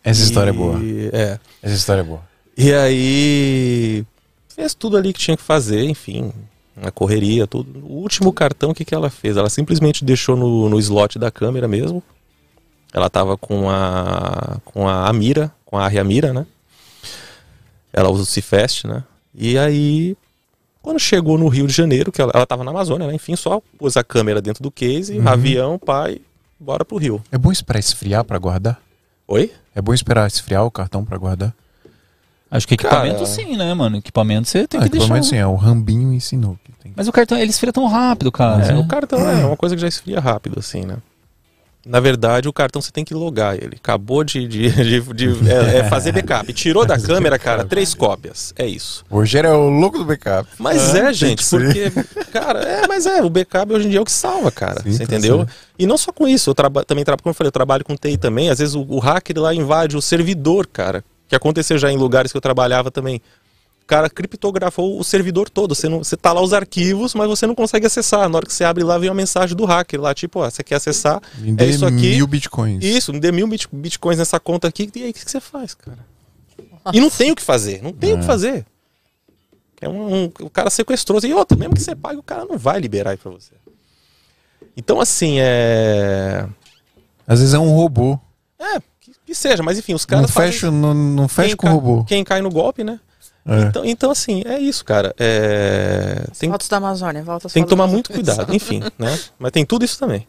[0.03, 0.79] Essa e- história é boa.
[1.11, 1.39] É.
[1.61, 2.21] Essa história é boa.
[2.57, 4.05] E aí
[4.47, 6.31] fez tudo ali que tinha que fazer, enfim,
[6.75, 7.79] na correria, tudo.
[7.85, 9.35] O último cartão, o que, que ela fez?
[9.35, 12.01] Ela simplesmente deixou no, no slot da câmera mesmo.
[12.95, 16.45] Ela tava com a com a Amira, com a Arria Mira, né?
[17.91, 19.03] Ela usa o Cifest, né?
[19.33, 20.15] E aí
[20.81, 23.13] quando chegou no Rio de Janeiro, que ela, ela tava na Amazônia, né?
[23.15, 25.27] Enfim, só pôs a câmera dentro do case, Uhum.
[25.27, 26.21] avião, pai,
[26.57, 27.21] bora pro Rio.
[27.31, 28.79] É bom esperar esfriar pra guardar?
[29.27, 29.51] Oi?
[29.75, 31.53] É bom esperar esfriar o cartão pra guardar?
[32.49, 33.97] Acho que Cara- equipamento sim, né, mano?
[33.97, 35.05] Equipamento você tem ah, que deixar.
[35.05, 36.57] equipamento sim, é o Rambinho ensinou.
[36.63, 36.93] Que tem.
[36.95, 38.61] Mas o cartão, ele esfria tão rápido, cara.
[38.61, 40.97] É, Você- o cartão é uma coisa que já esfria rápido, assim, né?
[41.85, 43.75] Na verdade, o cartão você tem que logar ele.
[43.75, 46.51] Acabou de, de, de- de- é, é fazer backup.
[46.51, 48.53] Tirou da câmera, cara, três cópias.
[48.57, 49.05] É isso.
[49.09, 50.49] O Rogério é o louco do backup.
[50.57, 51.91] Mas Ah, é, gente, porque,
[52.31, 54.81] cara, é, mas é, o backup hoje em dia é o que salva, cara.
[54.81, 55.37] Sim, você tá entendeu?
[55.37, 55.53] certo.
[55.77, 57.95] E não só com isso, eu traba, também trabalho, como eu falei, eu trabalho com
[57.95, 58.49] TI também.
[58.49, 61.03] Às vezes o, o hacker lá invade o servidor, cara.
[61.27, 63.21] Que aconteceu já em lugares que eu trabalhava também.
[63.85, 65.75] O cara criptografou o servidor todo.
[65.75, 68.27] Você, não, você tá lá os arquivos, mas você não consegue acessar.
[68.27, 70.63] Na hora que você abre lá, vem uma mensagem do hacker lá, tipo, ó, você
[70.63, 71.21] quer acessar?
[71.37, 72.15] Me é dê isso aqui.
[72.15, 72.83] mil bitcoins.
[72.83, 74.89] Isso, me dê mil bit- bitcoins nessa conta aqui.
[74.95, 75.99] E aí, o que, que você faz, cara?
[76.91, 77.79] E não tem o que fazer.
[77.83, 78.65] Não tem o que fazer.
[79.79, 81.19] É um, um- o cara sequestrou.
[81.23, 83.53] E outra, mesmo que você pague, o cara não vai liberar aí pra você.
[84.75, 86.47] Então, assim, é.
[87.27, 88.19] Às vezes é um robô.
[88.57, 90.31] É, que, que seja, mas enfim, os Não caras.
[90.31, 92.03] fazem- fecha, não, não fecha com o cai- robô.
[92.05, 92.99] Quem cai no golpe, né?
[93.47, 93.61] É.
[93.61, 95.13] Então, então, assim, é isso, cara.
[95.19, 99.19] É, tem, Fotos da Amazônia, volta tem que tomar muito cuidado, enfim, né?
[99.37, 100.27] Mas tem tudo isso também.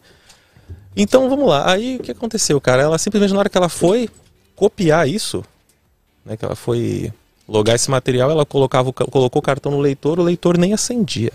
[0.95, 1.71] Então vamos lá.
[1.71, 2.83] Aí o que aconteceu, cara?
[2.83, 4.09] Ela simplesmente na hora que ela foi
[4.55, 5.43] copiar isso,
[6.23, 6.37] né?
[6.37, 7.11] Que ela foi
[7.47, 11.31] logar esse material, ela colocava colocou o cartão no leitor, o leitor nem acendia.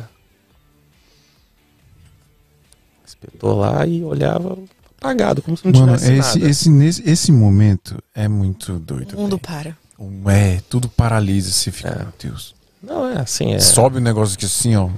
[3.05, 4.57] Espetou lá e olhava
[4.99, 6.51] apagado, como se não Mano, tivesse esse, nada.
[6.51, 9.14] esse, nesse, esse momento é muito doido.
[9.14, 9.41] O mundo velho.
[9.41, 9.82] para.
[9.99, 11.51] Um- É, tudo paralisa.
[11.51, 11.99] Você fica, É.
[11.99, 12.55] meu Deus.
[12.82, 13.61] Não, é assim, é.
[13.61, 14.88] Sobe o negócio aqui assim, ó.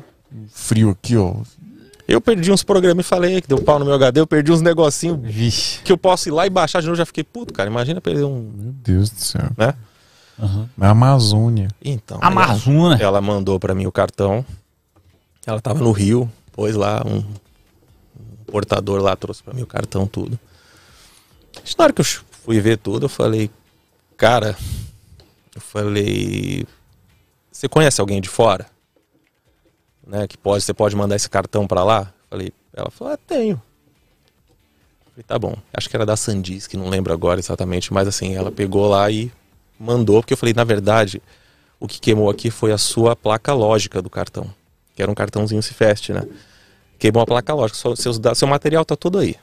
[0.53, 1.35] Frio aqui, ó.
[2.07, 4.61] Eu perdi uns programas e falei que deu pau no meu HD, eu perdi uns
[4.61, 5.81] negocinhos Vixe.
[5.83, 7.69] que eu posso ir lá e baixar de novo, já fiquei puto, cara.
[7.71, 8.41] Imagina perder um.
[8.55, 9.49] Meu Deus do céu.
[9.57, 9.75] né?
[10.81, 11.69] É a Amazônia.
[11.83, 12.19] Então.
[12.21, 13.03] Amazônia.
[13.03, 14.45] Ela mandou pra mim o cartão.
[15.47, 20.07] Ela tava no Rio, pôs lá um, um portador lá, trouxe pra mim o cartão,
[20.07, 20.39] tudo.
[21.79, 22.05] Na hora que eu
[22.45, 23.51] fui ver tudo, eu falei,
[24.17, 24.57] cara,
[25.55, 26.67] eu falei,
[27.51, 28.67] você conhece alguém de fora?
[30.07, 32.13] Né, que pode, você pode mandar esse cartão pra lá?
[32.29, 33.63] Falei, ela falou, ah, tenho.
[35.11, 35.57] Falei, tá bom.
[35.73, 39.11] Acho que era da Sandis, que não lembro agora exatamente, mas assim, ela pegou lá
[39.11, 39.33] e
[39.79, 41.23] mandou, porque eu falei, na verdade,
[41.79, 44.53] o que queimou aqui foi a sua placa lógica do cartão.
[44.95, 46.27] Que era um cartãozinho Cifest, né?
[46.99, 47.79] Queimou a placa lógica.
[47.97, 49.37] Seu, seu material tá todo aí.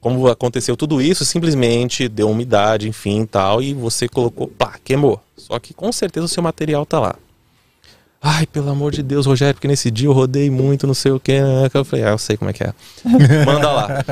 [0.00, 5.20] Como aconteceu tudo isso, simplesmente deu umidade, enfim, tal, e você colocou, pá, queimou.
[5.36, 7.16] Só que com certeza o seu material tá lá.
[8.20, 11.20] Ai, pelo amor de Deus, Rogério, porque nesse dia eu rodei muito, não sei o
[11.20, 11.32] que.
[11.72, 12.74] Eu falei, ah, eu sei como é que é.
[13.44, 14.04] Manda lá.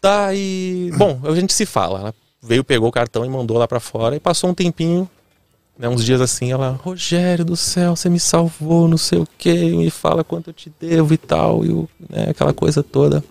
[0.00, 0.92] Tá, e.
[0.96, 2.00] Bom, a gente se fala.
[2.00, 4.16] Ela veio, pegou o cartão e mandou lá pra fora.
[4.16, 5.08] E passou um tempinho,
[5.78, 9.54] né, uns dias assim, ela, Rogério do céu, você me salvou, não sei o que,
[9.54, 13.22] me fala quanto eu te devo e tal, e o, né, aquela coisa toda.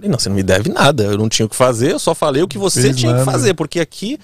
[0.00, 2.14] Falei, não, você não me deve nada, eu não tinha o que fazer, eu só
[2.14, 3.24] falei o que você Fez tinha nada.
[3.24, 4.18] que fazer, porque aqui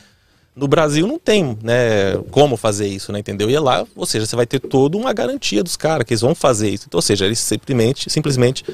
[0.54, 3.50] no Brasil não tem, né, como fazer isso, né, entendeu?
[3.50, 6.34] E lá, ou seja, você vai ter toda uma garantia dos caras que eles vão
[6.34, 6.84] fazer isso.
[6.88, 8.64] Então, ou seja, eles simplesmente, simplesmente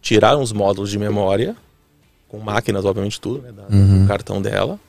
[0.00, 1.54] tiraram os módulos de memória,
[2.28, 3.64] com máquinas, obviamente, tudo, né, da-
[4.02, 4.80] do cartão dela,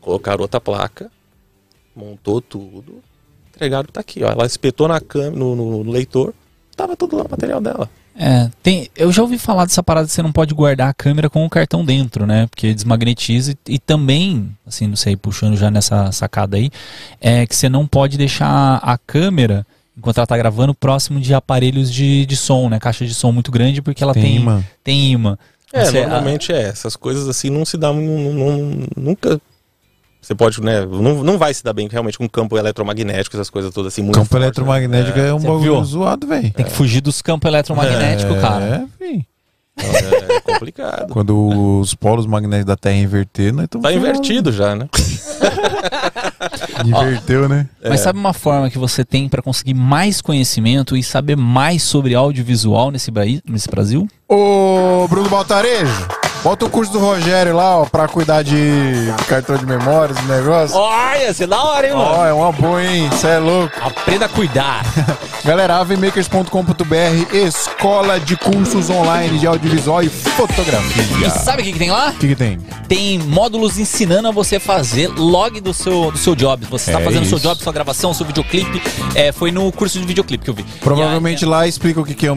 [0.00, 1.08] colocaram outra placa,
[1.94, 3.00] montou tudo,
[3.54, 4.30] entregaram, tá aqui, ó.
[4.32, 6.34] Ela espetou na câmera, no, no- no leitor,
[6.74, 7.88] tava tudo lá o material dela.
[8.16, 11.30] É, tem, eu já ouvi falar dessa parada que você não pode guardar a câmera
[11.30, 12.46] com o cartão dentro, né?
[12.50, 16.70] Porque desmagnetiza e, e também, assim, não sei, puxando já nessa sacada aí,
[17.20, 21.90] é que você não pode deixar a câmera, enquanto ela tá gravando, próximo de aparelhos
[21.90, 22.78] de, de som, né?
[22.78, 24.64] Caixa de som muito grande, porque ela Tem tem, imã.
[24.84, 25.38] tem imã.
[25.72, 26.62] É, Você- normalmente é.
[26.62, 27.92] Essas coisas assim não se dá.
[27.92, 28.02] não-
[28.34, 29.40] não- nunca.
[30.20, 30.84] Você pode, né?
[30.84, 34.02] Não, não vai se dar bem realmente com campo eletromagnético, essas coisas todas assim.
[34.02, 35.84] Muito Campo forte, eletromagnético é, um Você bagulho viu?
[35.84, 36.52] zoado, velho.
[36.52, 38.64] Tem que fugir dos campos eletromagnéticos, cara.
[38.64, 39.24] É, né?
[39.78, 41.10] É, é complicado.
[41.12, 44.88] Quando os polos magnéticos da Terra inverter, nós estamos Tá invertido já, né?
[46.84, 47.68] Inverteu, né?
[47.86, 52.14] Mas sabe uma forma que você tem pra conseguir mais conhecimento e saber mais sobre
[52.14, 53.10] audiovisual nesse,
[53.46, 54.08] nesse Brasil?
[54.28, 56.08] Ô, Bruno Baltarejo,
[56.42, 58.56] bota o curso do Rogério lá, ó, pra cuidar de
[59.28, 60.76] cartão de memória, esse negócio.
[60.76, 63.08] Olha, você é da hora, hein, Ó, é uma boa, hein?
[63.10, 63.72] Você é louco.
[63.80, 64.82] Aprenda a cuidar.
[65.44, 71.26] Galera, avemakers.com.br, escola de cursos online de audiovisual e fotografia.
[71.26, 72.10] E sabe o que, que tem lá?
[72.10, 72.58] O que, que tem?
[72.88, 76.66] Tem módulos ensinando a você fazer log do seu, do seu job.
[76.70, 77.48] Você está É fazendo seu isso.
[77.48, 78.82] job, sua gravação, seu videoclipe.
[79.14, 80.62] É, foi no curso de videoclipe que eu vi.
[80.80, 82.34] Provavelmente aí- lá explica o que, que é o,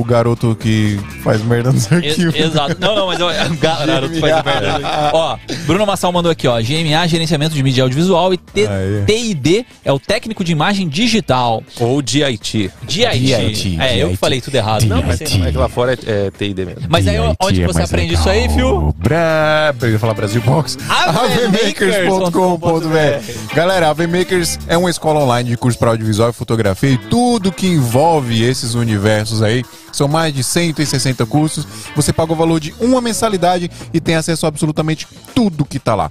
[0.00, 2.34] o garoto que faz merda nos arquivos.
[2.34, 2.76] Ex- Exato.
[2.80, 3.28] Não, não, mas eu,
[3.60, 5.10] garoto faz merda.
[5.12, 6.60] Ó, Bruno Massal mandou aqui, ó.
[6.60, 8.38] GMA, gerenciamento de mídia audiovisual e.
[8.38, 11.62] TID é o técnico de imagem digital.
[11.78, 12.70] Ou DIT.
[12.82, 13.78] DIT.
[13.80, 14.84] É, eu que falei tudo errado.
[14.84, 15.20] Não, mas.
[15.20, 16.82] É que lá fora é, é TID mesmo.
[16.88, 18.94] mas aí onde é você aprende isso aí, fio?
[18.96, 19.74] Bra...
[19.80, 20.78] Eu ia falar Brasil Box.
[20.88, 26.98] Avemakers.com.br Galera, a Avemakers é uma escola online de curso para audiovisual e fotografia e
[26.98, 29.64] tudo que envolve esses universos aí.
[29.98, 31.66] São mais de 160 cursos.
[31.96, 35.96] Você paga o valor de uma mensalidade e tem acesso a absolutamente tudo que tá
[35.96, 36.08] lá.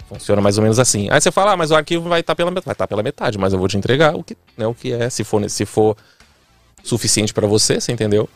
[0.08, 1.10] Funciona mais ou menos assim.
[1.10, 2.66] Aí você fala, ah, mas o arquivo vai estar pela metade.
[2.66, 5.10] Vai estar pela metade, mas eu vou te entregar o que, né, o que é.
[5.10, 5.98] Se for, se for
[6.86, 8.30] suficiente pra você, você entendeu?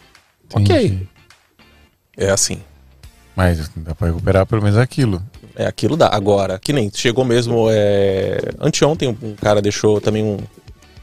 [0.54, 0.86] Ok.
[0.86, 1.10] Entendi.
[2.18, 2.62] É assim.
[3.36, 5.24] Mas dá pra recuperar pelo menos aquilo.
[5.56, 6.10] É, aquilo dá.
[6.10, 7.68] Agora, que nem chegou mesmo.
[7.70, 8.40] É...
[8.60, 10.38] Anteontem um cara deixou também um,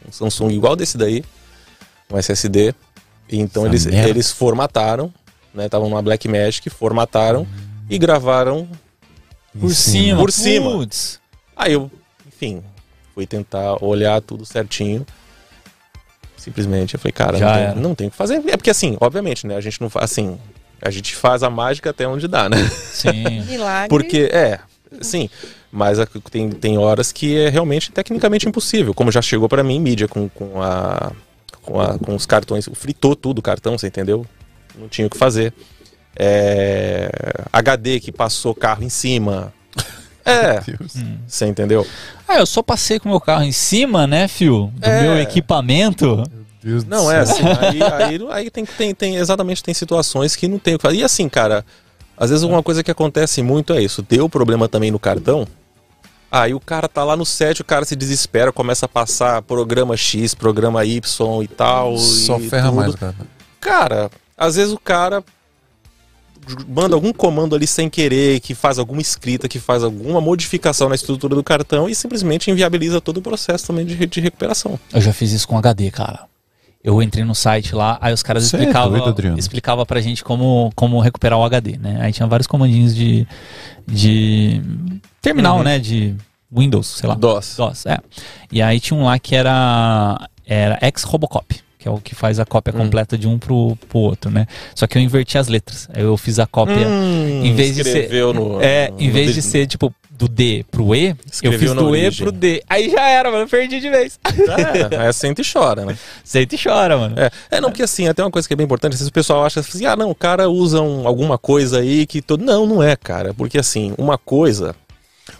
[0.06, 1.24] um Samsung igual desse daí.
[2.10, 2.74] um SSD.
[3.28, 4.10] E então Essa eles, merda.
[4.10, 5.12] eles formataram,
[5.54, 5.64] né?
[5.66, 7.46] Estavam numa Blackmagic, formataram
[7.88, 8.68] e gravaram.
[9.58, 10.20] Por cima.
[10.20, 10.86] Por cima.
[11.56, 11.90] Aí eu,
[12.26, 12.62] enfim,
[13.14, 15.06] fui tentar olhar tudo certinho.
[16.46, 17.72] Simplesmente eu falei, cara, Já não era.
[17.72, 18.40] tem, não tem o que fazer.
[18.46, 19.56] É porque assim, obviamente, né?
[19.56, 20.38] A gente não faz assim.
[20.80, 22.56] A gente faz a mágica até onde dá, né?
[22.92, 23.40] Sim.
[23.50, 23.88] Milagre.
[23.88, 24.60] Porque, é,
[25.00, 25.28] sim.
[25.72, 28.94] Mas a- tem, tem horas que é realmente tecnicamente impossível.
[28.94, 31.10] Como já chegou pra mim mídia com, com, a,
[31.62, 32.68] com, a- com os cartões.
[32.74, 34.24] Fritou tudo o cartão, você entendeu?
[34.78, 35.52] Não tinha o que fazer.
[36.14, 37.10] É,
[37.52, 39.52] HD que passou carro em cima.
[40.26, 40.92] É, Deus.
[41.26, 41.86] você entendeu?
[42.26, 44.72] Ah, eu só passei com o meu carro em cima, né, fio?
[44.76, 45.02] Do É.
[45.02, 46.22] meu equipamento.
[46.62, 47.34] Deus do Não, é céu.
[47.34, 47.64] assim.
[47.64, 50.96] Aí, aí, aí tem, tem, tem, exatamente, tem situações que não tem o que fazer.
[50.98, 51.64] E assim, cara,
[52.16, 54.04] às vezes uma coisa que acontece muito é isso.
[54.08, 55.46] Deu problema também no cartão.
[56.28, 59.96] Aí o cara tá lá no set, o cara se desespera, começa a passar programa
[59.96, 61.96] X, programa Y e tal.
[61.98, 62.76] Só e ferra tudo.
[62.76, 63.14] mais, cara.
[63.60, 65.22] Cara, às vezes o cara
[66.68, 70.94] manda algum comando ali sem querer, que faz alguma escrita, que faz alguma modificação na
[70.94, 74.78] estrutura do cartão e simplesmente inviabiliza todo o processo também de, de recuperação.
[74.92, 76.20] Eu já fiz isso com HD, cara.
[76.84, 79.38] Eu entrei no site lá, aí os caras Cê é explicavam doido, Adriano.
[79.38, 81.98] explicava pra gente como, como recuperar o HD, né?
[82.00, 83.26] Aí tinha vários comandinhos de,
[83.86, 84.62] de
[85.20, 85.64] terminal, Uhum.
[85.64, 85.80] né?
[85.80, 86.14] De
[86.52, 87.16] Windows, sei lá.
[87.16, 87.56] DOS.
[87.56, 87.98] DOS, é.
[88.52, 92.44] E aí tinha um lá que era, era ex-Robocop, que é o que faz a
[92.44, 92.78] cópia Hum.
[92.78, 94.46] completa de um pro, pro outro, né?
[94.74, 95.88] Só que eu inverti as letras.
[95.94, 96.86] Aí eu fiz a cópia.
[96.88, 97.90] Hum, em vez de ser.
[97.90, 101.10] escreveu no, é, no- em no vez de- de ser, tipo, do D pro E,
[101.10, 102.22] eu Escreveu fiz na do E origem.
[102.26, 102.62] pro D.
[102.68, 103.44] Aí já era, mano.
[103.44, 104.18] Eu perdi de vez.
[104.24, 105.96] É, é sente e chora, né?
[106.24, 107.14] Senta e chora, mano.
[107.18, 109.12] É, é, não, porque assim, até uma coisa que é bem importante, às vezes o
[109.12, 112.42] pessoal acha assim, ah, não, o cara usa um- alguma coisa aí que todo.
[112.44, 113.32] Não, não é, cara.
[113.34, 114.74] Porque assim, uma coisa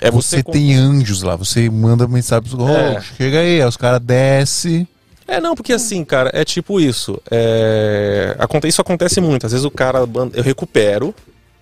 [0.01, 0.37] é você.
[0.37, 2.99] Você com- tem anjos lá, você manda mensagem pro É.
[2.99, 4.87] oh, chega aí, aí os caras descem.
[5.29, 7.21] É, não, porque assim, cara, é tipo isso.
[7.31, 8.37] É...
[8.39, 9.45] aconte- Isso acontece muito.
[9.47, 10.01] Às vezes o cara,
[10.35, 11.15] eu recupero,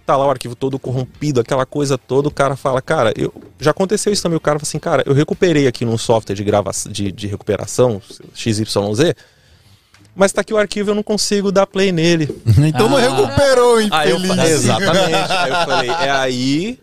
[0.05, 3.33] tá lá o arquivo todo corrompido, aquela coisa toda, o cara fala, cara, eu...
[3.59, 6.45] já aconteceu isso também, o cara fala assim, cara, eu recuperei aqui num software de
[6.45, 8.03] gravação, de, de recuperação,
[8.35, 9.15] XYZ,
[10.15, 12.29] mas tá aqui o arquivo eu não consigo dar play nele.
[12.59, 13.01] Então não Ah.
[13.01, 13.93] recuperou, infeliz.
[13.93, 15.15] Aí eu exatamente.
[15.33, 16.79] Aí eu falei, é aí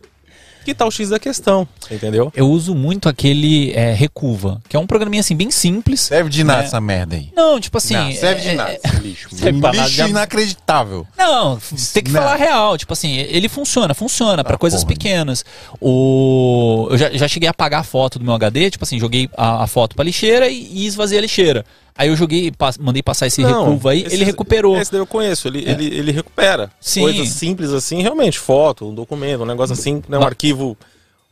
[0.65, 2.31] que tá o X da questão, entendeu?
[2.35, 6.01] Eu uso muito aquele é, Recuva, que é um programinha assim bem simples.
[6.01, 6.65] Serve de nada É.
[6.65, 7.29] essa merda aí.
[7.35, 7.95] Não, tipo assim.
[7.95, 9.27] não, serve de é- nada, é- esse lixo.
[9.35, 11.07] serve pra nada, lixo já- inacreditável.
[11.17, 11.59] Não,
[11.93, 12.21] tem que Não.
[12.21, 12.77] falar real.
[12.77, 14.93] Tipo assim, ele funciona, funciona pra Ah, coisas porra.
[14.95, 15.43] pequenas.
[15.79, 16.87] O...
[16.91, 19.63] Eu já, já cheguei a apagar a foto do meu HD, tipo assim, joguei a,
[19.63, 21.65] a foto pra lixeira e, e esvaziei a lixeira.
[21.97, 24.77] Aí eu joguei, mandei passar esse recuva aí, esse- ele recuperou.
[24.77, 26.71] Esse daí eu conheço, ele, ele, ele recupera.
[26.79, 27.01] Sim.
[27.01, 30.77] Coisas simples assim, realmente, foto, um documento, um negócio assim, né, um arquivo,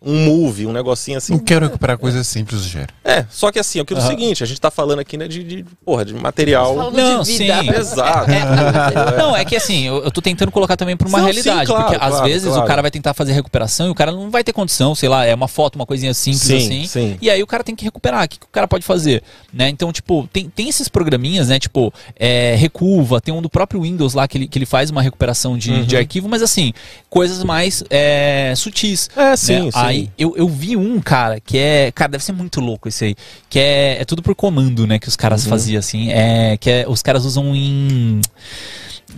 [0.02, 1.34] um movie, um negocinho assim.
[1.34, 2.88] Não quero recuperar coisas simples, Gero.
[3.04, 5.44] É, só que assim, aquilo é o seguinte, a gente tá falando aqui, né, de,
[5.44, 7.62] de porra, de material Não, de vida.
[7.62, 7.68] sim.
[7.68, 8.32] pesado.
[9.18, 11.60] Não, é que assim, eu, eu tô tentando colocar também pra uma Não, realidade.
[11.62, 12.64] sim, claro, porque às claro, vezes claro.
[12.64, 15.26] o cara vai tentar fazer recuperação e o cara não vai ter condição, sei lá,
[15.26, 16.86] é uma foto, uma coisinha simples Sim, assim.
[16.88, 17.18] sim.
[17.22, 18.24] E aí o cara tem que recuperar.
[18.26, 19.22] O que, que o cara pode fazer?
[19.54, 19.68] Né?
[19.70, 21.60] Então, tipo, tem, tem esses programinhas, né?
[21.60, 25.02] Tipo, é, Recuva, tem um do próprio Windows lá que ele, que ele faz uma
[25.02, 25.84] recuperação de, Uhum.
[25.84, 26.74] de arquivo, mas assim,
[27.10, 29.10] coisas mais é, sutis.
[29.16, 29.36] É, né?
[29.36, 29.78] sim, sim.
[29.90, 31.92] Aí eu, eu vi um, cara, que é.
[31.92, 33.16] Cara, deve ser muito louco esse aí.
[33.50, 35.00] Que é, é tudo por comando, né?
[35.00, 35.50] Que os caras Uhum.
[35.50, 36.12] faziam assim.
[36.12, 38.22] É, que é, os caras usam em.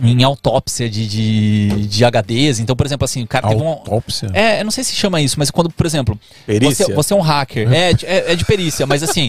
[0.02, 2.58] Em autópsia de, de, de HDs.
[2.60, 3.68] Então, por exemplo, assim, o cara teve um.
[3.68, 4.30] Autópsia?
[4.32, 6.86] É, eu não sei se chama isso, mas quando, por exemplo, Perícia?
[6.86, 7.70] você, você é um hacker.
[7.70, 9.28] É, de- é, é de perícia, mas assim.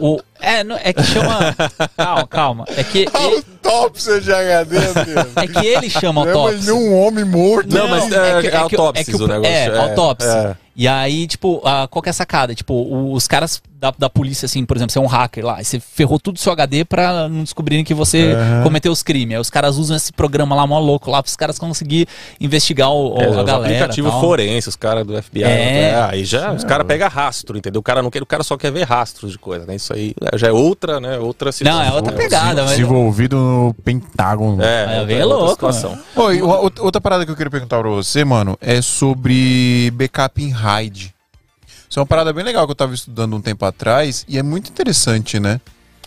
[0.00, 1.54] O, é, é que chama.
[1.96, 2.64] Calma, calma.
[2.76, 5.42] É que, ele- Autópsia de HD, meu.
[5.44, 6.74] é que ele chama autópsia.
[6.74, 7.74] um homem morto.
[7.74, 10.56] Não, mas é- é autópsias o negócio, É, é, autópsia.
[10.58, 10.62] é.
[10.74, 12.54] E aí, tipo, ah, qual que é a sacada?
[12.54, 15.60] Tipo, o- os caras da, da polícia, assim, por exemplo, você é um hacker lá,
[15.60, 18.62] e você ferrou tudo do seu HD pra não descobrirem que você Aham.
[18.62, 19.34] cometeu os crimes.
[19.34, 22.08] Aí os caras usam esse programa lá, mó louco, lá, pros caras conseguir
[22.40, 23.56] investigar o, o- É, a galera.
[23.58, 24.20] aplicativo tal.
[24.20, 25.42] forense, os caras do FBI.
[25.44, 25.90] É.
[25.90, 27.80] É, aí já, os caras pegam rastro, entendeu?
[27.80, 29.74] O cara não quer, o cara só quer ver rastros de coisa, né?
[29.74, 31.18] Isso aí é, já é outra, né?
[31.18, 31.80] Outra situação.
[31.82, 32.16] Não, é outra né?
[32.22, 32.70] pegada, mas.
[32.70, 34.62] Desenvolvido no Pentágono.
[34.62, 35.66] É, É, outra louco.
[36.16, 36.42] Oi,
[36.80, 41.14] outra parada que eu queria perguntar pra você, mano, é sobre backup em RAID.
[41.88, 44.42] Isso é uma parada bem legal que eu tava estudando um tempo atrás e é
[44.42, 45.60] muito interessante, né?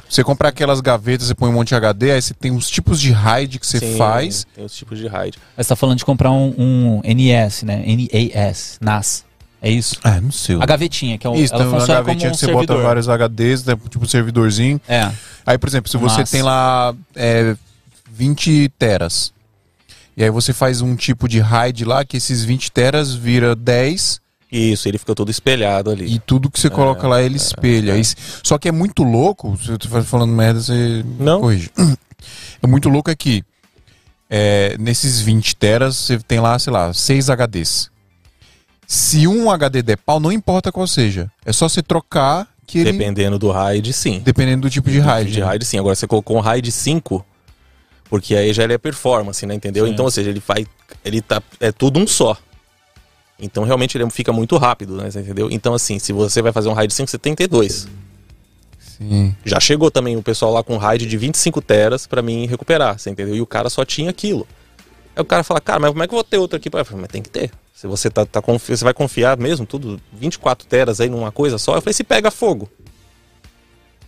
[0.09, 2.99] Você comprar aquelas gavetas, você põe um monte de HD, aí você tem uns tipos
[2.99, 4.45] de RAID que você Sim, faz.
[4.55, 5.37] Tem os tipos de RAID.
[5.57, 7.83] Você tá falando de comprar um, um NS, né?
[7.85, 9.25] NAS, NAS.
[9.67, 9.95] É isso?
[10.03, 10.57] Ah, não sei.
[10.59, 12.45] A gavetinha, que é um, Isso, ela tem uma funciona como gavetinha um que você
[12.45, 12.75] servidor.
[12.77, 14.79] bota vários HDs, né, tipo um servidorzinho.
[14.87, 15.11] É.
[15.45, 16.31] Aí, por exemplo, se você Massa.
[16.31, 17.55] tem lá é,
[18.13, 19.33] 20 teras,
[20.15, 24.21] e aí você faz um tipo de RAID lá, que esses 20 teras vira 10,
[24.51, 26.13] Isso, ele fica todo espelhado ali.
[26.13, 27.97] E tudo que você coloca lá, ele espelha.
[27.97, 31.41] Isso- Só que é muito louco, se eu tô falando merda, você Não.
[31.41, 31.69] corrige.
[32.63, 33.43] É muito louco é que
[34.29, 37.91] é, nesses 20 teras, você tem lá, sei lá, 6 HDs.
[38.87, 41.31] Se um HD der pau, não importa qual seja.
[41.45, 42.91] É só você trocar que ele...
[42.91, 44.21] Dependendo do RAID, sim.
[44.23, 45.31] Dependendo do tipo de RAID.
[45.31, 45.45] De né?
[45.45, 45.79] RAID, sim.
[45.79, 47.25] Agora você colocou um RAID 5,
[48.09, 49.55] porque aí já ele é performance, né?
[49.55, 49.85] Entendeu?
[49.85, 49.91] Sim.
[49.91, 50.65] Então, ou seja, ele faz.
[51.03, 51.41] Ele tá.
[51.59, 52.37] É tudo um só.
[53.39, 55.09] Então, realmente, ele fica muito rápido, né?
[55.09, 55.49] Entendeu?
[55.51, 57.87] Então, assim, se você vai fazer um RAID 5, você tem que ter dois.
[58.79, 59.35] Sim.
[59.43, 63.09] Já chegou também o pessoal lá com RAID de 25 teras pra mim recuperar, você
[63.09, 63.35] entendeu?
[63.35, 64.47] E o cara só tinha aquilo.
[65.15, 66.67] Aí o cara fala, cara, mas como é que eu vou ter outro aqui?
[66.71, 67.49] Eu falei, mas tem que ter.
[67.73, 71.57] Se você tá, tá confi- você vai confiar mesmo, tudo, 24 teras aí numa coisa
[71.57, 72.69] só, eu falei, se pega fogo.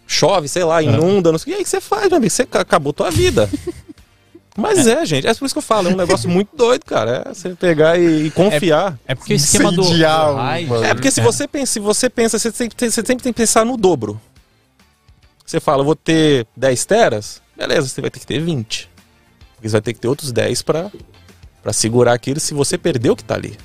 [0.06, 1.52] Chove, sei lá, inunda, não sei o que.
[1.52, 2.30] E aí o que você faz, meu amigo?
[2.32, 3.50] Você ca- acabou tua vida.
[4.60, 5.06] Mas é.
[5.06, 7.24] gente, é por isso que eu falo, é um negócio muito doido, cara.
[7.28, 8.98] É você pegar e, e confiar.
[9.06, 10.68] É porque o esquema do, do Incendiar o RAID...
[10.68, 10.86] bagulho.
[10.88, 13.64] É, porque se você pensa, se você pensa, você, tem, você sempre tem que pensar
[13.64, 14.20] no dobro.
[15.46, 18.90] Você fala, eu vou ter 10 teras, beleza, você vai ter que ter 20.
[19.68, 20.90] Porque você vai ter que ter outros 10 pra,
[21.62, 23.58] pra segurar aquilo se você perder o que tá ali.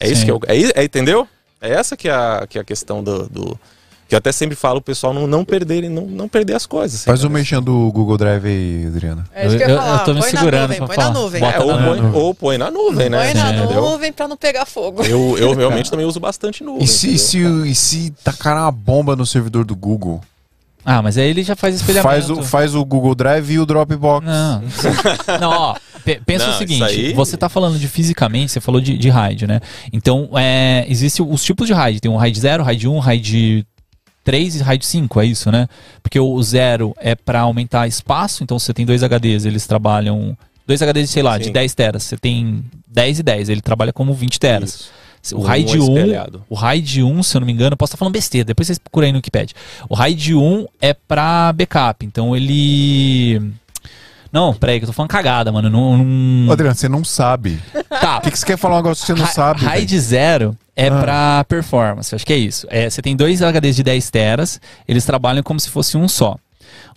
[0.00, 0.24] É isso Sim.
[0.26, 1.26] que eu, é, é, entendeu?
[1.60, 3.58] É essa que é a, que é a questão do, do-
[4.08, 7.04] que eu até sempre falo o pessoal não, não perder, não, não perder as coisas.
[7.04, 9.26] Faz o mexendo do Google Drive aí, Adriana.
[9.34, 11.08] É isso que eu Eu- eu tô me põe segurando na nuvem, põe falar.
[11.12, 11.42] na nuvem.
[11.44, 12.20] É, ou, na põe, nuvem.
[12.22, 13.18] ou põe na nuvem, né?
[13.18, 13.82] Põe na Entendeu?
[13.82, 15.02] nuvem pra não pegar fogo.
[15.04, 16.84] Eu, eu realmente também uso bastante nuvem.
[16.84, 17.64] E se, entendeu?
[17.64, 20.22] se, e se tacar uma bomba no servidor do Google?
[20.90, 22.08] Ah, mas aí ele já faz espelhamento.
[22.08, 24.24] Faz o, faz o Google Drive e o Dropbox.
[24.26, 24.62] Não.
[25.38, 28.80] Não, ó, pe- pensa Não, o seguinte, aí- você tá falando de fisicamente, você falou
[28.80, 29.60] de, de RAID, né?
[29.92, 32.00] Então, é, existe os tipos de RAID.
[32.00, 33.66] Tem o RAID 0, RAID 1, RAID
[34.24, 35.68] 3 e RAID 5, é isso, né?
[36.02, 40.36] Porque o 0 é para aumentar espaço, então você tem dois HDs, eles trabalham...
[40.66, 41.52] Dois HDs, sei lá, de Sim.
[41.52, 42.02] 10 teras.
[42.02, 44.68] Você tem 10 e 10, ele trabalha como 20 teras.
[44.74, 44.90] Isso.
[45.32, 46.44] O RAID é 1, espelhado.
[46.48, 48.78] o RAID 1, se eu não me engano, eu posso estar falando besteira, depois vocês
[48.78, 49.54] procuram aí no Wikipedia.
[49.88, 53.52] O RAID 1 é pra backup, então ele.
[54.30, 55.70] Não, peraí, que eu tô falando cagada, mano.
[55.70, 55.96] Não.
[55.98, 56.52] não...
[56.52, 57.58] Adriano, você não sabe.
[57.88, 58.16] Tá.
[58.20, 59.64] Por que, que você quer falar um negócio que você não Ra- sabe?
[59.64, 61.00] RAID 0 é Ah.
[61.00, 62.66] pra performance, acho que é isso.
[62.70, 66.36] É, você tem dois HDs de 10 teras, eles trabalham como se fosse um só.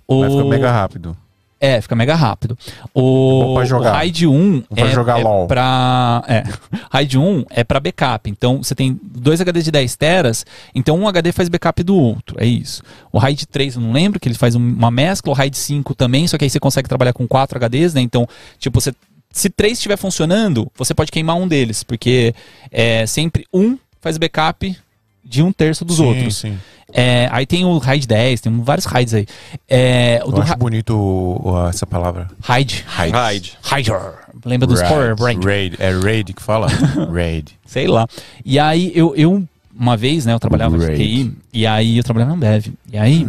[0.07, 0.19] O...
[0.21, 1.15] Vai ficar mega rápido.
[1.63, 2.57] É, fica mega rápido.
[2.91, 3.91] O, pra jogar.
[3.91, 5.45] o RAID 1 pra é, jogar é LOL.
[5.47, 6.23] pra.
[6.27, 6.43] É.
[6.91, 8.27] RAID 1 é pra backup.
[8.27, 10.43] Então você tem dois HDs de 10 teras,
[10.73, 12.35] então um HD faz backup do outro.
[12.39, 12.81] É isso.
[13.11, 15.93] O RAID 3 eu não lembro, que ele faz um- uma mescla, o RAID 5
[15.93, 18.01] também, só que aí você consegue trabalhar com quatro HDs, né?
[18.01, 18.27] Então,
[18.57, 18.91] tipo, você.
[19.31, 22.33] Se três estiver funcionando, você pode queimar um deles, porque
[22.71, 24.75] é sempre um faz backup
[25.23, 26.35] de um terço dos Sim, outros.
[26.37, 26.57] Sim.
[26.93, 29.25] É, aí tem o RAID 10, tem vários RAIDs aí.
[29.69, 32.27] É, o Eu acho bonito o- o- essa palavra.
[32.41, 32.83] RAID.
[32.85, 33.57] RAID.
[33.61, 34.01] Raider.
[34.45, 35.45] Lembra dos Power Rangers?
[35.45, 35.75] Raid.
[35.79, 36.67] É Raid que fala?
[37.13, 37.57] Raid.
[37.65, 38.05] Sei lá.
[38.43, 39.41] E aí eu, eu
[39.73, 40.97] uma vez, né, eu trabalhava de Raid.
[40.97, 42.67] TI, e aí eu trabalhava na Ambev.
[42.91, 43.25] E aí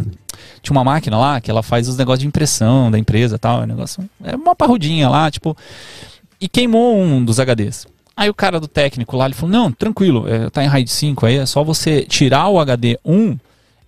[0.61, 3.61] tinha uma máquina lá que ela faz os negócios de impressão da empresa e tal.
[3.61, 4.03] É um negócio.
[4.23, 5.55] É uma parrudinha lá, tipo.
[6.41, 7.87] E queimou um dos HDs.
[8.15, 11.25] Aí o cara do técnico lá, ele falou: Não, tranquilo, é, tá em RAID 5
[11.25, 13.37] aí, é só você tirar o HD 1,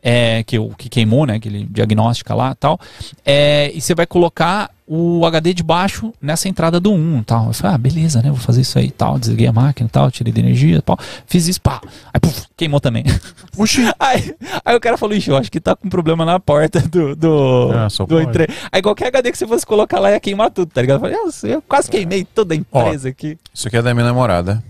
[0.08, 1.38] é, que, o que queimou, né?
[1.38, 2.80] Aquele diagnóstica lá e tal.
[3.26, 7.48] É, e você vai colocar o HD de baixo nessa entrada do 1 e tal.
[7.48, 8.30] Eu falei, ah, beleza, né?
[8.30, 9.18] Vou fazer isso aí e tal.
[9.18, 10.96] Desliguei a máquina e tal, tirei de energia e tal.
[11.26, 11.82] Fiz isso, pá.
[12.14, 13.04] Aí, puf, queimou também.
[13.52, 13.96] Puxa.
[14.00, 17.16] Aí, aí o cara falou, ixi, eu acho que tá com problema na porta do,
[17.16, 18.48] do, Ah, só do entre...
[18.72, 20.98] Aí qualquer HD que você fosse colocar lá ia queimar tudo, tá ligado?
[20.98, 23.40] Eu falei, "Nossa, eu quase queimei toda a empresa aqui.
[23.52, 24.64] Isso aqui é da minha namorada.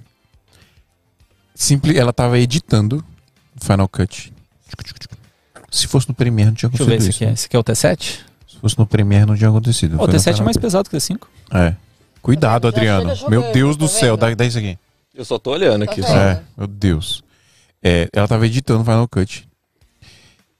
[1.53, 3.03] Simples, ela tava editando
[3.60, 4.34] Final Cut.
[5.78, 7.24] Se fosse no Premiere, não tinha Deixa eu ver acontecido esse isso.
[7.24, 7.32] aqui.
[7.32, 8.20] é- Esse aqui é o T7?
[8.48, 9.96] Se fosse no Premiere, não tinha acontecido.
[9.96, 11.20] O Foi no T7 é mais pesado que o T5.
[11.52, 11.76] É.
[12.22, 13.12] Cuidado, Adriano.
[13.30, 14.78] Meu Deus do tá céu, dá, dá isso aqui.
[15.14, 16.02] Eu só tô olhando aqui.
[16.02, 16.14] Tá só.
[16.14, 16.24] vendo?
[16.28, 17.24] É, meu Deus.
[17.84, 19.48] É, ela tava editando Final Cut.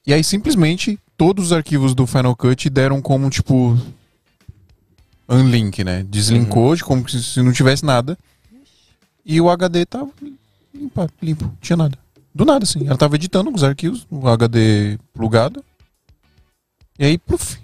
[0.06, 3.78] E aí, simplesmente, todos os arquivos do Final Cut deram como, tipo.
[5.28, 6.04] Unlink, né?
[6.08, 8.18] Deslinkou, de como se- se não tivesse nada.
[9.26, 10.10] E o HD tava
[10.74, 11.98] limpo, limpo, não tinha nada.
[12.36, 12.86] Do nada, assim.
[12.86, 15.64] Ela tava editando os arquivos, o HD plugado.
[16.99, 17.57] E aí, pluf,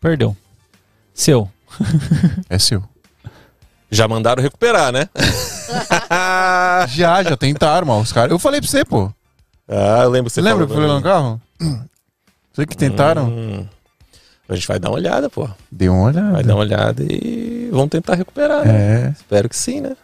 [0.00, 0.34] Perdeu.
[1.12, 1.50] Seu.
[2.48, 2.82] é seu.
[3.90, 5.08] Já mandaram recuperar, né?
[6.88, 8.30] Já, já tentaram, mas os caras.
[8.30, 9.12] Eu falei pra você, pô.
[9.68, 11.40] ah, eu lembro que Você você lembra que eu falei no carro?
[12.52, 13.28] Você que tentaram?
[13.28, 13.66] Hum.
[14.48, 15.48] A gente vai dar uma olhada, pô.
[15.70, 16.32] Deu uma olhada.
[16.32, 18.66] Vai dar uma olhada e vamos tentar recuperar.
[18.66, 19.06] né?
[19.06, 19.10] É.
[19.10, 19.96] Espero que sim, né?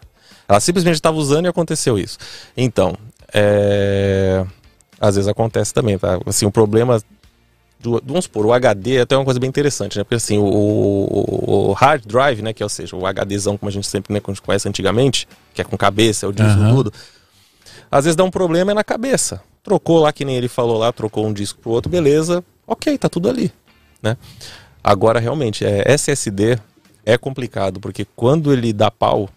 [0.47, 2.17] Ela simplesmente estava usando e aconteceu isso.
[2.57, 2.97] Então,
[3.35, 4.45] é...
[5.01, 6.19] às vezes acontece também, tá?
[6.25, 7.03] Assim, o problema
[7.81, 10.05] do, vamos supor, o HD é até uma coisa bem interessante, né?
[10.05, 13.69] Porque assim, o, o- o hard drive, né, que é, ou seja, o HDzão como
[13.69, 16.33] a gente sempre né, como a gente conhece antigamente, que é com cabeça, é o
[16.33, 16.75] disco Aham.
[16.75, 16.93] tudo.
[17.91, 19.43] Às vezes dá um problema é na cabeça.
[19.63, 22.43] Trocou lá, que nem ele falou lá, trocou um disco pro outro, beleza.
[22.67, 23.53] Ok, tá tudo ali,
[24.03, 24.17] né?
[24.83, 26.59] Agora, realmente, é, SSD
[27.07, 29.29] é complicado, porque quando ele dá pau,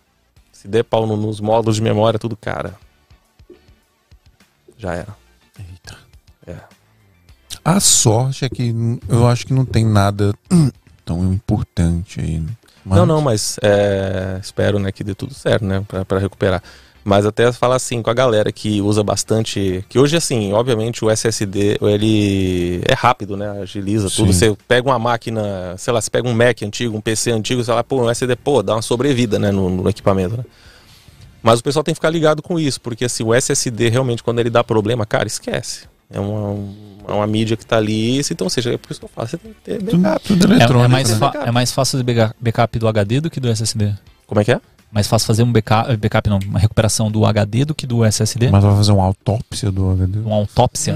[0.51, 2.73] se der pau no- nos módulos de memória, tudo, cara,
[4.77, 5.15] já era.
[5.59, 5.97] Eita.
[6.45, 6.55] É.
[7.63, 8.73] A sorte é que
[9.09, 10.33] eu acho que não tem nada
[11.03, 12.39] tão importante aí.
[12.39, 12.49] né?
[12.85, 16.63] Mas- Não, não, mas é, espero né, que dê tudo certo, né, pra, pra recuperar.
[17.03, 19.83] Mas até falar assim com a galera que usa bastante.
[19.87, 23.49] Que hoje, assim, obviamente o SSD ele é rápido, né?
[23.61, 24.33] Agiliza tudo.
[24.33, 24.39] Sim.
[24.51, 27.73] Você pega uma máquina, sei lá, você pega um Mac antigo, um PC antigo, sei
[27.73, 30.43] lá, pô, um SSD, pô, dá uma sobrevida, né, no, no equipamento, né?
[31.43, 34.39] Mas o pessoal tem que ficar ligado com isso, porque assim, o SSD realmente, quando
[34.39, 35.85] ele dá problema, cara, esquece.
[36.09, 38.99] É uma, um- é uma mídia que tá ali, então, ou seja, é por isso
[38.99, 40.25] que eu falo, você tem que ter Tudo, backup.
[40.27, 40.85] tudo É, eletrônico.
[40.85, 41.31] é mais né?
[41.45, 43.93] é mais fácil de backup do HD do que do SSD.
[44.25, 44.59] Como é que é?
[44.91, 48.49] Mais fácil fazer um backup, backup não, uma recuperação do HD do que do SSD.
[48.49, 50.19] Mas vai fazer uma autópsia do HD.
[50.19, 50.95] Uma autópsia.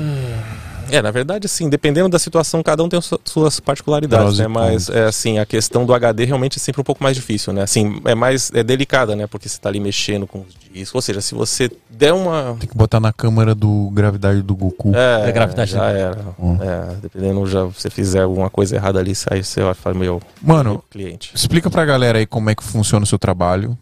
[0.92, 4.48] É, na verdade, assim, dependendo da situação, cada um tem su- suas particularidades, e né?
[4.48, 7.64] Mas, é, assim, a questão do HD realmente é sempre um pouco mais difícil, né?
[7.64, 9.28] Assim, é mais é delicada, né?
[9.28, 10.96] Porque você tá ali mexendo com os discos.
[10.96, 12.56] Ou seja, se você der uma...
[12.60, 14.92] Tem que botar na câmera do gravidade do Goku.
[14.96, 16.18] É, Da gravidade já era.
[16.40, 16.58] Hum.
[16.62, 20.70] É, dependendo, já você fizer alguma coisa errada ali, aí você vai falar, meu, Mano,
[20.72, 21.32] meu cliente.
[21.34, 23.78] explica pra galera aí como é que funciona o seu trabalho.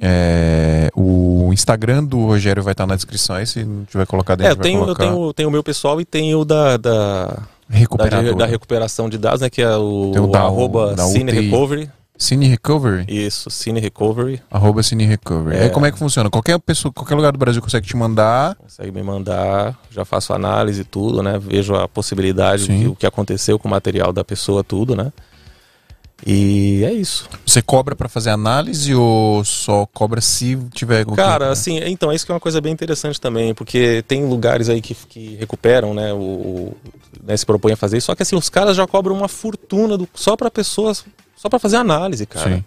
[0.00, 4.46] É, o Instagram do Rogério vai estar na descrição aí, se não tiver colocado É,
[4.46, 7.26] aí, eu tenho, eu tenho, tenho o meu pessoal e tenho o da, da,
[7.68, 9.50] da, da recuperação de dados, né?
[9.50, 11.40] Que é o, o da- arroba da Cine UTI.
[11.42, 11.90] Recovery.
[12.20, 13.04] Cine Recovery?
[13.06, 14.42] Isso, Cine Recovery.
[14.50, 15.56] Arroba Cine Recovery.
[15.56, 15.62] É.
[15.64, 16.28] Aí como é que funciona?
[16.28, 18.56] Qualquer pessoa, qualquer lugar do Brasil consegue te mandar.
[18.56, 21.38] Consegue me mandar, já faço análise e tudo, né?
[21.40, 22.88] Vejo a possibilidade, Sim.
[22.88, 25.12] o que aconteceu com o material da pessoa, tudo, né?
[26.26, 27.28] E é isso.
[27.46, 32.26] Você cobra pra fazer análise ou só cobra se tiver que- Cara, assim, então, isso
[32.26, 36.12] que é uma coisa bem interessante também, porque tem lugares aí que, que recuperam, né?
[36.12, 36.76] O, o-
[37.24, 39.96] né, se propõem a fazer isso, só que assim, os caras já cobram uma fortuna
[39.96, 41.04] do, só para pessoas,
[41.36, 42.56] só para fazer análise, cara.
[42.56, 42.64] Sim.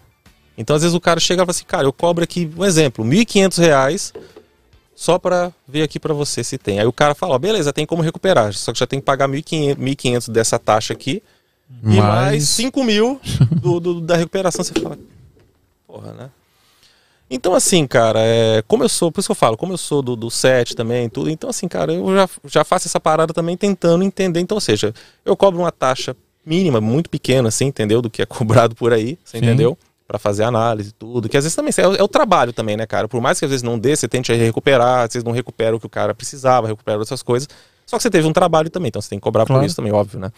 [0.56, 3.04] Então, às vezes o cara chega e fala assim, cara, eu cobro aqui, um exemplo,
[3.04, 4.12] 1.500 reais
[4.94, 6.78] só para ver aqui para você se tem.
[6.78, 9.28] Aí o cara fala, ó, beleza, tem como recuperar, só que já tem que pagar
[9.28, 11.22] R$ 1.500 1.500 dessa taxa aqui
[11.84, 13.20] e mais 5 mil
[13.60, 14.64] do, do- da recuperação.
[14.64, 14.98] Você fala,
[15.86, 16.30] porra, né?
[17.30, 20.02] Então, assim, cara, é, como eu sou, por isso que eu falo, como eu sou
[20.02, 23.56] do, do set também, tudo, então, assim, cara, eu já, já faço essa parada também
[23.56, 24.38] tentando entender.
[24.40, 24.92] Então, ou seja,
[25.24, 28.02] eu cobro uma taxa mínima, muito pequena, assim, entendeu?
[28.02, 29.44] Do que é cobrado por aí, você Sim.
[29.44, 29.78] entendeu?
[30.06, 31.26] Pra fazer análise e tudo.
[31.26, 33.08] Que às vezes também é, o- é o trabalho também, né, cara?
[33.08, 35.80] Por mais que às vezes não dê, você tente recuperar, às vezes não recupera o
[35.80, 37.48] que o cara precisava, recupera outras coisas.
[37.86, 39.62] Só que você teve um trabalho também, então você tem que cobrar Claro.
[39.62, 40.30] por isso também, óbvio, né?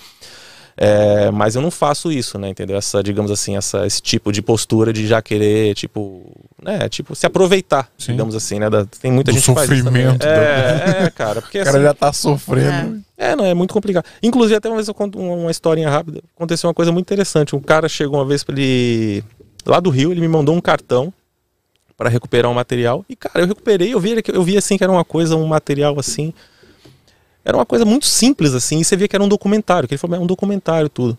[0.76, 2.48] É, mas eu não faço isso, né?
[2.48, 2.76] Entendeu?
[2.76, 6.32] Essa, digamos assim, essa, esse tipo de postura de já querer, tipo,
[6.62, 6.88] né?
[6.88, 8.12] Tipo, se aproveitar, Sim.
[8.12, 8.68] digamos assim, né?
[8.68, 11.76] Da- tem muita Do gente que faz isso sofrimento É, é, cara, porque O cara
[11.76, 13.00] assim, já tá sofrendo.
[13.16, 14.04] é, não, é muito complicado.
[14.22, 16.20] Inclusive, até uma vez eu conto uma, uma historinha rápida.
[16.36, 17.54] Aconteceu uma coisa muito interessante.
[17.54, 19.22] Um cara chegou uma vez pra ele.
[19.64, 21.12] Lá do Rio, ele me mandou um cartão
[21.96, 23.04] para recuperar um material.
[23.08, 25.96] E, cara, eu recuperei, eu vi, eu vi assim que era uma coisa, um material
[26.00, 26.34] assim.
[27.44, 29.98] Era uma coisa muito simples, assim, e você via que era um documentário, que ele
[29.98, 31.18] falou, é um documentário, tudo.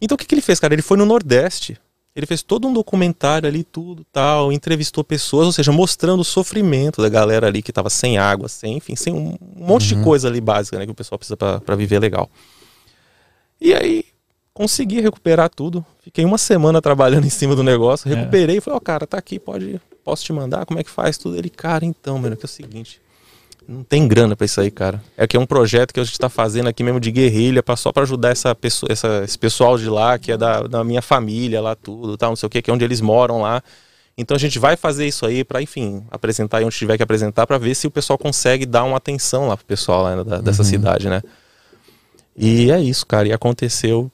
[0.00, 0.74] Então o que, que ele fez, cara?
[0.74, 1.78] Ele foi no Nordeste,
[2.16, 7.00] ele fez todo um documentário ali, tudo tal, entrevistou pessoas, ou seja, mostrando o sofrimento
[7.00, 10.40] da galera ali que tava sem água, sem, enfim, sem um monte de coisa ali
[10.40, 12.28] básica, né, que o pessoal precisa pra pra viver legal.
[13.60, 14.04] E aí,
[14.52, 15.84] consegui recuperar tudo.
[16.02, 18.14] Fiquei uma semana trabalhando em cima do negócio, É.
[18.14, 20.66] recuperei e falei, ó, cara, tá aqui, pode, posso te mandar?
[20.66, 21.36] Como é que faz tudo?
[21.36, 23.00] Ele, cara, então, mano, que é o seguinte.
[23.72, 25.02] Não tem grana pra isso aí, cara.
[25.16, 27.74] É que é um projeto que a gente tá fazendo aqui mesmo de guerrilha, pra,
[27.76, 31.00] só pra ajudar essa pessoa, essa, esse pessoal de lá, que é da, da minha
[31.00, 33.62] família lá, tudo, tal, não sei o que, que é onde eles moram lá.
[34.18, 37.46] Então a gente vai fazer isso aí pra, enfim, apresentar aí onde tiver que apresentar,
[37.46, 40.62] pra ver se o pessoal consegue dar uma atenção lá pro pessoal lá da- dessa
[40.64, 41.22] cidade, né?
[42.36, 43.28] E é isso, cara.
[43.28, 44.10] E aconteceu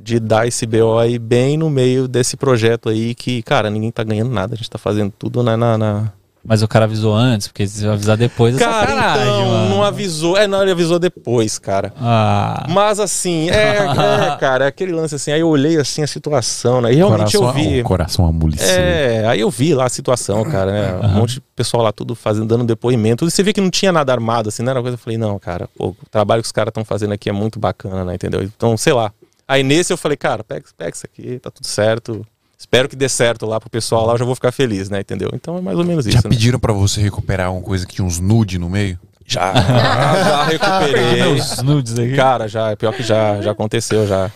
[0.00, 4.02] de dar esse BO aí bem no meio desse projeto aí que, cara, ninguém tá
[4.04, 4.54] ganhando nada.
[4.54, 5.56] A gente tá fazendo tudo na.
[5.56, 6.12] na, na-
[6.46, 9.70] Mas o cara avisou antes, porque se avisar depois é Cara, sacanagem, então, mano.
[9.70, 10.36] não avisou.
[10.36, 11.92] É, não, ele avisou depois, cara.
[11.98, 15.32] Ah, Mas assim, é, é, cara, é aquele lance assim.
[15.32, 16.92] Aí eu olhei assim a situação, né?
[16.92, 17.80] E realmente coração, eu vi.
[17.80, 18.68] O coração amoleceu.
[18.68, 21.06] É, aí eu vi lá a situação, cara, né?
[21.08, 23.24] Um monte de pessoal lá tudo fazendo, dando depoimento.
[23.24, 24.96] E você vê que não tinha nada armado, assim, não era uma coisa.
[24.96, 27.58] Eu falei, não, cara, pô, o trabalho que os caras estão fazendo aqui é muito
[27.58, 28.14] bacana, né?
[28.14, 28.42] Entendeu?
[28.42, 29.10] Então, sei lá.
[29.48, 32.26] Aí nesse eu falei, cara, pega, pega isso aqui, tá tudo certo.
[32.58, 35.00] Espero que dê certo lá pro pessoal lá, eu já vou ficar feliz, né?
[35.00, 35.30] Entendeu?
[35.34, 36.30] Então é mais ou menos Já isso, né?
[36.34, 38.98] pediram pra você recuperar uma coisa que tinha uns nude no meio?
[39.26, 41.22] Já, já recuperei.
[41.22, 42.14] meus nudes aqui.
[42.14, 44.30] Cara, já, pior que já, já aconteceu já.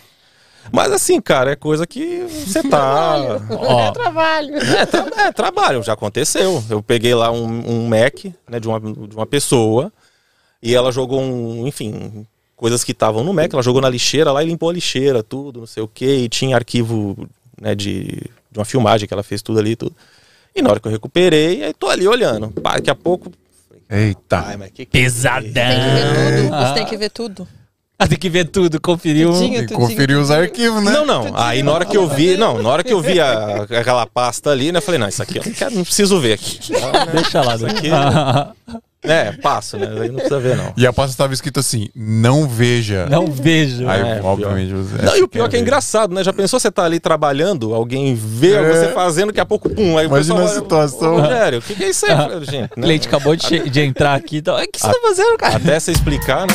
[0.70, 3.16] Mas assim, cara, é coisa que você tá.
[3.51, 3.93] Ó,
[4.61, 6.62] É, tra- é, trabalho, já aconteceu.
[6.69, 9.90] Eu peguei lá um, um Mac né, de, uma, de uma pessoa
[10.62, 12.27] e ela jogou um, enfim,
[12.57, 15.61] coisas que estavam no Mac, ela jogou na lixeira lá e limpou a lixeira, tudo,
[15.61, 17.16] não sei o que, e tinha arquivo
[17.60, 18.05] né, de,
[18.51, 19.94] de uma filmagem que ela fez tudo ali, tudo.
[20.55, 22.51] E na hora que eu recuperei, aí tô ali olhando.
[22.51, 23.30] Pá, daqui a pouco.
[23.90, 24.44] Eita.
[24.47, 25.43] Ai, mas que que é pesadão.
[25.52, 26.55] Tem que ver tudo.
[26.55, 26.66] Ah.
[26.68, 27.48] Você tem que ver tudo.
[28.01, 29.32] Ah, tem que ver tudo, conferiu.
[29.32, 29.51] Tudinho.
[29.55, 30.43] Tem que tudinho, conferir os tudinho.
[30.44, 30.93] arquivos, né?
[30.93, 31.36] Não, não.
[31.36, 34.51] Aí na hora que eu vi, não, na hora que eu vi a- aquela pasta
[34.51, 36.60] ali, né, eu falei, não, isso aqui eu não, quero, não preciso ver aqui.
[37.12, 37.56] Deixa lá.
[37.59, 37.70] né?
[37.70, 37.90] aqui-
[39.03, 39.87] É, passo, né?
[40.01, 40.73] Aí não precisa ver, não.
[40.77, 43.07] E a pasta estava escrito assim: não veja.
[43.09, 43.89] Não vejo.
[43.89, 45.01] Aí, É, obviamente, você.
[45.03, 45.62] Não, e o pior é que é ver.
[45.62, 46.25] engraçado, né?
[46.25, 48.62] Já pensou você tá ali trabalhando, alguém vê É.
[48.73, 51.15] você fazendo, daqui a pouco, pum, aí o Imagina pessoal a situação.
[51.15, 52.73] "Ô, Rogério, o que, que é isso aí, gente?
[52.77, 52.83] O né?
[52.83, 54.39] cliente acabou de, de entrar aqui.
[54.39, 55.57] Então, o que você tá fazendo, cara?
[55.57, 56.55] Até você explicar, né?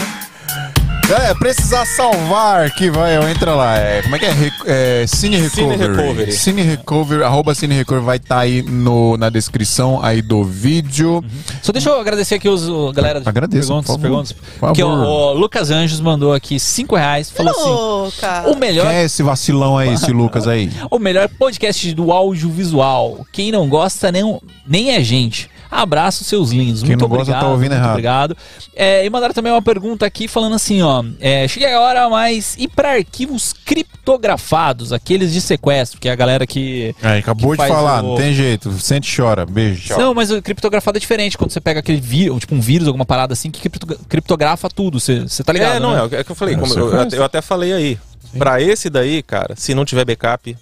[1.13, 3.77] É, precisar salvar que vai, entra lá.
[3.77, 4.31] É, como é que é?
[4.31, 5.95] Re- é Cine Cine Recovery.
[6.01, 6.31] Recovery.
[6.31, 11.23] Cine Recovery, arroba Cine Recovery vai estar aí no, na descrição aí do vídeo.
[11.61, 13.87] Só deixa eu agradecer aqui os o- galera de Agradeço, perguntas.
[13.87, 14.01] por favor.
[14.01, 14.31] perguntas.
[14.31, 17.29] Por Porque o, o Lucas Anjos mandou aqui 5 reais.
[17.29, 20.71] Falou assim: o melhor, Quem é esse vacilão aí, esse Lucas aí?
[20.89, 23.25] o melhor podcast do audiovisual.
[23.31, 25.49] Quem não gosta nem, nem é gente.
[25.75, 26.81] Abraço, seus lindos.
[26.81, 27.41] Quem muito não gosta obrigado.
[27.41, 27.89] tá ouvindo muito errado.
[27.91, 28.37] Obrigado.
[28.75, 31.03] É, e mandaram também uma pergunta aqui falando assim: ó.
[31.19, 36.15] É, cheguei a hora, mas e para arquivos criptografados, aqueles de sequestro, que é a
[36.15, 36.95] galera que.
[37.01, 38.71] Aí, acabou Que de falar, o- não tem jeito.
[38.79, 39.45] Sente e chora.
[39.45, 39.87] Beijo.
[39.87, 39.97] Tchau.
[39.99, 41.37] Não, mas o criptografado é diferente.
[41.37, 44.99] Quando você pega aquele vírus, tipo um vírus, alguma parada assim, que cripto- criptografa tudo.
[44.99, 45.77] Você tá ligado?
[45.77, 45.99] é, não, né?
[45.99, 46.55] é, o que- é eu falei.
[46.55, 47.97] É, como eu, eu até falei aí.
[48.37, 50.55] Pra esse daí, cara, se não tiver backup,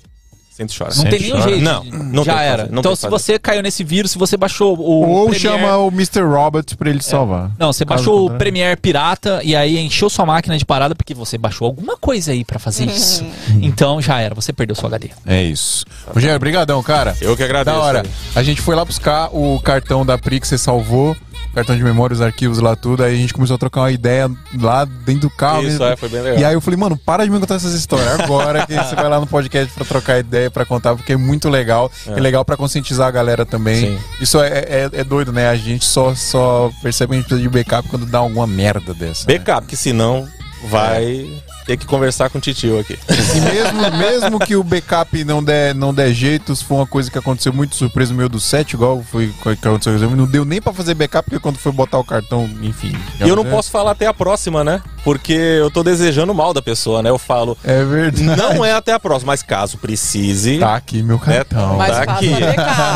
[0.51, 0.89] sente e chora.
[0.93, 1.49] Não Sente tem nenhum chora.
[1.49, 1.63] jeito.
[1.63, 2.67] Não, não Já tem era.
[2.69, 3.11] não então, se fazer.
[3.11, 4.81] você caiu nesse vírus, se você baixou o.
[4.81, 6.21] Ou Premiere- chama o Mr.
[6.21, 7.51] Robert pra ele salvar.
[7.57, 8.37] Não, você Caso baixou o.
[8.37, 12.43] Premiere Pirata e aí encheu sua máquina de parada porque você baixou alguma coisa aí
[12.43, 13.25] pra fazer isso.
[13.61, 15.09] então já era, você perdeu seu HD.
[15.25, 15.85] É isso.
[16.13, 17.15] Rogério, brigadão, cara.
[17.21, 17.77] Eu que agradeço.
[17.77, 18.01] Da hora.
[18.01, 18.09] aí.
[18.35, 21.15] A gente foi lá buscar o cartão da Pri que você salvou,
[21.53, 23.03] cartão de memória, os arquivos lá, tudo.
[23.03, 24.29] Aí a gente começou a trocar uma ideia
[24.59, 25.63] lá dentro do carro.
[25.63, 26.39] Isso, é, foi bem legal.
[26.39, 28.19] E aí eu falei, mano, para de me contar essas histórias.
[28.19, 31.49] Agora que você vai lá no podcast pra trocar ideia, pra contar, porque é muito
[31.49, 31.91] legal.
[32.07, 33.97] É, legal pra conscientizar a galera também.
[33.97, 33.99] Sim.
[34.19, 35.49] Isso é, é, é doido, né?
[35.49, 38.93] A gente só, só percebe que a gente precisa de backup quando dá alguma merda
[38.93, 39.27] dessa.
[39.27, 39.37] né?
[39.37, 40.27] Backup, que senão
[40.69, 41.27] vai
[41.71, 42.99] ter que conversar com o titio aqui.
[43.09, 47.17] E mesmo, mesmo que o backup não der, não der jeito, for uma coisa que
[47.17, 50.61] aconteceu muito surpresa no meu do set, igual foi o que aconteceu, não deu nem
[50.61, 52.93] pra fazer backup, porque quando foi botar o cartão, enfim.
[53.23, 54.81] E eu não posso falar até a próxima, né?
[55.03, 57.09] Porque eu tô desejando mal da pessoa, né?
[57.09, 58.23] Eu falo, É verdade.
[58.23, 60.59] não é até a próxima, mas caso precise.
[60.59, 61.77] Tá aqui meu cartão.
[61.77, 62.31] Mas tá aqui.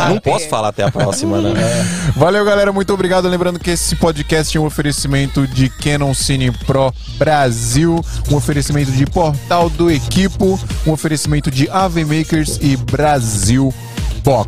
[0.09, 1.53] Não posso falar até a próxima, né?
[2.15, 2.71] Valeu, galera.
[2.71, 3.27] Muito obrigado.
[3.27, 7.99] Lembrando que esse podcast é um oferecimento de Canon Cine Pro Brasil,
[8.29, 13.73] um oferecimento de Portal do Equipo, um oferecimento de AV Makers e Brasil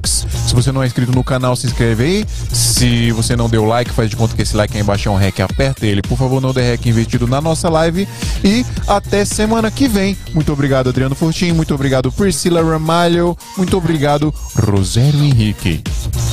[0.04, 2.26] Se você não é inscrito no canal, se inscreve aí.
[2.52, 5.16] Se você não deu like, faz de conta que esse like aí embaixo é um
[5.16, 6.02] rec, aperta ele.
[6.02, 8.08] Por favor, não dê rec investido na nossa live.
[8.44, 10.18] E até semana que vem.
[10.34, 11.52] Muito obrigado, Adriano Fortin.
[11.52, 13.38] Muito obrigado, Priscila Ramalho.
[13.56, 15.84] Muito obrigado, Rosério Henrique.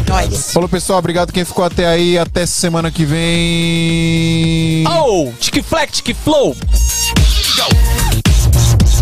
[0.08, 0.50] Nós.
[0.50, 0.98] Falou, pessoal.
[0.98, 2.16] Obrigado quem ficou até aí.
[2.16, 4.84] Até semana que vem.
[4.88, 6.56] Oh, tic flex, tic flow.
[7.56, 8.93] Go.